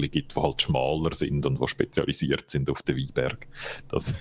[0.00, 3.46] Trakteure gibt, die halt schmaler sind und die spezialisiert sind auf den Weinberg.
[3.88, 4.14] Das,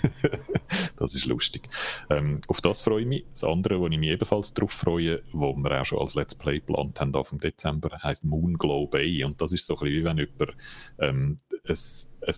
[0.97, 1.69] das ist lustig.
[2.09, 3.25] Ähm, auf das freue ich mich.
[3.31, 6.59] Das andere, wo ich mich ebenfalls darauf freue, wo wir auch schon als Let's Play
[6.59, 9.23] geplant haben, Anfang Dezember, heißt Moonglow Bay.
[9.23, 10.57] Und das ist so ein bisschen wie wenn jemand
[10.99, 11.75] ähm, ein,
[12.27, 12.33] ein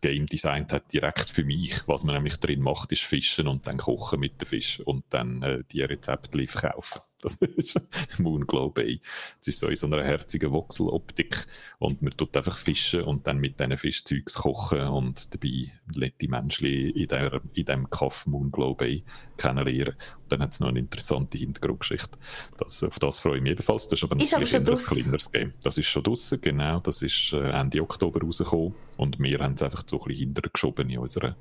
[0.00, 1.86] Game designt hat, direkt für mich.
[1.86, 5.42] Was man nämlich drin macht, ist fischen und dann kochen mit dem Fisch und dann
[5.42, 7.02] äh, die Rezepte verkaufen.
[7.22, 7.80] Das ist
[8.18, 9.00] Moonglow Bay.
[9.40, 11.46] Es ist so in so einer herzigen Voxeloptik
[11.78, 15.72] und man tut einfach fischen und dann mit diesen Fischzeugs kochen und dabei
[16.20, 19.04] die Menschen in, der, in diesem Kaff Moonglow Bay
[19.36, 19.94] kennenlernen.
[19.94, 22.18] Und dann hat es noch eine interessante Hintergrundgeschichte.
[22.58, 23.86] Das, auf das freue ich mich ebenfalls.
[23.86, 25.54] Das ist aber ist ein kleineres, kleineres Game.
[25.62, 26.80] Das ist schon draußen, genau.
[26.80, 30.90] Das ist äh, Ende Oktober rausgekommen und wir haben es einfach so ein bisschen hintergeschoben
[30.90, 31.36] in unserer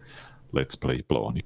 [0.52, 1.43] Let's Play-Planung.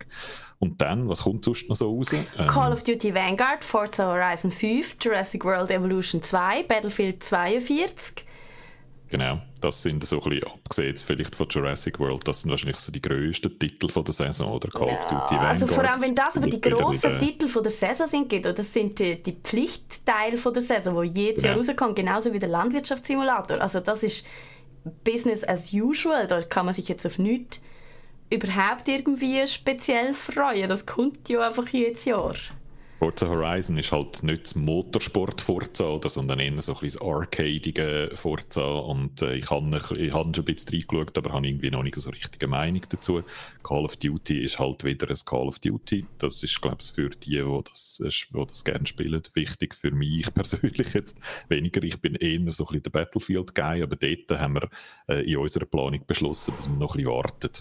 [0.60, 2.14] Und dann, was kommt sonst noch so raus?
[2.14, 8.26] Ähm, Call of Duty Vanguard, Forza Horizon 5, Jurassic World Evolution 2, Battlefield 42.
[9.08, 12.78] Genau, das sind so ein bisschen, abgesehen jetzt vielleicht von Jurassic World, das sind wahrscheinlich
[12.78, 15.48] so die grössten Titel von der Saison, oder Call ja, of Duty Vanguard.
[15.48, 18.54] Also vor allem, wenn das aber die grossen wieder, Titel von der Saison sind, oder
[18.54, 21.50] das sind die, die Pflichtteile von der Saison, die jedes Ja.
[21.50, 23.62] Jahr rauskommen, genauso wie der Landwirtschaftssimulator.
[23.62, 24.26] Also das ist
[25.04, 27.60] Business as usual, da kann man sich jetzt auf nichts
[28.36, 30.70] überhaupt irgendwie speziell freuen.
[30.70, 32.36] Das kommt ja einfach jedes Jahr.
[33.06, 38.10] Forza Horizon ist halt nicht das Motorsport Forza, sondern eher so ein bisschen das arcadige
[38.16, 38.66] Forza.
[38.66, 42.10] Und äh, ich habe hab schon ein bisschen reingeschaut, aber habe irgendwie noch nicht so
[42.10, 43.22] richtige Meinung dazu.
[43.62, 46.08] Call of Duty ist halt wieder ein Call of Duty.
[46.18, 49.76] Das ist, glaube ich, für die, die das, äh, die das gerne spielen, wichtig.
[49.76, 51.84] Für mich persönlich jetzt weniger.
[51.84, 54.70] Ich bin eher so ein bisschen der Battlefield-Guy, aber dort haben wir
[55.10, 57.52] äh, in unserer Planung beschlossen, dass wir noch ein bisschen warten.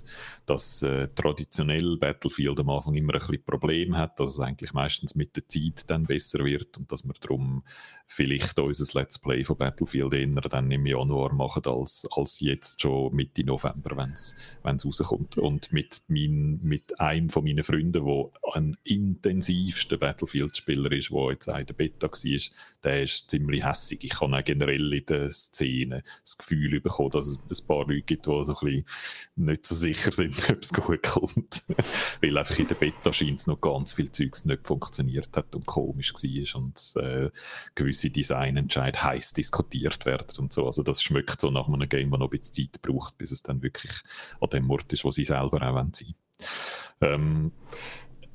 [0.46, 5.14] Dass äh, traditionell Battlefield am Anfang immer ein bisschen Probleme hat, dass es eigentlich meistens
[5.14, 7.62] mit der Zeit dann besser wird und dass wir darum
[8.06, 13.14] vielleicht unser Let's Play von Battlefield eher dann im Januar machen, als, als jetzt schon
[13.14, 15.38] Mitte November, wenn es rauskommt.
[15.38, 21.48] Und mit, mein, mit einem von meinen Freunden, der ein intensivster Battlefield-Spieler ist, der jetzt
[21.48, 22.40] auch in der Beta war,
[22.84, 24.04] der ist ziemlich hässig.
[24.04, 28.02] Ich habe auch generell in der Szene das Gefühl bekommen, dass es ein paar Leute
[28.02, 28.84] gibt, die so ein bisschen
[29.36, 31.64] nicht so sicher sind, ob es gut kommt.
[32.20, 35.66] Weil einfach in der Beta scheint es noch ganz viel Zeugs nicht funktioniert hat und
[35.66, 37.30] komisch war und äh,
[38.02, 40.66] Designentscheid heiß diskutiert werden und so.
[40.66, 43.42] Also das schmeckt so nach einem Game, das noch ein bisschen Zeit braucht, bis es
[43.42, 43.92] dann wirklich
[44.40, 46.14] an dem Ort ist, wo sie selber auch sein
[47.00, 47.12] wollen.
[47.14, 47.52] Ähm,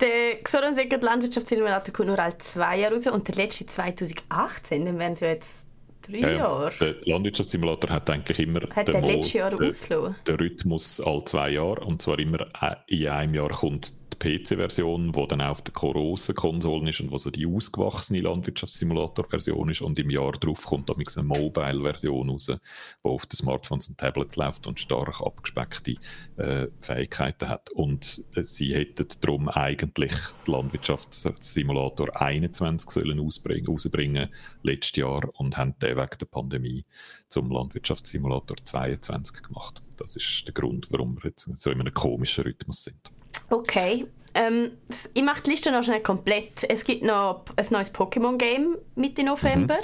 [0.00, 4.98] Der Xoran der Landwirtschaftssimulator kommt nur alle zwei Jahre raus und der letzte 2018, dann
[4.98, 5.66] wären es ja jetzt
[6.02, 6.72] drei ja, Jahre.
[6.80, 11.24] Der Landwirtschaftssimulator hat eigentlich immer Hat den der Mo- letzte Jahr den- den Rhythmus alle
[11.26, 15.50] zwei Jahre und zwar immer äh, in einem Jahr kommt die PC-Version, die dann auch
[15.50, 20.32] auf den grossen Konsolen ist und wo so die ausgewachsene Landwirtschaftssimulator-Version ist und im Jahr
[20.32, 25.20] darauf kommt dann eine Mobile-Version raus, die auf den Smartphones und Tablets läuft und stark
[25.20, 25.96] abgespeckte
[26.36, 30.12] äh, Fähigkeiten hat und äh, sie hätten darum eigentlich
[30.46, 34.28] den Landwirtschaftssimulator 21 sollen ausbringen, rausbringen
[34.62, 36.84] letztes Jahr und haben den wegen der Pandemie
[37.28, 39.82] zum Landwirtschaftssimulator 22 gemacht.
[39.96, 43.09] Das ist der Grund, warum wir jetzt so in einem komischen Rhythmus sind.
[43.52, 44.06] Okay.
[44.34, 44.70] Ähm,
[45.14, 46.64] ich mache die Liste noch schnell komplett.
[46.68, 49.78] Es gibt noch ein neues Pokémon-Game Mitte November.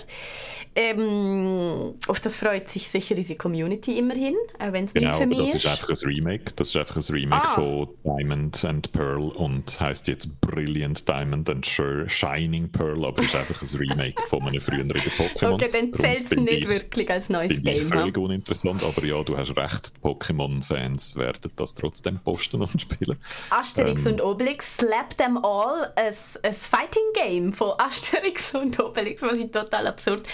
[0.78, 5.27] Ähm, auf das freut sich sicher unsere Community immerhin, auch wenn es Genau, nicht für
[5.27, 6.52] mich das ist einfach ein Remake.
[6.56, 7.55] Das ist einfach ein Remake Ah.
[7.55, 13.35] von Diamond and Pearl und heißt jetzt Brilliant Diamond and Sh- Shining Pearl, aber ist
[13.35, 15.55] einfach ein Remake von einem früheren Pokémon.
[15.55, 17.89] Okay, dann zählt es nicht ich- wirklich als neues Finde ich Game.
[17.89, 18.20] völlig ha?
[18.20, 23.16] uninteressant, aber ja, du hast recht, Pokémon-Fans werden das trotzdem posten und spielen.
[23.51, 24.12] Asterix Ähm.
[24.12, 29.86] und Obelix, Slap Them All, ein, ein Fighting-Game von Asterix und Obelix, was ich total
[29.86, 30.28] absurd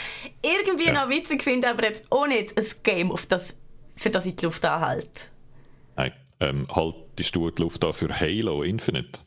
[0.44, 0.92] irgendwie Ja.
[1.04, 3.54] noch witzig finde, aber jetzt auch nicht ein Game, auf das,
[3.96, 5.26] für das ich die Luft anhalte.
[5.96, 9.20] Nein, ähm, haltest du die Luft an für Halo Infinite?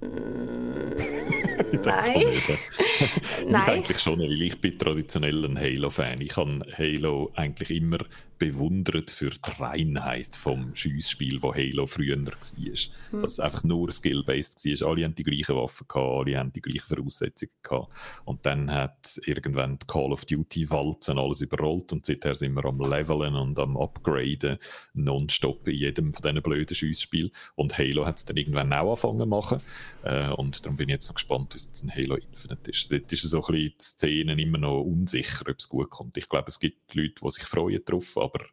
[0.00, 2.20] Denke nein.
[2.48, 2.54] ja.
[3.44, 3.62] Ich Nein.
[3.68, 6.20] eigentlich schon, weil ich bin traditionell ein Halo-Fan.
[6.20, 7.98] Ich habe Halo eigentlich immer
[8.38, 12.24] bewundert für die Reinheit vom Schiessspiel, wo Halo früher war.
[12.24, 13.22] Hm.
[13.22, 14.88] Dass es einfach nur skill-based war.
[14.88, 17.92] Alle haben die gleichen Waffen gehabt, alle haben die gleichen Voraussetzungen gehabt.
[18.24, 22.80] Und dann hat irgendwann die Call of Duty-Walzen alles überrollt und seither sind wir am
[22.80, 24.58] Leveln und am Upgraden
[24.94, 27.30] nonstop in jedem von diesen blöden Schiessspielen.
[27.54, 29.60] Und Halo hat es dann irgendwann auch angefangen zu machen.
[30.02, 32.90] Äh, und darum bin ich jetzt noch gespannt, wie es jetzt ein Halo Infinite ist.
[32.90, 36.16] Dort ist so ein bisschen die Szene immer noch unsicher, ob es gut kommt.
[36.16, 38.44] Ich glaube, es gibt Leute, die sich freuen drauf, aber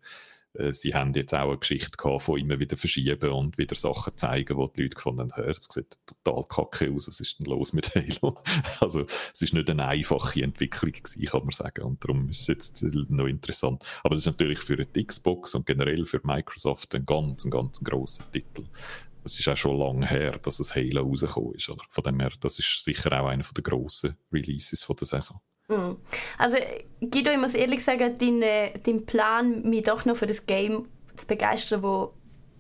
[0.54, 4.18] äh, sie haben jetzt auch eine Geschichte gehabt von immer wieder verschieben und wieder Sachen
[4.18, 7.74] zeigen, wo die Leute gefunden haben, es sieht total kacke aus, was ist denn los
[7.74, 8.38] mit Halo?
[8.80, 12.48] also es ist nicht eine einfache Entwicklung gewesen, kann man sagen, und darum ist es
[12.48, 13.86] jetzt noch interessant.
[14.04, 17.80] Aber das ist natürlich für die Xbox und generell für Microsoft ein ganz, ein ganz
[17.80, 18.66] grosser Titel.
[19.24, 21.70] Es ist auch schon lange her, dass das Halo rausgekommen ist.
[21.70, 21.84] Oder?
[21.90, 25.40] Von dem her, das ist sicher auch einer der grossen Releases der Saison.
[25.68, 25.98] Mhm.
[26.38, 26.58] Also
[27.00, 28.44] Guido, ich muss ehrlich sagen, dein,
[28.84, 32.10] dein Plan, mich doch noch für das Game zu begeistern, das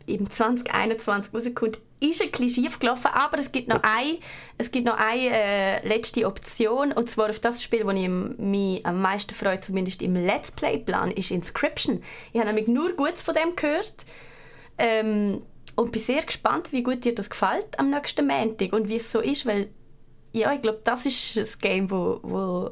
[0.07, 4.17] im 2021 rauskommt, ist ein bisschen schief gelaufen, aber es gibt noch eine,
[4.57, 8.85] es gibt noch eine äh, letzte Option und zwar auf das Spiel, das ich mich
[8.85, 12.03] am meisten freue, zumindest im Let's Play-Plan, ist Inscription.
[12.33, 13.93] Ich habe nämlich nur Gutes von dem gehört
[14.79, 15.43] ähm,
[15.75, 19.11] und bin sehr gespannt, wie gut dir das gefällt am nächsten Montag und wie es
[19.11, 19.69] so ist, weil
[20.33, 22.71] ja, ich glaube, das ist das Game, wo, wo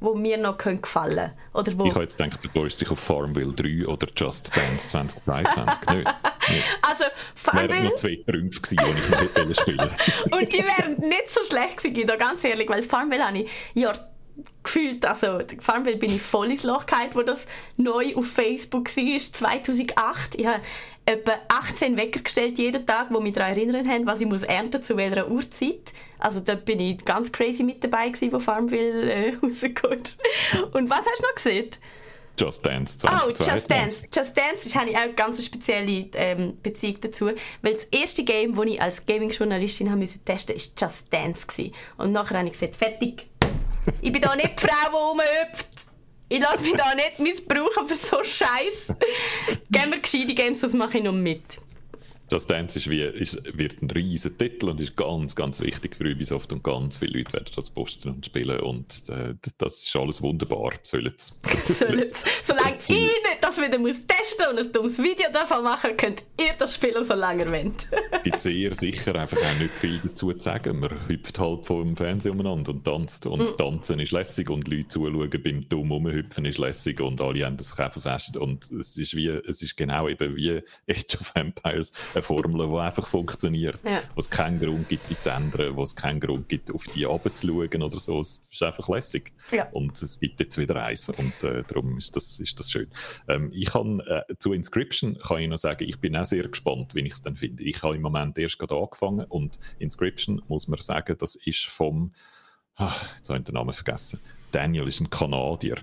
[0.00, 0.80] wo mir noch gefallen
[1.16, 1.32] können.
[1.52, 4.88] Oder wo ich habe jetzt gedacht, du freust dich auf Farmville 3 oder Just Dance
[4.88, 5.88] 2022.
[5.88, 6.64] nicht, nicht.
[6.82, 7.04] Also
[7.34, 7.70] Farmville...
[7.70, 9.90] wären noch zwei Trümpfe gewesen, die ich nicht spielen
[10.30, 13.94] Und die wären nicht so schlecht gewesen, ganz ehrlich, weil Farmville habe ich Jahr
[14.62, 17.46] gefühlt, also Farmville bin ich voll ins Loch gehalten, wo das
[17.76, 20.34] neu auf Facebook war, 2008.
[20.36, 20.60] Ich habe
[21.10, 24.82] etwa 18 Wecker gestellt jeden Tag, die mich daran erinnern haben, was ich muss ernten
[24.82, 25.92] zu welcher Uhrzeit.
[26.18, 30.18] Also da bin ich ganz crazy mit dabei gewesen, wo Farmville äh, rauskommt.
[30.72, 31.70] Und was hast du noch gesehen?
[32.38, 33.46] Just Dance 2022.
[33.46, 34.06] Oh, Just Dance.
[34.14, 37.30] Just Dance habe ich auch eine ganz spezielle ähm, Beziehung dazu,
[37.60, 39.88] weil das erste Game, das ich als Gaming-Journalistin
[40.24, 41.46] testen musste, war Just Dance.
[41.46, 41.74] Gewesen.
[41.98, 43.26] Und nachher habe ich gesagt, fertig.
[44.00, 45.69] Ich bin da nicht die Frau, die rumhüpft.
[46.32, 48.94] Ich lasse mich da nicht missbrauchen für so Scheiß.
[49.68, 51.42] Geben wir gescheite Games, das mache ich noch mit.
[52.30, 56.04] Just Dance ist wie, ist, wird ein riesiger Titel und ist ganz, ganz wichtig für
[56.04, 60.22] Ubisoft und ganz viele Leute werden das posten und spielen und äh, das ist alles
[60.22, 60.72] wunderbar.
[60.82, 61.12] Sollen
[62.42, 66.52] Solange ich nicht das wieder muss testen und ein dummes Video davon machen, könnt ihr
[66.56, 67.88] das spielen, solange ihr wollt.
[68.22, 70.78] gibt sehr sicher einfach auch nicht viel dazu zu sagen.
[70.78, 73.56] Man hüpft halt vor dem Fernsehen umeinander und tanzt und mm.
[73.56, 77.74] tanzen ist lässig und Leute zuschauen beim dumm rumhüpfen ist lässig und alle haben das
[77.74, 82.42] Käfer fest und es ist wie, es ist genau eben wie Age of Empires eine
[82.42, 84.02] Formel, die einfach funktioniert, ja.
[84.14, 87.04] wo es keinen Grund gibt, die zu ändern, wo es keinen Grund gibt, auf die
[87.04, 88.20] runterzuschauen oder so.
[88.20, 89.32] Es ist einfach lässig.
[89.50, 89.68] Ja.
[89.72, 92.88] Und es gibt jetzt wieder eins und äh, darum ist das, ist das schön.
[93.28, 96.94] Ähm, ich kann, äh, zu Inscription kann ich noch sagen, ich bin auch sehr gespannt,
[96.94, 97.64] wie ich es dann finde.
[97.64, 102.12] Ich habe im Moment erst gerade angefangen und Inscription, muss man sagen, das ist vom
[102.80, 104.20] Ah, jetzt habe ich den Namen vergessen.
[104.50, 105.76] Daniel ist ein Kanadier.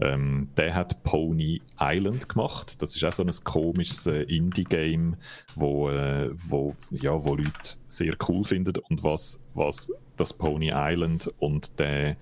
[0.00, 2.80] Ähm, der hat Pony Island gemacht.
[2.82, 5.16] Das ist auch so ein komisches äh, Indie-Game,
[5.54, 7.50] wo, äh, wo, ja, wo Leute
[7.88, 8.74] sehr cool finden.
[8.88, 12.16] Und was, was das Pony Island und der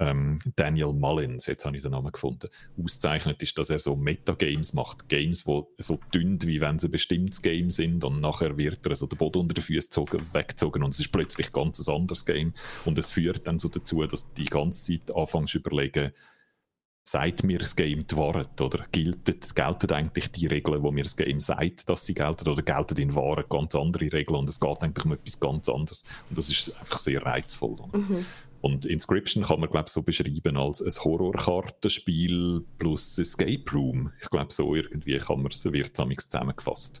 [0.00, 2.48] ähm, Daniel Mullins, jetzt habe ich den Namen gefunden,
[2.82, 5.08] auszeichnet, ist, dass er so Metagames macht.
[5.08, 8.94] Games, die so dünn, wie wenn sie ein bestimmtes Game sind und nachher wird er
[8.94, 12.52] so der Boden unter den Füßen weggezogen und es ist plötzlich ganz ein anderes Game.
[12.84, 16.12] Und es führt dann so dazu, dass du die ganze Zeit anfängst zu überlegen,
[17.08, 21.16] sagt mir das Game die Wahrheit oder gelten, gelten eigentlich die Regeln, wo mir das
[21.16, 24.82] Game sagt, dass sie gelten oder gelten in Wahrheit ganz andere Regeln und es geht
[24.82, 27.78] eigentlich um etwas ganz anderes und das ist einfach sehr reizvoll.
[27.92, 28.26] Mhm.
[28.66, 34.10] Und Inscription kann man, glaube so beschreiben als ein Horrorkartenspiel plus Escape Room.
[34.20, 37.00] Ich glaube, so irgendwie kann man es, wird zusammengefasst.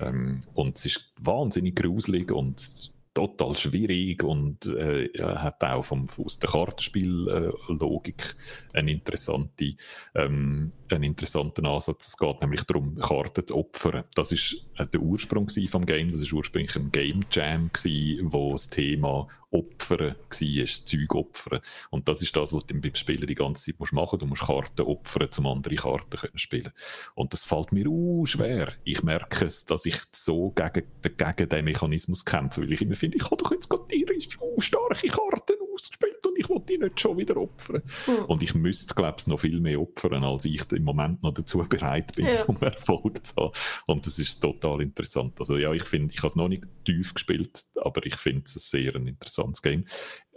[0.00, 6.38] Ähm, und es ist wahnsinnig gruselig und total schwierig und äh, hat auch vom, aus
[6.38, 8.36] der Kartenspiellogik
[8.72, 9.74] äh, eine interessante,
[10.14, 12.08] ähm, einen interessanten Ansatz.
[12.08, 14.04] Es geht nämlich darum, Karten zu opfern.
[14.14, 16.12] Das ist äh, der Ursprung vom Game.
[16.12, 21.60] Das ist ursprünglich ein Game Jam gewesen, wo das Thema Opfern war, Zeug opfern.
[21.90, 24.22] Und das ist das, was du beim Spielen die ganze Zeit musst machen musst.
[24.22, 26.72] Du musst Karten opfern, um andere Karten können spielen
[27.14, 28.72] Und das fällt mir uh, schwer.
[28.84, 33.16] Ich merke es, dass ich so gegen, gegen den Mechanismus kämpfe, weil ich immer finde,
[33.16, 37.00] ich habe doch jetzt gerade tierisch uh, starke Karten ausgespielt und ich will die nicht
[37.00, 37.82] schon wieder opfern.
[38.06, 38.24] Mhm.
[38.26, 41.58] Und ich müsste, glaube ich, noch viel mehr opfern, als ich im Moment noch dazu
[41.58, 42.42] bereit bin, ja.
[42.46, 43.52] um Erfolg zu haben.
[43.86, 45.38] Und das ist total interessant.
[45.38, 48.54] Also ja, ich finde, ich habe es noch nicht tief gespielt, aber ich finde es
[48.54, 49.84] sehr ein interessantes Game.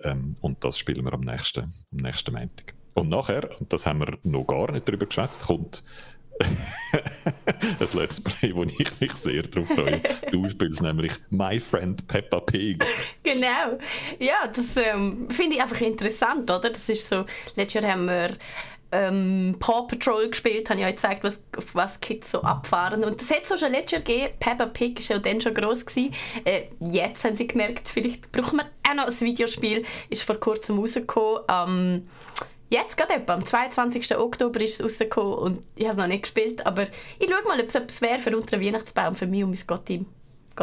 [0.04, 2.74] Ähm, und das spielen wir am nächsten, am nächsten Montag.
[2.94, 5.84] Und nachher, und das haben wir noch gar nicht darüber geschwätzt, kommt
[6.42, 10.02] ein Let's Play, wo ich mich sehr darauf freue.
[10.32, 12.84] Du spielst nämlich My Friend Peppa Pig.
[13.24, 13.78] Genau.
[14.18, 16.70] Ja, das ähm, finde ich einfach interessant, oder?
[16.70, 17.26] Das ist so,
[17.56, 18.32] letztes Jahr haben wir
[18.92, 21.42] ähm, Paw Patrol gespielt, habe ich euch gezeigt, was,
[21.74, 23.04] was Kids so abfahren.
[23.04, 24.34] Und das hat es auch schon letztes Jahr gegeben.
[24.40, 25.86] Peppa Pig war ja dann schon gross.
[25.86, 26.14] Gewesen.
[26.46, 29.86] Äh, jetzt haben sie gemerkt, vielleicht brauchen wir auch noch ein Videospiel.
[30.10, 31.42] Ist vor kurzem rausgekommen.
[31.50, 32.08] Ähm,
[32.70, 34.18] jetzt gerade etwa, am 22.
[34.18, 36.84] Oktober ist es rausgekommen und ich habe es noch nicht gespielt, aber
[37.20, 40.06] ich schaue mal, ob es etwas wäre für unter Weihnachtsbaum für mich und mein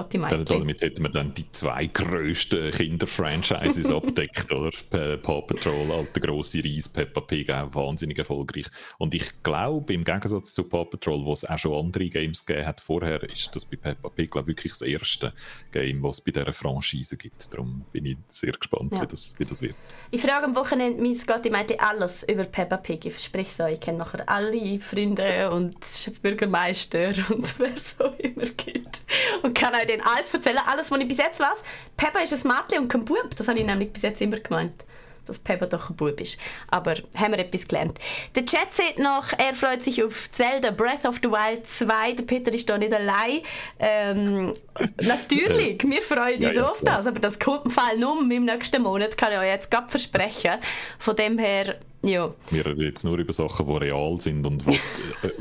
[0.02, 0.18] Gotti.
[0.18, 4.70] Gotti Damit hätten wir dann die zwei grössten Kinderfranchises abdeckt, oder?
[5.18, 8.66] Paw Patrol, alte grosse Reis, Peppa Pig, auch wahnsinnig erfolgreich.
[8.98, 12.66] Und ich glaube, im Gegensatz zu Paw Patrol, wo es auch schon andere Games gegeben
[12.66, 15.32] hat vorher, ist das bei Peppa Pig glaube wirklich das erste
[15.72, 17.52] Game, was es bei dieser Franchise gibt.
[17.52, 19.02] Darum bin ich sehr gespannt, ja.
[19.02, 19.74] wie, das, wie das wird.
[20.10, 23.04] Ich frage am Wochenende mein Gotti meinte alles über Peppa Pig.
[23.04, 25.76] Ich verspreche es euch, ich kenne nachher alle Freunde und
[26.22, 29.02] Bürgermeister und wer so immer gibt.
[29.42, 31.62] Und kann euch dann alles erzählen, alles, was ich bis jetzt weiß.
[31.96, 33.34] Peppa ist ein Mädchen und kein Bub.
[33.36, 34.84] Das habe ich nämlich bis jetzt immer gemeint
[35.28, 36.38] dass Peppa doch ein Bub ist.
[36.68, 37.98] Aber haben wir etwas gelernt.
[38.34, 42.12] Der Chat sagt noch, er freut sich auf Zelda Breath of the Wild 2.
[42.12, 43.40] Der Peter ist da nicht allein.
[43.78, 44.54] Ähm,
[45.02, 48.44] natürlich, wir freuen uns ja, ja, auf das, aber das kommt im Fall nur im
[48.44, 50.58] nächsten Monat, kann ich euch jetzt gerade versprechen.
[50.98, 51.78] Von dem her
[52.08, 52.34] ja.
[52.50, 54.74] Wir reden jetzt nur über Sachen, die real sind und die,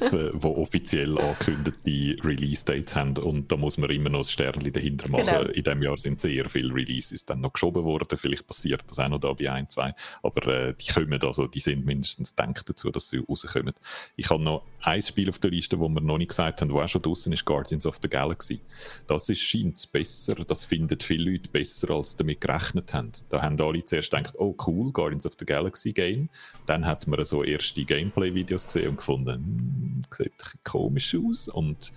[0.05, 3.17] äh, wo offiziell angekündigte Release-Dates haben.
[3.17, 5.25] Und da muss man immer noch ein Sternchen dahinter machen.
[5.25, 5.41] Genau.
[5.41, 8.17] In diesem Jahr sind sehr viele Releases dann noch geschoben worden.
[8.17, 9.93] Vielleicht passiert das auch noch da bei ein, zwei.
[10.21, 13.73] Aber äh, die kommen, also die sind mindestens denkt dazu, dass sie rauskommen.
[14.15, 16.81] Ich habe noch ein Spiel auf der Liste, wo wir noch nicht gesagt haben, wo
[16.81, 18.61] auch schon draußen ist, Guardians of the Galaxy.
[19.07, 23.11] Das ist, scheint besser, das finden viele Leute besser, als damit gerechnet haben.
[23.29, 26.29] Da haben alle zuerst gedacht, oh cool, Guardians of the Galaxy Game.
[26.65, 31.47] Dann hat man so erste Gameplay-Videos gesehen und gefunden, hm, sieht komisch aus.
[31.47, 31.91] Und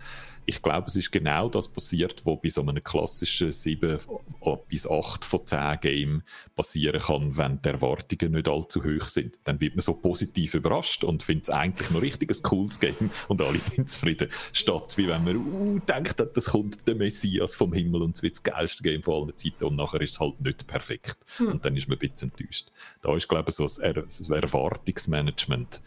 [0.51, 3.99] ich glaube, es ist genau das passiert, was bei so einem klassischen 7
[4.69, 6.23] bis 8 von 10 Game
[6.57, 9.39] passieren kann, wenn die Erwartungen nicht allzu hoch sind.
[9.45, 13.11] Dann wird man so positiv überrascht und findet es eigentlich noch richtig ein cooles Game
[13.29, 14.29] und alle sind zufrieden.
[14.53, 18.37] Statt wie wenn man uh, denkt, das kommt der Messias vom Himmel und es wird
[18.37, 21.19] das geilste Game von allen Zeiten und nachher ist es halt nicht perfekt.
[21.37, 21.53] Hm.
[21.53, 22.73] Und dann ist man ein bisschen enttäuscht.
[23.03, 25.81] Da ist, glaube ich, so das, er das Erwartungsmanagement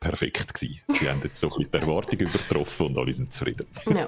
[0.00, 0.80] perfekt gewesen.
[0.86, 3.66] Sie haben jetzt so ein bisschen die Erwartung übertroffen und alle sind zufrieden.
[3.86, 4.06] Ja,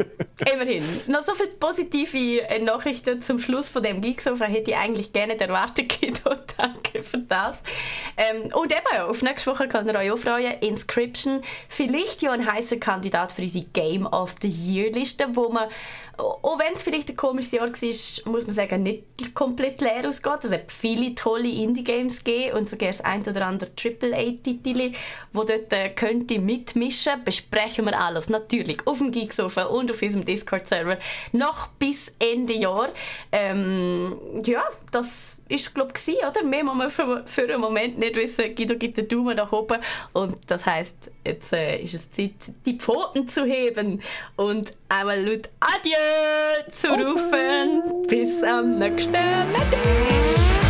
[0.52, 0.84] immerhin.
[1.08, 5.36] Noch so viele positive äh, Nachrichten zum Schluss von dem Geeksofa hätte ich eigentlich gerne
[5.36, 6.54] die Erwartung gehabt.
[6.56, 7.58] Danke für das.
[8.16, 10.58] Ähm, und eben, auf nächste Woche könnt ihr euch auch freuen.
[10.60, 15.68] Inscription, vielleicht ja ein heißer Kandidat für unsere Game of the Year Liste, wo man
[16.20, 20.44] auch wenn es vielleicht ein komisches Jahr war, muss man sagen, nicht komplett leer ausgeht.
[20.44, 22.22] Es hat viele tolle Indie-Games
[22.54, 24.92] und sogar das ein oder andere AAA-Titel,
[25.32, 27.24] wo dort äh, könnte mitmischen.
[27.24, 30.98] Besprechen wir alles natürlich auf dem Geeksofa und auf unserem Discord-Server
[31.32, 32.88] noch bis Ende Jahr.
[33.32, 36.42] Ähm, ja, das ist glaube ich oder?
[36.42, 38.54] Mehr muss man für, für einen Moment nicht wissen.
[38.54, 39.80] Guido gibt den Daumen nach oben
[40.12, 42.32] und das heißt, jetzt äh, ist es Zeit,
[42.64, 44.02] die Pfoten zu heben
[44.36, 48.02] und einmal laut Adieu zu rufen.
[48.08, 50.69] Bis am nächsten Mal.